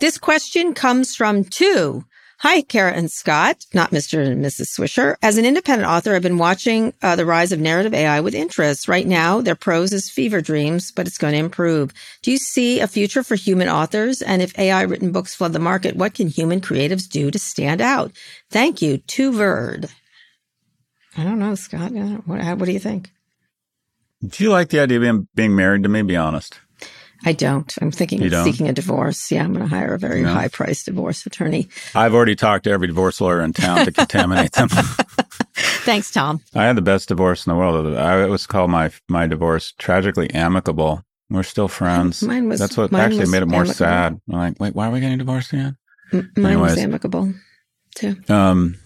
This 0.00 0.18
question 0.18 0.72
comes 0.72 1.16
from 1.16 1.44
two. 1.44 2.04
Hi, 2.44 2.60
Kara 2.60 2.92
and 2.92 3.10
Scott, 3.10 3.64
not 3.72 3.90
Mr. 3.90 4.22
and 4.22 4.44
Mrs. 4.44 4.78
Swisher. 4.78 5.16
As 5.22 5.38
an 5.38 5.46
independent 5.46 5.90
author, 5.90 6.14
I've 6.14 6.20
been 6.20 6.36
watching 6.36 6.92
uh, 7.00 7.16
the 7.16 7.24
rise 7.24 7.52
of 7.52 7.58
narrative 7.58 7.94
AI 7.94 8.20
with 8.20 8.34
interest. 8.34 8.86
Right 8.86 9.06
now, 9.06 9.40
their 9.40 9.54
prose 9.54 9.94
is 9.94 10.10
fever 10.10 10.42
dreams, 10.42 10.90
but 10.90 11.06
it's 11.06 11.16
going 11.16 11.32
to 11.32 11.38
improve. 11.38 11.94
Do 12.20 12.30
you 12.30 12.36
see 12.36 12.80
a 12.80 12.86
future 12.86 13.22
for 13.22 13.34
human 13.34 13.70
authors? 13.70 14.20
And 14.20 14.42
if 14.42 14.58
AI 14.58 14.82
written 14.82 15.10
books 15.10 15.34
flood 15.34 15.54
the 15.54 15.58
market, 15.58 15.96
what 15.96 16.12
can 16.12 16.28
human 16.28 16.60
creatives 16.60 17.08
do 17.08 17.30
to 17.30 17.38
stand 17.38 17.80
out? 17.80 18.12
Thank 18.50 18.82
you, 18.82 18.98
to 18.98 19.32
Verd. 19.32 19.88
I 21.16 21.24
don't 21.24 21.38
know, 21.38 21.54
Scott. 21.54 21.92
What, 21.92 22.58
what 22.58 22.66
do 22.66 22.72
you 22.72 22.78
think? 22.78 23.10
Do 24.22 24.44
you 24.44 24.50
like 24.50 24.68
the 24.68 24.80
idea 24.80 24.98
of 24.98 25.02
being, 25.02 25.28
being 25.34 25.56
married 25.56 25.84
to 25.84 25.88
me? 25.88 26.02
Be 26.02 26.16
honest. 26.16 26.60
I 27.24 27.32
don't. 27.32 27.72
I'm 27.80 27.90
thinking 27.90 28.20
You 28.20 28.26
of 28.26 28.32
don't? 28.32 28.44
seeking 28.44 28.68
a 28.68 28.72
divorce. 28.72 29.30
Yeah, 29.30 29.44
I'm 29.44 29.52
going 29.54 29.66
to 29.68 29.74
hire 29.74 29.94
a 29.94 29.98
very 29.98 30.22
No. 30.22 30.32
high 30.32 30.48
priced 30.48 30.86
divorce 30.86 31.24
attorney. 31.26 31.68
I've 31.94 32.14
already 32.14 32.34
talked 32.36 32.64
to 32.64 32.70
every 32.70 32.86
divorce 32.88 33.20
lawyer 33.20 33.40
in 33.40 33.52
town 33.52 33.84
to 33.86 33.92
contaminate 33.92 34.52
them. 34.52 34.68
Thanks, 35.84 36.10
Tom. 36.10 36.40
I 36.54 36.64
had 36.64 36.76
the 36.76 36.82
best 36.82 37.08
divorce 37.08 37.46
in 37.46 37.50
the 37.52 37.56
world. 37.56 37.94
I 37.96 38.26
was 38.26 38.46
called 38.46 38.70
my 38.70 38.90
my 39.08 39.26
divorce 39.26 39.72
tragically 39.78 40.30
amicable. 40.34 41.02
We're 41.30 41.42
still 41.42 41.68
friends. 41.68 42.22
Mine 42.26 42.48
was- 42.48 42.60
That's 42.60 42.76
what 42.76 42.92
actually 42.92 43.26
made 43.28 43.42
it 43.42 43.46
more 43.46 43.60
amicable. 43.60 43.74
sad. 43.74 44.20
I'm 44.30 44.38
like, 44.38 44.60
wait, 44.60 44.74
why 44.74 44.88
are 44.88 44.90
we 44.90 45.00
getting 45.00 45.18
divorced 45.18 45.52
again? 45.52 45.76
M- 46.12 46.30
mine 46.36 46.60
was 46.60 46.76
amicable 46.78 47.32
too. 47.94 48.16
Um, 48.28 48.76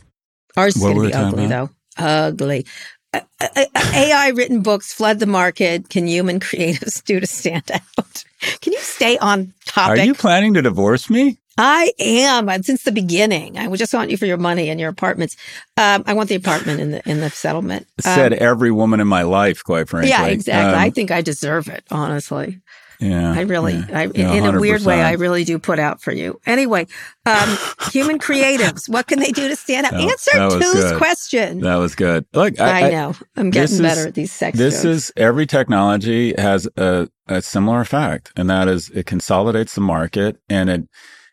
Ours 0.57 0.77
is 0.77 0.83
going 0.83 0.97
to 0.97 1.07
be 1.09 1.13
ugly, 1.13 1.47
about? 1.47 1.71
though. 1.99 2.05
Ugly. 2.05 2.67
AI 3.15 4.33
written 4.35 4.63
books 4.63 4.93
flood 4.93 5.19
the 5.19 5.27
market. 5.27 5.89
Can 5.89 6.07
human 6.07 6.41
creatives 6.41 7.03
do 7.05 7.21
to 7.21 7.27
stand 7.27 7.71
out? 7.71 8.25
Can 8.61 8.73
you 8.73 8.81
stay 8.81 9.19
on 9.19 9.55
topic? 9.65 10.01
Are 10.01 10.05
you 10.05 10.15
planning 10.15 10.55
to 10.55 10.63
divorce 10.63 11.11
me? 11.11 11.39
I 11.61 11.93
am 11.99 12.63
since 12.63 12.85
the 12.85 12.93
beginning. 12.93 13.59
I 13.59 13.75
just 13.75 13.93
want 13.93 14.11
you 14.11 14.17
for 14.17 14.27
your 14.27 14.37
money 14.37 14.71
and 14.71 14.79
your 14.79 14.91
apartments. 14.91 15.37
Um, 15.77 16.05
I 16.07 16.13
want 16.13 16.29
the 16.29 16.37
apartment 16.37 16.81
in 16.81 16.93
the 16.93 17.09
in 17.09 17.21
the 17.21 17.31
settlement. 17.31 17.89
Um, 18.05 18.15
Said 18.15 18.33
every 18.35 18.71
woman 18.71 19.01
in 19.01 19.09
my 19.09 19.23
life, 19.23 19.65
quite 19.65 19.89
frankly. 19.89 20.11
Yeah, 20.11 20.27
exactly. 20.27 20.75
Um, 20.75 20.79
I 20.79 20.91
think 20.91 21.11
I 21.11 21.21
deserve 21.21 21.67
it, 21.67 21.85
honestly. 21.91 22.61
Yeah, 23.01 23.33
I 23.33 23.43
really, 23.43 23.75
yeah. 23.77 23.87
I, 23.99 24.11
Yeah, 24.15 24.33
in 24.33 24.45
a 24.45 24.59
weird 24.59 24.83
way, 24.83 25.01
I 25.03 25.13
really 25.13 25.45
do 25.45 25.59
put 25.59 25.79
out 25.79 26.01
for 26.03 26.13
you. 26.13 26.41
Anyway, 26.47 26.87
um, 27.27 27.57
human 27.93 28.19
creatives, 28.19 28.89
what 28.89 29.07
can 29.07 29.21
they 29.21 29.31
do 29.31 29.49
to 29.49 29.55
stand 29.57 29.87
out? 29.87 29.93
That- 29.93 30.01
Answer 30.01 30.59
Two's 30.59 30.75
good. 30.75 30.99
question. 30.99 31.61
That 31.61 31.77
was 31.77 31.95
good. 31.95 32.27
Look, 32.33 32.59
I, 32.61 32.89
I 32.89 32.91
know. 32.91 33.15
I'm 33.37 33.51
getting 33.51 33.77
is- 33.77 33.81
better 33.81 34.09
at 34.09 34.15
these 34.15 34.33
sex 34.33 34.59
This 34.59 34.83
jokes. 34.83 34.85
is 34.85 35.13
every 35.17 35.47
technology 35.47 36.35
has 36.37 36.69
a, 36.77 37.09
a 37.29 37.41
similar 37.41 37.81
effect, 37.81 38.33
and 38.37 38.51
that 38.51 38.67
is 38.69 38.91
it 38.91 39.07
consolidates 39.07 39.75
the 39.77 39.81
market, 39.81 40.39
and 40.49 40.69
it 40.69 40.89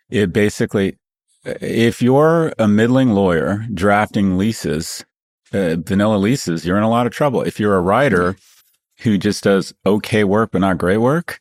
it 0.10 0.32
basically, 0.32 1.00
if 1.46 2.00
you're 2.02 2.54
a 2.60 2.68
middling 2.68 3.10
lawyer 3.14 3.66
drafting 3.74 4.38
leases, 4.38 5.04
uh, 5.52 5.78
vanilla 5.80 6.18
leases, 6.18 6.64
you're 6.64 6.78
in 6.78 6.84
a 6.84 6.90
lot 6.90 7.08
of 7.08 7.12
trouble. 7.12 7.42
If 7.42 7.60
you're 7.60 7.76
a 7.76 7.82
writer 7.82 8.36
who 9.00 9.18
just 9.18 9.44
does 9.44 9.74
okay 9.84 10.24
work 10.24 10.52
but 10.52 10.62
not 10.62 10.78
great 10.78 10.98
work, 11.00 11.40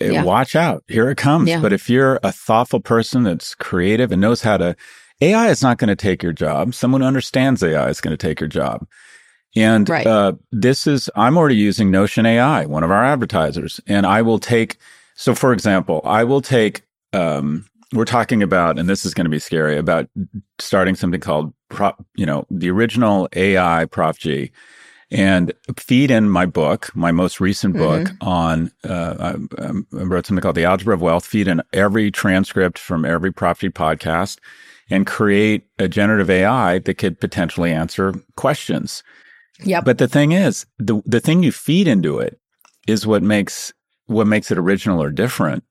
Yeah. 0.00 0.24
watch 0.24 0.56
out. 0.56 0.84
Here 0.88 1.10
it 1.10 1.16
comes. 1.16 1.48
Yeah. 1.48 1.60
But 1.60 1.72
if 1.72 1.88
you're 1.90 2.20
a 2.22 2.32
thoughtful 2.32 2.80
person 2.80 3.24
that's 3.24 3.54
creative 3.54 4.12
and 4.12 4.20
knows 4.20 4.42
how 4.42 4.56
to, 4.56 4.76
AI 5.20 5.48
is 5.48 5.62
not 5.62 5.78
going 5.78 5.88
to 5.88 5.96
take 5.96 6.22
your 6.22 6.32
job. 6.32 6.74
Someone 6.74 7.00
who 7.00 7.06
understands 7.06 7.62
AI 7.62 7.88
is 7.88 8.00
going 8.00 8.16
to 8.16 8.26
take 8.26 8.40
your 8.40 8.48
job. 8.48 8.86
And 9.56 9.88
Right. 9.88 10.06
uh, 10.06 10.32
this 10.50 10.86
is, 10.86 11.08
I'm 11.14 11.36
already 11.38 11.56
using 11.56 11.90
Notion 11.90 12.26
AI, 12.26 12.66
one 12.66 12.82
of 12.82 12.90
our 12.90 13.04
advertisers, 13.04 13.80
and 13.86 14.04
I 14.04 14.20
will 14.22 14.38
take, 14.40 14.78
so 15.14 15.34
for 15.34 15.52
example, 15.52 16.00
I 16.04 16.24
will 16.24 16.40
take, 16.40 16.82
um, 17.12 17.64
we're 17.92 18.04
talking 18.04 18.42
about, 18.42 18.78
and 18.78 18.88
this 18.88 19.04
is 19.06 19.14
going 19.14 19.26
to 19.26 19.30
be 19.30 19.38
scary, 19.38 19.78
about 19.78 20.08
starting 20.58 20.96
something 20.96 21.20
called, 21.20 21.54
Prop, 21.68 22.04
you 22.16 22.26
know, 22.26 22.44
the 22.50 22.70
original 22.70 23.28
AI 23.34 23.84
Prof 23.86 24.18
G 24.18 24.50
and 25.10 25.52
feed 25.76 26.10
in 26.10 26.28
my 26.30 26.46
book, 26.46 26.90
my 26.94 27.12
most 27.12 27.40
recent 27.40 27.76
book 27.76 28.08
on, 28.20 28.72
uh, 28.88 29.34
I, 29.58 29.62
I 29.64 29.70
wrote 30.04 30.26
something 30.26 30.42
called 30.42 30.56
The 30.56 30.64
Algebra 30.64 30.94
of 30.94 31.02
Wealth, 31.02 31.26
feed 31.26 31.46
in 31.48 31.62
every 31.72 32.10
transcript 32.10 32.78
from 32.78 33.04
every 33.04 33.32
Prof 33.32 33.60
G 33.60 33.68
podcast 33.70 34.38
and 34.90 35.06
create 35.06 35.66
a 35.78 35.88
generative 35.88 36.30
AI 36.30 36.78
that 36.80 36.94
could 36.94 37.20
potentially 37.20 37.72
answer 37.72 38.14
questions. 38.36 39.02
Yep. 39.62 39.84
But 39.84 39.98
the 39.98 40.08
thing 40.08 40.32
is, 40.32 40.66
the 40.78 41.00
the 41.06 41.20
thing 41.20 41.42
you 41.42 41.52
feed 41.52 41.86
into 41.86 42.18
it 42.18 42.38
is 42.86 43.06
what 43.06 43.22
makes 43.22 43.72
what 44.06 44.26
makes 44.26 44.50
it 44.50 44.58
original 44.58 45.02
or 45.02 45.10
different. 45.10 45.64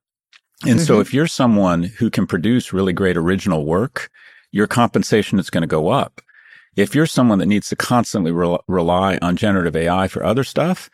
And 0.66 0.80
so 0.80 0.98
Mhm. 0.98 1.02
if 1.02 1.14
you're 1.14 1.28
someone 1.28 1.84
who 1.84 2.10
can 2.10 2.26
produce 2.26 2.72
really 2.74 2.94
great 2.94 3.18
original 3.18 3.66
work, 3.66 4.10
your 4.52 4.66
compensation 4.68 5.38
is 5.38 5.50
going 5.50 5.62
to 5.62 5.68
go 5.68 5.90
up. 5.90 6.22
If 6.76 6.95
you're 6.95 7.05
someone 7.05 7.39
that 7.39 7.45
needs 7.47 7.69
to 7.69 7.76
constantly 7.76 8.32
rel- 8.32 8.63
rely 8.67 9.17
on 9.21 9.36
generative 9.36 9.76
AI 9.76 10.07
for 10.07 10.24
other 10.24 10.43
stuff, 10.43 10.89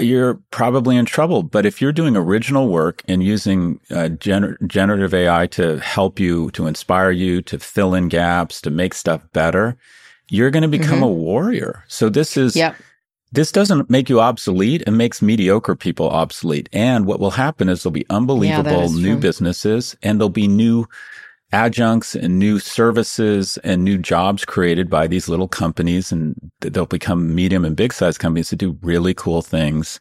you're 0.00 0.38
probably 0.52 0.96
in 0.96 1.04
trouble. 1.04 1.42
But 1.42 1.66
if 1.66 1.80
you're 1.82 1.90
doing 1.92 2.16
original 2.16 2.68
work 2.68 3.02
and 3.08 3.22
using 3.24 3.80
uh, 3.90 4.08
gener- 4.10 4.56
generative 4.68 5.12
AI 5.12 5.48
to 5.48 5.78
help 5.80 6.20
you, 6.20 6.50
to 6.52 6.66
inspire 6.68 7.10
you, 7.10 7.42
to 7.42 7.58
fill 7.58 7.94
in 7.94 8.08
gaps, 8.08 8.60
to 8.62 8.70
make 8.70 8.94
stuff 8.94 9.20
better, 9.32 9.76
you're 10.28 10.50
going 10.50 10.62
to 10.62 10.68
become 10.68 11.00
Mhm. 11.00 11.04
a 11.04 11.08
warrior. 11.08 11.82
So 11.88 12.08
this 12.08 12.36
is 12.36 12.54
Yep. 12.54 12.76
this 13.32 13.50
doesn't 13.50 13.90
make 13.90 14.08
you 14.08 14.20
obsolete. 14.20 14.82
It 14.86 14.92
makes 14.92 15.20
mediocre 15.22 15.74
people 15.74 16.08
obsolete. 16.08 16.68
And 16.72 17.04
what 17.06 17.18
will 17.18 17.32
happen 17.32 17.68
is 17.68 17.82
there'll 17.82 17.92
be 17.92 18.06
unbelievable 18.10 18.82
is 18.82 18.94
new 18.94 19.12
true. 19.14 19.20
businesses 19.20 19.96
and 20.04 20.20
there'll 20.20 20.28
be 20.30 20.46
new 20.48 20.86
adjuncts 21.52 22.14
and 22.14 22.38
new 22.38 22.58
services 22.58 23.58
and 23.64 23.84
new 23.84 23.98
jobs 23.98 24.44
created 24.44 24.88
by 24.88 25.06
these 25.06 25.28
little 25.28 25.48
companies. 25.48 26.12
And 26.12 26.34
they'll 26.60 26.86
become 26.86 27.34
medium 27.34 27.64
and 27.64 27.76
big 27.76 27.92
size 27.92 28.18
companies 28.18 28.50
that 28.50 28.56
do 28.56 28.78
really 28.82 29.14
cool 29.14 29.42
things 29.42 30.00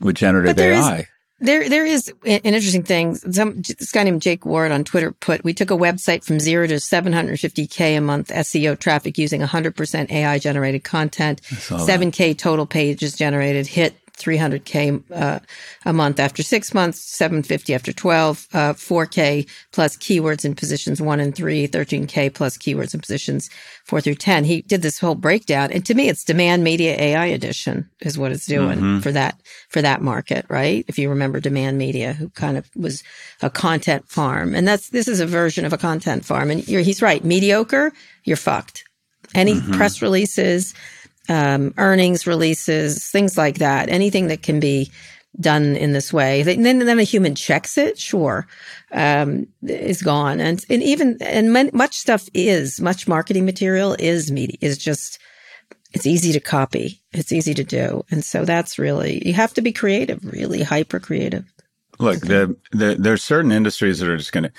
with 0.00 0.16
generative 0.16 0.56
there 0.56 0.72
is- 0.72 0.86
AI. 0.86 1.06
There, 1.42 1.70
there 1.70 1.86
is 1.86 2.08
an 2.26 2.40
interesting 2.40 2.82
thing. 2.82 3.14
Some 3.14 3.62
this 3.62 3.92
guy 3.92 4.02
named 4.02 4.20
Jake 4.20 4.44
Ward 4.44 4.72
on 4.72 4.84
Twitter 4.84 5.10
put: 5.10 5.42
We 5.42 5.54
took 5.54 5.70
a 5.70 5.74
website 5.74 6.22
from 6.22 6.38
zero 6.38 6.66
to 6.66 6.74
750k 6.74 7.96
a 7.96 8.00
month 8.02 8.28
SEO 8.28 8.78
traffic 8.78 9.16
using 9.16 9.40
100% 9.40 10.10
AI 10.10 10.38
generated 10.38 10.84
content. 10.84 11.40
7k 11.42 12.36
total 12.36 12.66
pages 12.66 13.16
generated. 13.16 13.66
Hit 13.66 13.94
300k 14.20 15.02
uh, 15.12 15.38
a 15.84 15.92
month 15.92 16.20
after 16.20 16.42
six 16.42 16.72
months. 16.74 17.00
750 17.00 17.74
after 17.74 17.92
12. 17.92 18.46
Uh, 18.52 18.72
4k 18.74 19.48
plus 19.72 19.96
keywords 19.96 20.44
in 20.44 20.54
positions 20.54 21.00
one 21.02 21.20
and 21.20 21.34
three. 21.34 21.66
13k 21.66 22.32
plus 22.34 22.56
keywords 22.58 22.94
in 22.94 23.00
positions 23.00 23.50
four 23.84 24.00
through 24.00 24.14
10. 24.14 24.44
He 24.44 24.62
did 24.62 24.82
this 24.82 24.98
whole 24.98 25.14
breakdown, 25.14 25.70
and 25.72 25.84
to 25.86 25.94
me, 25.94 26.08
it's 26.08 26.24
demand 26.24 26.62
media 26.62 26.94
AI 26.98 27.26
edition 27.26 27.88
is 28.00 28.18
what 28.18 28.32
it's 28.32 28.46
doing 28.46 28.78
Mhm. 28.78 29.02
for 29.02 29.12
that 29.12 29.40
for 29.68 29.82
that 29.82 30.02
market, 30.02 30.46
right? 30.48 30.84
If 30.88 30.98
you 30.98 31.08
remember 31.08 31.40
Demand 31.40 31.78
Media, 31.78 32.12
who 32.12 32.28
kind 32.30 32.56
of 32.56 32.68
was 32.76 33.02
a 33.42 33.50
content 33.50 34.08
farm, 34.08 34.54
and 34.54 34.66
that's 34.68 34.90
this 34.90 35.08
is 35.08 35.20
a 35.20 35.26
version 35.26 35.64
of 35.64 35.72
a 35.72 35.78
content 35.78 36.24
farm. 36.24 36.50
And 36.50 36.66
you're, 36.68 36.82
he's 36.82 37.02
right, 37.02 37.24
mediocre, 37.24 37.92
you're 38.24 38.36
fucked. 38.36 38.84
Any 39.34 39.60
Mhm. 39.60 39.72
press 39.76 40.02
releases, 40.02 40.74
um, 41.30 41.72
earnings 41.78 42.26
releases, 42.26 43.08
things 43.08 43.38
like 43.38 43.58
that, 43.58 43.88
anything 43.88 44.26
that 44.26 44.42
can 44.42 44.60
be 44.60 44.90
done 45.38 45.76
in 45.76 45.92
this 45.92 46.12
way, 46.12 46.42
then 46.42 46.62
then 46.62 46.98
a 46.98 47.04
human 47.04 47.34
checks 47.34 47.78
it, 47.78 47.98
sure, 47.98 48.46
um, 48.92 49.46
is 49.62 50.02
gone. 50.02 50.40
And 50.40 50.62
and 50.68 50.82
even 50.82 51.16
and 51.22 51.52
mon- 51.52 51.70
much 51.72 51.96
stuff 51.96 52.28
is 52.34 52.80
much 52.80 53.06
marketing 53.06 53.46
material 53.46 53.96
is 53.98 54.30
media 54.30 54.58
is 54.60 54.76
just 54.76 55.18
it's 55.92 56.06
easy 56.06 56.32
to 56.32 56.40
copy. 56.40 57.00
It's 57.12 57.32
easy 57.32 57.54
to 57.54 57.64
do. 57.64 58.04
And 58.10 58.24
so 58.24 58.44
that's 58.44 58.78
really, 58.78 59.26
you 59.26 59.32
have 59.34 59.52
to 59.54 59.60
be 59.60 59.72
creative, 59.72 60.24
really 60.24 60.62
hyper 60.62 61.00
creative. 61.00 61.52
Look, 61.98 62.20
the, 62.20 62.56
the, 62.72 62.96
there's 62.98 63.22
certain 63.22 63.52
industries 63.52 63.98
that 63.98 64.08
are 64.08 64.16
just 64.16 64.32
going 64.32 64.44
to. 64.44 64.52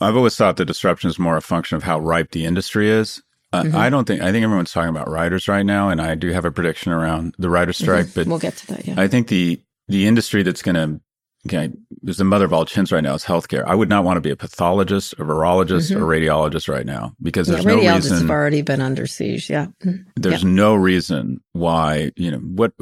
I've 0.00 0.16
always 0.16 0.36
thought 0.36 0.56
the 0.56 0.64
disruption 0.64 1.10
is 1.10 1.18
more 1.18 1.36
a 1.36 1.42
function 1.42 1.76
of 1.76 1.82
how 1.82 1.98
ripe 1.98 2.30
the 2.30 2.44
industry 2.44 2.88
is. 2.88 3.20
Uh, 3.52 3.62
Mhm. 3.62 3.74
I 3.74 3.88
don't 3.90 4.06
think. 4.06 4.20
I 4.22 4.30
think 4.30 4.44
everyone's 4.44 4.72
talking 4.72 4.90
about 4.90 5.08
writers 5.10 5.48
right 5.48 5.64
now, 5.64 5.88
and 5.88 6.00
I 6.02 6.14
do 6.14 6.28
have 6.32 6.44
a 6.44 6.50
prediction 6.52 6.92
around 6.92 7.34
the 7.38 7.48
writer 7.48 7.72
strike. 7.72 8.06
Mhm. 8.06 8.14
But 8.14 8.26
we'll 8.26 8.38
get 8.38 8.56
to 8.58 8.66
that. 8.68 8.86
Yeah. 8.86 8.94
I 8.98 9.08
think 9.08 9.28
the 9.28 9.60
the 9.88 10.06
industry 10.06 10.42
that's 10.42 10.60
going 10.60 10.74
to 10.74 11.00
okay, 11.46 11.70
is 12.06 12.18
the 12.18 12.24
mother 12.24 12.44
of 12.44 12.52
all 12.52 12.66
chins 12.66 12.92
right 12.92 13.02
now 13.02 13.14
is 13.14 13.24
healthcare. 13.24 13.64
I 13.66 13.74
would 13.74 13.88
not 13.88 14.04
want 14.04 14.18
to 14.18 14.20
be 14.20 14.28
a 14.28 14.36
pathologist, 14.36 15.14
a 15.14 15.24
virologist, 15.24 15.90
Mhm. 15.90 15.96
or 15.96 16.00
radiologist 16.04 16.68
right 16.68 16.84
now 16.84 17.14
because 17.22 17.48
Yeah, 17.48 17.54
there's 17.54 17.64
no 17.64 17.76
radiologists 17.78 17.94
reason. 17.94 18.18
have 18.18 18.30
already 18.30 18.60
been 18.60 18.82
under 18.82 19.06
siege. 19.06 19.48
Yeah. 19.48 19.68
Mhm. 19.82 20.04
There's 20.16 20.42
Yep. 20.42 20.52
no 20.52 20.74
reason 20.74 21.40
why, 21.52 22.10
you 22.16 22.30
know, 22.32 22.38
what 22.38 22.72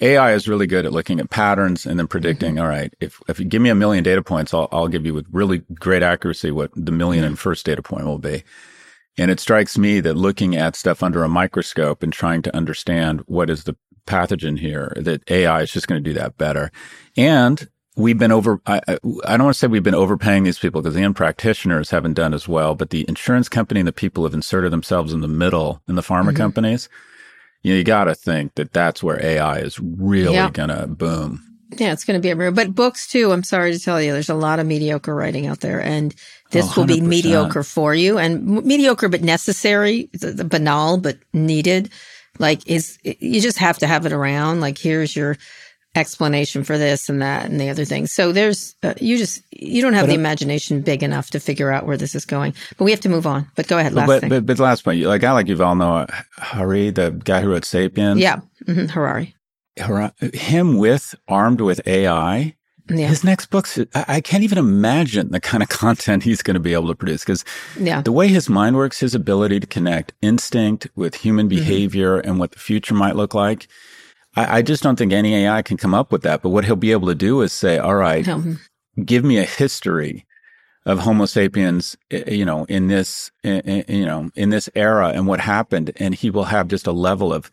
AI 0.00 0.32
is 0.34 0.46
really 0.46 0.66
good 0.66 0.86
at 0.86 0.92
looking 0.92 1.18
at 1.20 1.30
patterns 1.30 1.84
and 1.86 1.98
then 1.98 2.06
predicting, 2.06 2.54
Mm-hmm. 2.56 2.62
all 2.62 2.68
right, 2.68 2.94
if, 3.00 3.18
if 3.28 3.40
you 3.40 3.44
give 3.46 3.62
me 3.62 3.70
a 3.70 3.74
million 3.74 4.04
data 4.04 4.22
points, 4.22 4.54
I'll, 4.54 4.68
I'll 4.70 4.88
give 4.88 5.04
you 5.04 5.14
with 5.14 5.26
really 5.32 5.62
great 5.80 6.02
accuracy 6.02 6.50
what 6.50 6.70
the 6.76 6.92
million 6.92 7.24
and 7.24 7.38
first 7.38 7.66
data 7.66 7.82
point 7.82 8.04
will 8.06 8.18
be. 8.18 8.44
And 9.18 9.30
it 9.30 9.40
strikes 9.40 9.76
me 9.76 10.00
that 10.00 10.14
looking 10.14 10.56
at 10.56 10.76
stuff 10.76 11.02
under 11.02 11.24
a 11.24 11.28
microscope 11.28 12.02
and 12.02 12.12
trying 12.12 12.42
to 12.42 12.56
understand 12.56 13.20
what 13.26 13.50
is 13.50 13.64
the 13.64 13.76
pathogen 14.06 14.58
here, 14.58 14.92
that 14.96 15.28
AI 15.30 15.62
is 15.62 15.72
just 15.72 15.88
going 15.88 16.02
to 16.02 16.10
do 16.10 16.18
that 16.18 16.38
better. 16.38 16.70
And 17.16 17.68
we've 17.96 18.18
been 18.18 18.32
over, 18.32 18.60
I, 18.64 18.80
I, 18.86 18.96
don't 19.02 19.44
want 19.44 19.54
to 19.54 19.54
say 19.54 19.66
we've 19.66 19.82
been 19.82 19.94
overpaying 19.94 20.44
these 20.44 20.58
people 20.58 20.80
because 20.80 20.94
the 20.94 21.02
end 21.02 21.16
practitioners 21.16 21.90
haven't 21.90 22.14
done 22.14 22.32
as 22.32 22.46
well, 22.48 22.74
but 22.74 22.90
the 22.90 23.04
insurance 23.08 23.48
company 23.48 23.80
and 23.80 23.88
the 23.88 23.92
people 23.92 24.24
have 24.24 24.34
inserted 24.34 24.72
themselves 24.72 25.12
in 25.12 25.20
the 25.20 25.28
middle 25.28 25.82
in 25.88 25.96
the 25.96 26.02
pharma 26.02 26.30
Mhm. 26.30 26.36
companies. 26.36 26.88
You 27.62 27.72
know, 27.72 27.78
you 27.78 27.84
got 27.84 28.04
to 28.04 28.14
think 28.14 28.54
that 28.54 28.72
that's 28.72 29.02
where 29.02 29.22
AI 29.22 29.58
is 29.58 29.80
really 29.80 30.50
going 30.52 30.68
to 30.68 30.86
boom. 30.86 31.42
Yeah, 31.76 31.92
it's 31.92 32.04
going 32.04 32.18
to 32.18 32.22
be 32.22 32.28
a 32.28 32.30
everywhere. 32.30 32.52
But 32.52 32.74
books 32.74 33.08
too. 33.08 33.30
I'm 33.30 33.42
sorry 33.42 33.72
to 33.72 33.78
tell 33.78 34.00
you, 34.00 34.12
there's 34.12 34.30
a 34.30 34.34
lot 34.34 34.58
of 34.58 34.66
mediocre 34.66 35.14
writing 35.14 35.46
out 35.46 35.60
there, 35.60 35.80
and 35.80 36.14
this 36.50 36.66
Oh, 36.76 36.80
will 36.80 36.86
be 36.86 37.00
mediocre 37.00 37.62
for 37.62 37.94
you, 37.94 38.18
and 38.18 38.64
mediocre 38.64 39.08
but 39.08 39.22
necessary, 39.22 40.08
the, 40.14 40.32
the 40.32 40.44
banal 40.44 40.98
but 40.98 41.18
needed. 41.32 41.90
Like 42.38 42.66
is 42.68 42.98
you 43.04 43.40
just 43.40 43.58
have 43.58 43.78
to 43.78 43.86
have 43.86 44.06
it 44.06 44.12
around. 44.12 44.60
Like 44.60 44.78
here's 44.78 45.14
your 45.16 45.36
explanation 45.94 46.62
for 46.64 46.78
this 46.78 47.08
and 47.08 47.20
that 47.22 47.46
and 47.46 47.60
the 47.60 47.70
other 47.70 47.84
thing. 47.84 48.06
So 48.06 48.30
there's 48.32 48.76
uh, 48.82 48.94
you 49.00 49.18
just 49.18 49.42
you 49.50 49.82
don't 49.82 49.94
have 49.94 50.04
But 50.04 50.08
the 50.08 50.12
I- 50.12 50.20
imagination 50.20 50.80
big 50.82 51.02
enough 51.02 51.30
to 51.30 51.40
figure 51.40 51.72
out 51.72 51.86
where 51.86 51.96
this 51.96 52.14
is 52.14 52.24
going. 52.24 52.54
But 52.76 52.84
we 52.84 52.92
have 52.92 53.00
to 53.00 53.08
move 53.08 53.26
on. 53.26 53.50
But 53.56 53.66
go 53.68 53.78
ahead, 53.78 53.94
last 53.94 54.06
but, 54.06 54.20
thing. 54.20 54.28
but, 54.30 54.46
but 54.46 54.56
the 54.56 54.62
last 54.62 54.84
point, 54.84 55.02
like 55.02 55.24
I 55.24 55.32
like 55.32 55.48
you 55.48 55.56
Yuval 55.56 55.76
Noah 55.78 56.06
Harari, 56.36 56.90
the 56.90 57.10
guy 57.10 57.40
who 57.40 57.50
wrote 57.50 57.64
*Sapiens*. 57.64 58.20
yeah, 58.20 58.40
hmm 58.66 58.86
Harari. 58.86 59.34
Hara- 59.78 60.14
him 60.34 60.76
with 60.78 61.14
armed 61.28 61.60
with 61.60 61.80
AI 61.86 62.54
Yeah. 62.90 63.08
His 63.08 63.22
next 63.24 63.46
books, 63.50 63.78
I, 63.94 64.04
I 64.08 64.20
can't 64.20 64.42
even 64.42 64.58
imagine 64.58 65.30
the 65.30 65.40
kind 65.40 65.62
of 65.62 65.68
content 65.68 66.22
he's 66.22 66.42
going 66.42 66.54
to 66.54 66.60
be 66.60 66.72
able 66.72 66.88
to 66.88 66.94
produce 66.94 67.22
because 67.24 67.44
Yeah. 67.78 68.00
the 68.02 68.12
way 68.12 68.28
his 68.28 68.48
mind 68.48 68.76
works, 68.76 69.00
his 69.00 69.14
ability 69.14 69.60
to 69.60 69.66
connect 69.66 70.12
instinct 70.22 70.88
with 70.96 71.14
human 71.16 71.46
Mm-hmm. 71.48 71.56
behavior 71.58 72.18
and 72.18 72.38
what 72.38 72.52
the 72.52 72.58
future 72.58 72.94
might 72.94 73.16
look 73.16 73.34
like. 73.34 73.68
I, 74.36 74.58
I 74.58 74.62
just 74.62 74.82
don't 74.82 74.96
think 74.96 75.12
any 75.12 75.34
AI 75.44 75.62
can 75.62 75.76
come 75.76 75.94
up 75.94 76.12
with 76.12 76.22
that. 76.22 76.42
But 76.42 76.50
what 76.50 76.64
he'll 76.64 76.76
be 76.76 76.92
able 76.92 77.08
to 77.08 77.14
do 77.14 77.40
is 77.42 77.52
say, 77.52 77.78
all 77.78 77.94
right, 77.96 78.26
Um, 78.28 78.58
give 79.04 79.24
me 79.24 79.38
a 79.38 79.44
history 79.44 80.26
of 80.86 81.00
Homo 81.00 81.26
sapiens, 81.26 81.96
eh, 82.10 82.30
you 82.30 82.44
know, 82.44 82.64
in 82.64 82.86
this, 82.88 83.30
eh, 83.44 83.60
eh, 83.64 83.82
you 83.88 84.06
know, 84.06 84.30
in 84.34 84.50
this 84.50 84.70
era 84.74 85.08
and 85.08 85.26
what 85.26 85.40
happened. 85.40 85.92
And 85.96 86.14
he 86.14 86.30
will 86.30 86.44
have 86.44 86.68
just 86.68 86.86
a 86.86 86.92
level 86.92 87.32
of, 87.32 87.50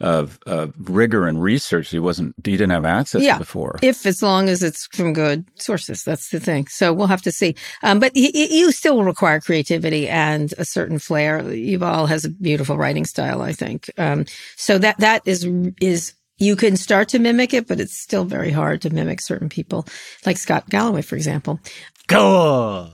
of, 0.00 0.38
of 0.46 0.74
rigor 0.78 1.26
and 1.26 1.42
research 1.42 1.90
he 1.90 1.98
wasn't, 1.98 2.34
he 2.44 2.52
didn't 2.52 2.70
have 2.70 2.84
access 2.84 3.22
yeah. 3.22 3.34
to 3.34 3.40
before. 3.40 3.78
If 3.82 4.04
as 4.04 4.22
long 4.22 4.48
as 4.48 4.62
it's 4.62 4.86
from 4.88 5.12
good 5.12 5.46
sources, 5.54 6.02
that's 6.04 6.30
the 6.30 6.40
thing. 6.40 6.66
So 6.66 6.92
we'll 6.92 7.06
have 7.06 7.22
to 7.22 7.32
see. 7.32 7.54
Um, 7.82 7.98
but 7.98 8.12
y- 8.14 8.30
y- 8.34 8.48
you 8.50 8.72
still 8.72 9.02
require 9.02 9.40
creativity 9.40 10.08
and 10.08 10.52
a 10.58 10.64
certain 10.64 10.98
flair. 10.98 11.42
Yuval 11.42 12.08
has 12.08 12.24
a 12.24 12.30
beautiful 12.30 12.76
writing 12.76 13.04
style, 13.04 13.42
I 13.42 13.52
think. 13.52 13.90
Um, 13.96 14.26
so 14.56 14.78
that 14.78 14.98
that 14.98 15.22
is 15.24 15.48
is 15.80 16.14
you 16.38 16.56
can 16.56 16.76
start 16.76 17.08
to 17.08 17.18
mimic 17.18 17.54
it, 17.54 17.66
but 17.66 17.80
it's 17.80 17.96
still 17.96 18.24
very 18.24 18.50
hard 18.50 18.82
to 18.82 18.90
mimic 18.90 19.20
certain 19.22 19.48
people, 19.48 19.86
like 20.26 20.36
Scott 20.36 20.68
Galloway, 20.68 21.02
for 21.02 21.16
example. 21.16 21.60
Good. 22.08 22.90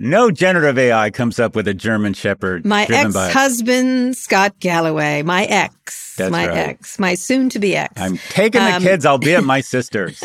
No 0.00 0.30
generative 0.30 0.78
AI 0.78 1.10
comes 1.10 1.40
up 1.40 1.56
with 1.56 1.66
a 1.66 1.74
German 1.74 2.14
Shepherd. 2.14 2.64
My 2.64 2.86
ex-husband, 2.88 4.16
Scott 4.16 4.60
Galloway, 4.60 5.22
my 5.22 5.44
ex, 5.44 6.07
That's 6.18 6.30
my 6.30 6.46
right. 6.48 6.56
ex, 6.58 6.98
my 6.98 7.14
soon-to-be 7.14 7.74
ex. 7.76 8.00
I'm 8.00 8.18
taking 8.30 8.62
the 8.62 8.74
Um, 8.76 8.82
kids, 8.82 9.06
albeit 9.06 9.44
my 9.44 9.60
sisters. 9.74 10.22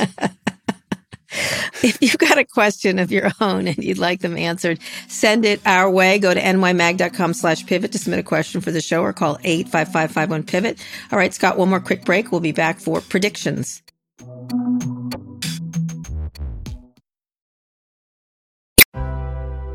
If 1.81 1.97
you've 1.99 2.17
got 2.19 2.37
a 2.37 2.45
question 2.45 2.99
of 2.99 3.11
your 3.11 3.31
own 3.41 3.67
and 3.67 3.77
you'd 3.83 3.97
like 3.97 4.21
them 4.21 4.37
answered, 4.37 4.79
send 5.07 5.45
it 5.45 5.59
our 5.65 5.89
way. 5.89 6.19
Go 6.19 6.31
to 6.33 6.39
nymag.com 6.39 7.33
slash 7.33 7.65
pivot 7.65 7.91
to 7.93 7.97
submit 7.97 8.19
a 8.19 8.23
question 8.23 8.61
for 8.61 8.69
the 8.69 8.81
show 8.81 9.01
or 9.01 9.13
call 9.13 9.37
85551-PIVOT. 9.39 10.79
All 11.11 11.17
right, 11.17 11.33
Scott, 11.33 11.57
one 11.57 11.69
more 11.69 11.79
quick 11.79 12.05
break. 12.05 12.31
We'll 12.31 12.39
be 12.41 12.51
back 12.51 12.79
for 12.79 13.01
predictions. 13.01 13.81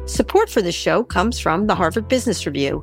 Support 0.06 0.48
for 0.50 0.62
the 0.62 0.72
show 0.72 1.04
comes 1.04 1.38
from 1.38 1.66
the 1.66 1.74
Harvard 1.74 2.08
Business 2.08 2.46
Review. 2.46 2.82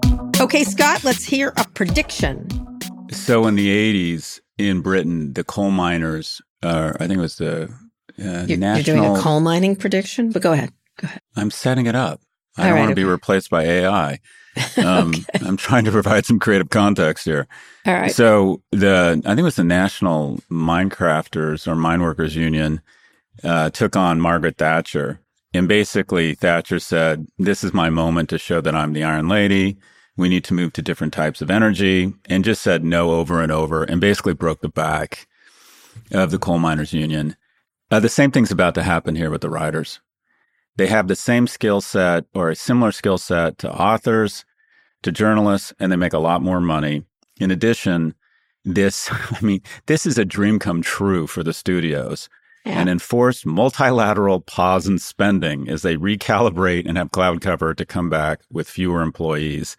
Okay, 0.41 0.63
Scott, 0.63 1.03
let's 1.03 1.23
hear 1.23 1.53
a 1.55 1.67
prediction. 1.75 2.47
So 3.11 3.45
in 3.45 3.53
the 3.53 3.69
80s 3.69 4.39
in 4.57 4.81
Britain, 4.81 5.33
the 5.33 5.43
coal 5.43 5.69
miners, 5.69 6.41
uh, 6.63 6.93
I 6.95 7.05
think 7.05 7.19
it 7.19 7.21
was 7.21 7.35
the 7.35 7.65
uh, 8.19 8.45
You're, 8.47 8.57
national. 8.57 8.75
you're 8.97 9.05
doing 9.05 9.17
a 9.17 9.21
coal 9.21 9.39
mining 9.39 9.75
prediction, 9.75 10.31
but 10.31 10.41
go 10.41 10.53
ahead. 10.53 10.73
I'm 11.35 11.51
setting 11.51 11.85
it 11.85 11.93
up. 11.93 12.21
I 12.57 12.63
All 12.63 12.67
don't 12.69 12.73
right, 12.73 12.79
want 12.81 12.89
to 12.89 12.95
be 12.95 13.03
replaced 13.03 13.49
by 13.51 13.63
AI. 13.65 14.19
Um, 14.77 15.13
I'm 15.45 15.55
trying 15.55 15.85
to 15.85 15.91
provide 15.91 16.25
some 16.25 16.37
creative 16.37 16.69
context 16.69 17.23
here. 17.23 17.47
All 17.85 17.93
right. 17.93 18.11
So 18.11 18.61
the 18.73 19.21
I 19.23 19.29
think 19.29 19.39
it 19.39 19.43
was 19.43 19.55
the 19.55 19.63
National 19.63 20.41
Minecrafters 20.51 21.69
or 21.69 21.75
Mine 21.75 22.01
Workers 22.01 22.35
Union 22.35 22.81
uh, 23.45 23.69
took 23.69 23.95
on 23.95 24.19
Margaret 24.19 24.57
Thatcher, 24.57 25.21
and 25.53 25.69
basically 25.69 26.35
Thatcher 26.35 26.79
said, 26.79 27.27
"This 27.39 27.63
is 27.63 27.73
my 27.73 27.89
moment 27.89 28.27
to 28.31 28.37
show 28.37 28.59
that 28.59 28.75
I'm 28.75 28.91
the 28.91 29.05
Iron 29.05 29.29
Lady. 29.29 29.77
We 30.21 30.29
need 30.29 30.43
to 30.45 30.53
move 30.53 30.71
to 30.73 30.81
different 30.81 31.13
types 31.13 31.41
of 31.41 31.51
energy," 31.51 32.13
and 32.29 32.45
just 32.45 32.61
said 32.61 32.83
no 32.83 33.11
over 33.11 33.41
and 33.41 33.51
over, 33.51 33.83
and 33.83 33.99
basically 33.99 34.33
broke 34.33 34.61
the 34.61 34.69
back 34.69 35.27
of 36.11 36.31
the 36.31 36.39
coal 36.39 36.59
miners 36.59 36.93
union. 36.93 37.35
Uh, 37.89 37.99
the 37.99 38.07
same 38.07 38.31
thing's 38.31 38.51
about 38.51 38.75
to 38.75 38.83
happen 38.83 39.15
here 39.15 39.29
with 39.29 39.41
the 39.41 39.49
writers. 39.49 39.99
They 40.77 40.87
have 40.87 41.07
the 41.07 41.15
same 41.15 41.47
skill 41.47 41.81
set 41.81 42.25
or 42.33 42.49
a 42.49 42.55
similar 42.55 42.91
skill 42.91 43.17
set 43.17 43.57
to 43.59 43.71
authors, 43.71 44.45
to 45.03 45.11
journalists, 45.11 45.73
and 45.79 45.91
they 45.91 45.97
make 45.97 46.13
a 46.13 46.19
lot 46.19 46.41
more 46.41 46.61
money. 46.61 47.03
In 47.39 47.51
addition, 47.51 48.15
this, 48.63 49.09
I 49.11 49.41
mean, 49.41 49.61
this 49.87 50.05
is 50.05 50.17
a 50.17 50.25
dream 50.25 50.59
come 50.59 50.81
true 50.81 51.27
for 51.27 51.43
the 51.43 51.53
studios. 51.53 52.29
An 52.63 52.87
enforce 52.87 53.45
multilateral 53.45 54.39
pause 54.39 54.87
in 54.87 54.99
spending 54.99 55.67
as 55.67 55.81
they 55.81 55.95
recalibrate 55.95 56.87
and 56.87 56.97
have 56.97 57.11
cloud 57.11 57.41
cover 57.41 57.73
to 57.73 57.85
come 57.85 58.09
back 58.09 58.41
with 58.51 58.69
fewer 58.69 59.01
employees. 59.01 59.77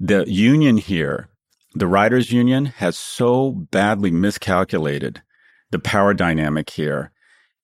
The 0.00 0.24
union 0.26 0.78
here, 0.78 1.28
the 1.74 1.86
writers 1.86 2.32
union 2.32 2.66
has 2.66 2.96
so 2.96 3.50
badly 3.52 4.10
miscalculated 4.10 5.22
the 5.70 5.78
power 5.78 6.14
dynamic 6.14 6.70
here. 6.70 7.10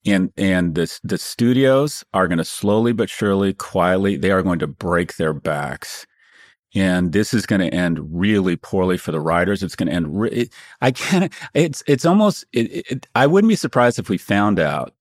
And 0.07 0.33
and 0.37 0.75
the 0.75 0.99
the 1.03 1.19
studios 1.19 2.05
are 2.15 2.29
going 2.29 2.39
to 2.39 2.45
slowly 2.45 2.93
but 2.93 3.11
surely 3.11 3.53
quietly 3.53 4.17
they 4.17 4.31
are 4.31 4.43
going 4.43 4.59
to 4.61 4.67
break 4.67 5.17
their 5.17 5.35
backs 5.35 6.07
and 6.75 7.13
this 7.13 7.35
is 7.35 7.47
going 7.47 7.61
to 7.61 7.75
end 7.75 7.99
really 8.13 8.57
poorly 8.57 8.97
for 8.97 9.11
the 9.13 9.21
writers 9.21 9.63
it's 9.63 9.75
going 9.77 9.89
to 9.89 9.93
end 9.95 10.21
re- 10.21 10.49
i 10.81 10.91
can't 10.91 11.33
it's 11.55 11.83
it's 11.87 12.05
almost 12.05 12.45
it, 12.53 12.87
it, 12.91 13.07
i 13.15 13.27
wouldn't 13.27 13.49
be 13.49 13.57
surprised 13.57 13.99
if 13.99 14.09
we 14.09 14.17
found 14.19 14.59
out 14.61 14.95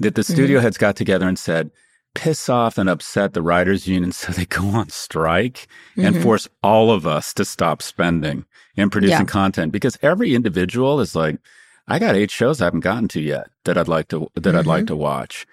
that 0.00 0.14
the 0.16 0.24
studio 0.24 0.58
Mhm. 0.58 0.62
heads 0.62 0.78
got 0.78 0.96
together 0.96 1.26
and 1.28 1.38
said 1.38 1.70
piss 2.14 2.48
off 2.48 2.78
and 2.78 2.88
upset 2.90 3.32
the 3.32 3.42
writers 3.42 3.86
union 3.88 4.12
so 4.20 4.32
they 4.32 4.44
go 4.46 4.66
on 4.68 4.88
strike 4.90 5.66
and 5.96 6.16
Mhm. 6.16 6.22
force 6.22 6.48
all 6.62 6.90
of 6.90 7.06
us 7.06 7.32
to 7.34 7.44
stop 7.44 7.80
spending 7.82 8.44
and 8.76 8.92
producing 8.92 9.18
Yeah. 9.20 9.24
content 9.24 9.72
because 9.72 9.98
every 10.02 10.34
individual 10.34 11.00
is 11.00 11.14
like 11.16 11.38
I 11.86 11.98
got 11.98 12.16
eight 12.16 12.30
shows 12.30 12.60
I 12.62 12.64
haven't 12.64 12.80
gotten 12.80 13.08
to 13.08 13.20
yet 13.20 13.48
that 13.64 13.76
I'd 13.76 13.88
like 13.88 14.08
to 14.08 14.28
that 14.36 14.56
I'd 14.56 14.66
like 14.66 14.84
Mhm. 14.84 14.88
to 14.88 14.96
watch. 14.96 15.46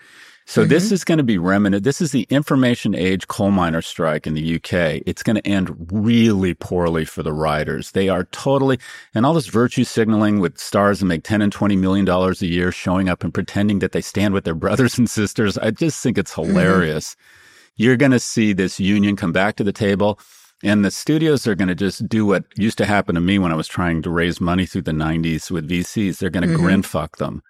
So 0.52 0.66
this 0.66 0.90
Mhm. 0.90 0.92
is 0.92 1.04
going 1.06 1.18
to 1.18 1.24
be 1.24 1.38
remnant. 1.38 1.86
This 1.86 2.02
is 2.02 2.12
the 2.12 2.28
information 2.30 2.94
age 2.94 3.26
coal 3.30 3.52
miner 3.52 3.82
strike 3.82 4.28
in 4.28 4.34
the 4.34 4.42
UK. 4.42 5.02
It's 5.06 5.24
going 5.24 5.38
to 5.38 5.48
end 5.48 5.74
really 5.90 6.54
poorly 6.54 7.06
for 7.06 7.24
the 7.24 7.32
writers. 7.32 7.92
They 7.92 8.10
are 8.10 8.26
totally 8.34 8.78
and 9.16 9.26
all 9.26 9.34
this 9.34 9.48
virtue 9.48 9.86
signaling 9.86 10.42
with 10.42 10.58
stars 10.60 11.00
that 11.00 11.06
make 11.06 11.24
ten 11.24 11.42
and 11.42 11.54
twenty 11.54 11.78
million 11.78 12.04
dollars 12.04 12.42
a 12.42 12.48
year 12.48 12.70
showing 12.74 13.08
up 13.08 13.24
and 13.24 13.34
pretending 13.34 13.80
that 13.80 13.94
they 13.94 14.02
stand 14.02 14.34
with 14.34 14.44
their 14.44 14.54
brothers 14.66 14.98
and 14.98 15.10
sisters. 15.10 15.58
I 15.58 15.72
just 15.72 16.04
think 16.04 16.18
it's 16.18 16.34
hilarious. 16.36 17.16
You're 17.78 17.96
going 17.96 18.12
to 18.12 18.20
see 18.20 18.52
this 18.52 18.78
union 18.78 19.16
come 19.16 19.32
back 19.32 19.56
to 19.56 19.64
the 19.64 19.72
table. 19.72 20.20
And 20.64 20.84
the 20.86 20.92
studios 20.92 21.48
are 21.48 21.56
going 21.56 21.70
to 21.70 21.76
just 21.76 22.08
do 22.10 22.24
what 22.26 22.44
used 22.56 22.78
to 22.80 22.86
happen 22.86 23.16
to 23.16 23.22
me 23.22 23.40
when 23.40 23.52
I 23.52 23.56
was 23.56 23.68
trying 23.70 24.02
to 24.04 24.10
raise 24.12 24.40
money 24.42 24.66
through 24.68 24.84
the 24.84 24.92
90s 24.92 25.50
with 25.50 25.68
VCs. 25.68 26.20
They're 26.20 26.30
going 26.30 26.48
to 26.48 26.54
Mhm. 26.54 26.60
grin 26.62 26.82
fuck 26.84 27.18
them. 27.18 27.42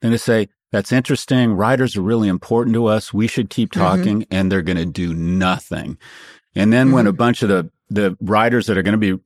They're 0.00 0.10
going 0.10 0.18
to 0.18 0.22
say, 0.22 0.48
that's 0.72 0.92
interesting. 0.92 1.52
Writers 1.52 1.96
are 1.96 2.02
really 2.02 2.28
important 2.28 2.74
to 2.74 2.86
us. 2.86 3.12
We 3.12 3.26
should 3.26 3.50
keep 3.50 3.70
Mhm. 3.70 3.80
talking. 3.80 4.26
And 4.30 4.50
they're 4.50 4.62
going 4.62 4.76
to 4.78 4.86
do 4.86 5.14
nothing. 5.14 5.98
And 6.54 6.72
then 6.72 6.92
when 6.92 7.06
a 7.06 7.10
mm-hmm. 7.10 7.16
bunch 7.16 7.42
of 7.42 7.48
the, 7.48 7.70
the 7.88 8.16
writers 8.20 8.66
that 8.66 8.78
are 8.78 8.82
going 8.82 8.98
to 9.00 9.16
be 9.16 9.22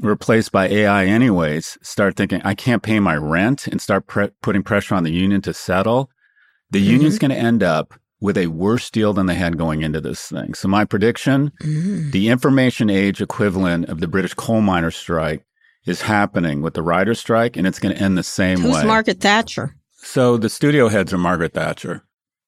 replaced 0.00 0.52
by 0.52 0.68
AI 0.68 1.04
anyways 1.04 1.78
start 1.82 2.16
thinking, 2.16 2.40
I 2.44 2.54
can't 2.54 2.82
pay 2.82 2.98
my 3.00 3.16
rent 3.16 3.66
and 3.66 3.80
start 3.80 4.06
pre- 4.06 4.30
putting 4.42 4.62
pressure 4.62 4.94
on 4.94 5.04
the 5.04 5.12
union 5.12 5.42
to 5.42 5.54
settle, 5.54 6.10
the 6.70 6.80
union's 6.80 7.16
mm-hmm. 7.16 7.28
going 7.28 7.38
to 7.38 7.46
end 7.46 7.62
up 7.62 7.94
with 8.20 8.38
a 8.38 8.46
worse 8.46 8.88
deal 8.90 9.12
than 9.12 9.26
they 9.26 9.34
had 9.34 9.58
going 9.58 9.82
into 9.82 10.00
this 10.00 10.28
thing. 10.28 10.54
So 10.54 10.68
my 10.68 10.84
prediction, 10.84 11.50
mm. 11.60 12.12
the 12.12 12.28
information 12.28 12.88
age 12.88 13.20
equivalent 13.20 13.86
of 13.86 14.00
the 14.00 14.06
British 14.06 14.32
coal 14.32 14.60
miner 14.60 14.92
strike 14.92 15.44
is 15.86 16.02
happening 16.02 16.62
with 16.62 16.74
the 16.74 16.82
writer 16.82 17.14
strike 17.14 17.56
and 17.56 17.66
it's 17.66 17.80
going 17.80 17.94
to 17.94 18.00
end 18.00 18.16
the 18.16 18.22
same 18.22 18.58
Who's 18.58 18.72
way. 18.72 18.80
Who's 18.80 18.86
Margaret 18.86 19.20
Thatcher? 19.20 19.76
So 20.02 20.36
the 20.36 20.48
studio 20.48 20.88
heads 20.88 21.12
are 21.12 21.18
Margaret 21.18 21.54
Thatcher. 21.54 22.02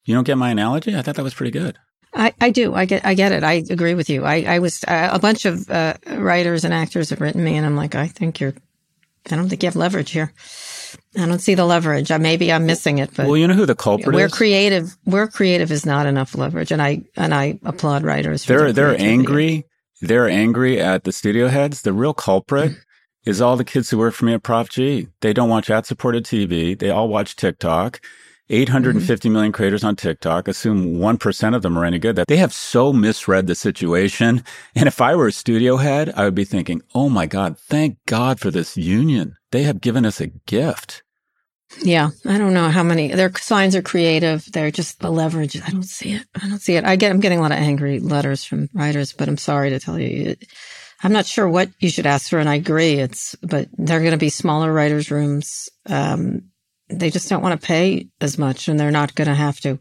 You 0.05 0.14
don't 0.14 0.24
get 0.24 0.36
my 0.36 0.50
analogy? 0.50 0.94
I 0.96 1.02
thought 1.02 1.16
that 1.16 1.22
was 1.22 1.34
pretty 1.34 1.50
good. 1.50 1.78
I, 2.14 2.32
I 2.40 2.50
do. 2.50 2.74
I 2.74 2.84
get. 2.84 3.05
I 3.05 3.14
get 3.14 3.32
it. 3.32 3.42
I 3.42 3.64
agree 3.70 3.94
with 3.94 4.09
you. 4.09 4.24
I, 4.24 4.42
I 4.42 4.59
was 4.61 4.84
uh, 4.84 5.11
a 5.12 5.18
bunch 5.18 5.46
of 5.46 5.68
uh, 5.68 5.94
writers 6.07 6.64
and 6.64 6.72
actors 6.72 7.11
have 7.11 7.20
written 7.20 7.42
me, 7.42 7.57
and 7.57 7.66
I'm 7.66 7.76
like, 7.76 7.94
I 7.94 8.07
think 8.07 8.40
you're. 8.40 8.55
I 9.30 9.36
don't 9.36 9.48
think 9.48 9.62
you 9.62 9.68
have 9.68 9.76
leverage 9.76 10.11
here. 10.11 10.32
I 11.16 11.26
don't 11.26 11.38
see 11.40 11.55
the 11.55 11.64
leverage. 11.64 12.11
I, 12.11 12.18
maybe 12.18 12.52
I'm 12.52 12.66
missing 12.66 12.98
it, 12.98 13.11
but 13.16 13.26
well, 13.26 13.36
you 13.36 13.48
know 13.48 13.55
who 13.55 13.66
the 13.66 13.74
culprit 13.74 14.14
is? 14.14 14.20
we're 14.20 14.26
is? 14.26 14.34
creative. 14.34 14.96
We're 15.07 15.28
creative 15.28 15.72
is 15.72 15.86
not 15.86 16.07
enough 16.07 16.34
leverage, 16.36 16.70
and 16.70 16.82
I 16.82 17.02
and 17.16 17.34
I 17.34 17.59
applaud 17.64 18.05
writers. 18.05 18.44
For 18.44 18.52
they're 18.52 18.72
they're 18.72 18.94
creativity. 18.94 19.12
angry. 19.12 19.64
They're 20.00 20.28
angry 20.28 20.80
at 20.80 21.05
the 21.05 21.12
studio 21.12 21.48
heads. 21.48 21.82
The 21.82 21.92
real 21.92 22.14
culprit 22.14 22.72
is 23.25 23.41
all 23.41 23.57
the 23.57 23.64
kids 23.64 23.91
who 23.91 23.99
work 23.99 24.14
for 24.14 24.25
me 24.25 24.35
at 24.35 24.43
Prof 24.43 24.68
G. 24.68 25.09
They 25.20 25.33
don't 25.33 25.49
watch 25.49 25.70
ad 25.70 25.87
supported 25.87 26.25
TV. 26.25 26.79
They 26.79 26.91
all 26.91 27.09
watch 27.09 27.37
TikTok. 27.37 28.01
Mm-hmm. 28.01 28.55
850 28.55 29.29
million 29.31 29.53
creators 29.53 29.83
on 29.85 29.97
TikTok. 29.97 30.49
Assume 30.49 30.97
1% 30.99 31.57
of 31.57 31.62
them 31.62 31.79
are 31.79 31.85
any 31.85 31.99
good. 31.99 32.16
That 32.16 32.27
they 32.27 32.37
have 32.37 32.53
so 32.53 32.93
misread 32.93 33.47
the 33.47 33.55
situation. 33.55 34.45
And 34.75 34.87
if 34.87 35.01
I 35.01 35.14
were 35.14 35.29
a 35.29 35.33
studio 35.33 35.79
head, 35.79 36.12
I 36.14 36.25
would 36.25 36.35
be 36.35 36.45
thinking, 36.45 36.83
Oh 36.95 37.09
my 37.09 37.25
God, 37.25 37.59
thank 37.59 37.97
God 38.07 38.41
for 38.41 38.51
this 38.51 38.77
union. 38.77 39.37
They 39.51 39.62
have 39.62 39.81
given 39.81 40.05
us 40.05 40.20
a 40.20 40.27
gift. 40.27 41.03
Yeah, 41.83 42.11
I 42.27 42.39
don't 42.39 42.55
know 42.55 42.68
how 42.68 42.83
many 42.83 43.09
their 43.09 43.33
signs 43.37 43.75
are 43.75 43.83
creative. 43.83 44.45
They're 44.53 44.70
just 44.70 45.01
the 45.01 45.11
leverage. 45.11 45.61
I 45.61 45.70
don't 45.70 45.83
see 45.83 46.12
it. 46.12 46.25
I 46.35 46.49
don't 46.49 46.61
see 46.61 46.77
it. 46.77 46.85
I 46.85 46.97
get. 46.97 47.11
I'm 47.11 47.20
getting 47.20 47.39
a 47.39 47.43
lot 47.43 47.53
of 47.53 47.59
angry 47.59 47.99
letters 47.99 48.45
from 48.45 48.68
writers, 48.75 49.12
but 49.12 49.29
I'm 49.29 49.39
sorry 49.39 49.70
to 49.70 49.81
tell 49.81 49.99
you, 49.99 50.31
it, 50.31 50.45
I'm 51.05 51.12
not 51.12 51.26
sure 51.26 51.48
what 51.48 51.68
you 51.78 51.90
should 51.90 52.07
ask 52.07 52.30
for. 52.30 52.38
And 52.38 52.48
I 52.48 52.55
agree. 52.57 52.94
It's 52.94 53.36
but 53.42 53.68
they're 53.74 54.00
going 54.00 54.12
to 54.12 54.16
be 54.16 54.30
smaller 54.30 54.72
writers' 54.72 55.11
rooms. 55.11 55.68
Um, 55.86 56.50
they 56.88 57.11
just 57.11 57.28
don't 57.28 57.42
want 57.42 57.61
to 57.61 57.66
pay 57.66 58.09
as 58.20 58.38
much, 58.38 58.68
and 58.68 58.80
they're 58.80 58.90
not 58.90 59.14
going 59.14 59.28
to 59.28 59.34
have 59.34 59.61
to 59.61 59.78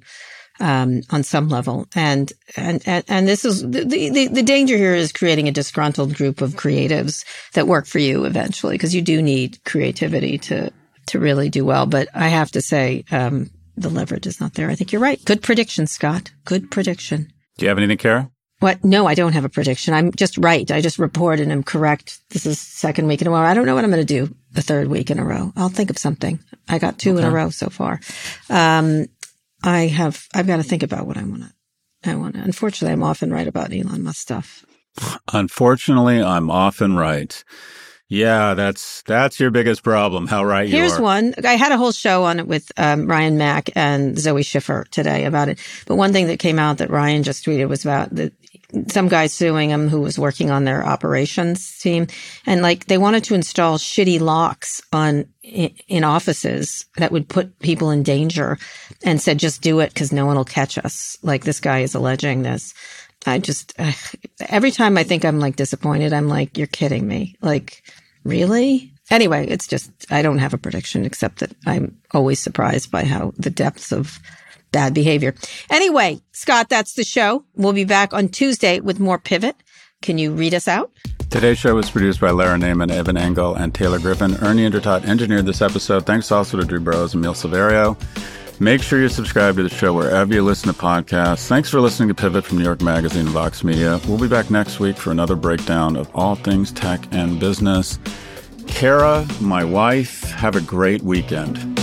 um, 0.59 1.01
on 1.09 1.23
some 1.23 1.47
level. 1.49 1.87
And 1.95 2.31
and 2.55 2.83
and, 2.85 3.03
and 3.07 3.27
this 3.27 3.45
is 3.45 3.61
the, 3.61 3.85
the 3.85 4.27
the 4.27 4.43
danger 4.43 4.77
here 4.77 4.93
is 4.93 5.11
creating 5.11 5.47
a 5.47 5.53
disgruntled 5.53 6.13
group 6.13 6.41
of 6.41 6.53
creatives 6.53 7.25
that 7.53 7.67
work 7.67 7.87
for 7.87 7.99
you 7.99 8.25
eventually, 8.25 8.75
because 8.75 8.93
you 8.93 9.01
do 9.01 9.21
need 9.21 9.63
creativity 9.63 10.37
to 10.39 10.71
to 11.07 11.19
really 11.19 11.49
do 11.49 11.65
well. 11.65 11.85
But 11.85 12.09
I 12.13 12.27
have 12.27 12.51
to 12.51 12.61
say, 12.61 13.05
um, 13.11 13.49
the 13.75 13.89
leverage 13.89 14.27
is 14.27 14.39
not 14.39 14.53
there. 14.53 14.69
I 14.69 14.75
think 14.75 14.91
you're 14.91 15.01
right. 15.01 15.23
Good 15.25 15.41
prediction, 15.41 15.87
Scott. 15.87 16.31
Good 16.45 16.69
prediction. 16.69 17.31
Do 17.57 17.65
you 17.65 17.69
have 17.69 17.77
anything, 17.77 17.97
Kara? 17.97 18.29
What? 18.63 18.81
No, 18.81 19.05
I 19.07 19.13
don't 19.13 19.33
have 19.33 19.43
a 19.43 19.49
prediction. 19.49 19.93
I'm 19.93 20.13
just 20.13 20.37
right. 20.37 20.71
I 20.71 20.79
just 20.79 20.97
report 20.97 21.41
and 21.41 21.51
I'm 21.51 21.63
correct. 21.63 22.21
This 22.29 22.45
is 22.45 22.57
second 22.59 23.07
week 23.07 23.19
in 23.19 23.27
a 23.27 23.29
row. 23.29 23.39
I 23.39 23.53
don't 23.53 23.65
know 23.65 23.75
what 23.75 23.83
I'm 23.83 23.91
going 23.91 24.07
to 24.07 24.27
do 24.27 24.33
the 24.53 24.61
third 24.61 24.87
week 24.87 25.11
in 25.11 25.19
a 25.19 25.25
row. 25.25 25.51
I'll 25.57 25.67
think 25.67 25.89
of 25.89 25.97
something. 25.97 26.39
I 26.69 26.79
got 26.79 26.97
two 26.97 27.17
in 27.17 27.25
a 27.25 27.29
row 27.29 27.49
so 27.49 27.67
far. 27.67 27.99
Um, 28.49 29.07
I 29.63 29.87
have, 29.87 30.29
I've 30.33 30.47
got 30.47 30.57
to 30.57 30.63
think 30.63 30.81
about 30.81 31.05
what 31.05 31.17
I 31.17 31.23
want 31.23 31.43
to, 31.43 32.09
I 32.09 32.15
want 32.15 32.35
to, 32.35 32.41
unfortunately, 32.41 32.93
I'm 32.93 33.03
often 33.03 33.33
right 33.33 33.49
about 33.49 33.73
Elon 33.73 34.01
Musk 34.01 34.21
stuff. 34.21 34.65
Unfortunately, 35.33 36.23
I'm 36.23 36.49
often 36.49 36.95
right. 36.95 37.43
Yeah, 38.07 38.53
that's 38.53 39.01
that's 39.03 39.39
your 39.39 39.49
biggest 39.49 39.81
problem. 39.81 40.27
How 40.27 40.45
right 40.45 40.67
you 40.67 40.77
Here's 40.77 40.99
are. 40.99 41.01
one. 41.01 41.33
I 41.43 41.55
had 41.55 41.71
a 41.71 41.77
whole 41.77 41.91
show 41.91 42.25
on 42.25 42.39
it 42.39 42.47
with 42.47 42.71
um, 42.77 43.07
Ryan 43.07 43.37
Mac 43.37 43.71
and 43.75 44.19
Zoe 44.19 44.43
Schiffer 44.43 44.85
today 44.91 45.25
about 45.25 45.49
it. 45.49 45.59
But 45.87 45.95
one 45.95 46.13
thing 46.13 46.27
that 46.27 46.37
came 46.37 46.59
out 46.59 46.77
that 46.77 46.91
Ryan 46.91 47.23
just 47.23 47.43
tweeted 47.43 47.69
was 47.69 47.83
about 47.83 48.13
the, 48.13 48.31
some 48.87 49.07
guy 49.07 49.27
suing 49.27 49.69
him 49.69 49.87
who 49.87 50.01
was 50.01 50.17
working 50.17 50.49
on 50.49 50.63
their 50.63 50.85
operations 50.85 51.79
team, 51.79 52.07
and 52.45 52.61
like 52.61 52.85
they 52.85 52.97
wanted 52.97 53.23
to 53.25 53.35
install 53.35 53.77
shitty 53.77 54.19
locks 54.19 54.81
on 54.91 55.27
in, 55.43 56.03
offices 56.03 56.85
that 56.97 57.11
would 57.11 57.29
put 57.29 57.59
people 57.59 57.91
in 57.91 58.03
danger, 58.03 58.57
and 59.03 59.21
said 59.21 59.39
just 59.39 59.61
do 59.61 59.79
it 59.79 59.93
because 59.93 60.11
no 60.11 60.25
one 60.25 60.35
will 60.35 60.45
catch 60.45 60.77
us. 60.77 61.17
Like 61.21 61.43
this 61.43 61.59
guy 61.59 61.79
is 61.79 61.95
alleging 61.95 62.41
this. 62.43 62.73
I 63.25 63.39
just 63.39 63.73
uh, 63.79 63.91
every 64.49 64.71
time 64.71 64.97
I 64.97 65.03
think 65.03 65.23
I'm 65.23 65.39
like 65.39 65.55
disappointed, 65.55 66.13
I'm 66.13 66.27
like, 66.27 66.57
you're 66.57 66.67
kidding 66.67 67.07
me. 67.07 67.35
Like, 67.41 67.83
really? 68.23 68.91
Anyway, 69.11 69.47
it's 69.47 69.67
just 69.67 69.91
I 70.09 70.21
don't 70.21 70.39
have 70.39 70.53
a 70.53 70.57
prediction 70.57 71.05
except 71.05 71.39
that 71.39 71.51
I'm 71.65 71.97
always 72.11 72.39
surprised 72.39 72.89
by 72.89 73.05
how 73.05 73.33
the 73.37 73.49
depths 73.49 73.91
of 73.91 74.19
bad 74.73 74.93
behavior. 74.93 75.33
Anyway, 75.69 76.21
Scott, 76.33 76.67
that's 76.67 76.95
the 76.95 77.05
show. 77.05 77.45
We'll 77.55 77.71
be 77.71 77.85
back 77.85 78.13
on 78.13 78.27
Tuesday 78.27 78.81
with 78.81 78.99
more 78.99 79.17
pivot. 79.17 79.55
Can 80.01 80.17
you 80.17 80.33
read 80.33 80.53
us 80.53 80.67
out? 80.67 80.91
Today's 81.29 81.57
show 81.57 81.75
was 81.75 81.89
produced 81.89 82.19
by 82.19 82.31
Lara 82.31 82.57
Naaman, 82.57 82.91
Evan 82.91 83.15
Engel, 83.15 83.55
and 83.55 83.73
Taylor 83.73 83.99
Griffin. 83.99 84.35
Ernie 84.41 84.69
Indradat 84.69 85.05
engineered 85.05 85.45
this 85.45 85.61
episode. 85.61 86.05
Thanks 86.05 86.31
also 86.31 86.59
to 86.59 86.65
Drew 86.65 86.81
Burrows 86.81 87.13
and 87.13 87.23
Emil 87.23 87.33
Silverio. 87.33 87.97
Make 88.59 88.83
sure 88.83 89.01
you 89.01 89.09
subscribe 89.09 89.55
to 89.55 89.63
the 89.63 89.69
show 89.69 89.93
wherever 89.93 90.31
you 90.33 90.43
listen 90.43 90.71
to 90.71 90.79
podcasts. 90.79 91.47
Thanks 91.47 91.69
for 91.69 91.81
listening 91.81 92.09
to 92.09 92.15
Pivot 92.15 92.45
from 92.45 92.59
New 92.59 92.63
York 92.63 92.81
Magazine 92.81 93.21
and 93.21 93.29
Vox 93.29 93.63
Media. 93.63 93.99
We'll 94.07 94.19
be 94.19 94.27
back 94.27 94.51
next 94.51 94.79
week 94.79 94.97
for 94.97 95.11
another 95.11 95.35
breakdown 95.35 95.95
of 95.95 96.09
all 96.13 96.35
things 96.35 96.71
tech 96.71 97.01
and 97.11 97.39
business. 97.39 97.97
Kara, 98.67 99.25
my 99.41 99.63
wife, 99.63 100.21
have 100.31 100.55
a 100.55 100.61
great 100.61 101.01
weekend. 101.01 101.82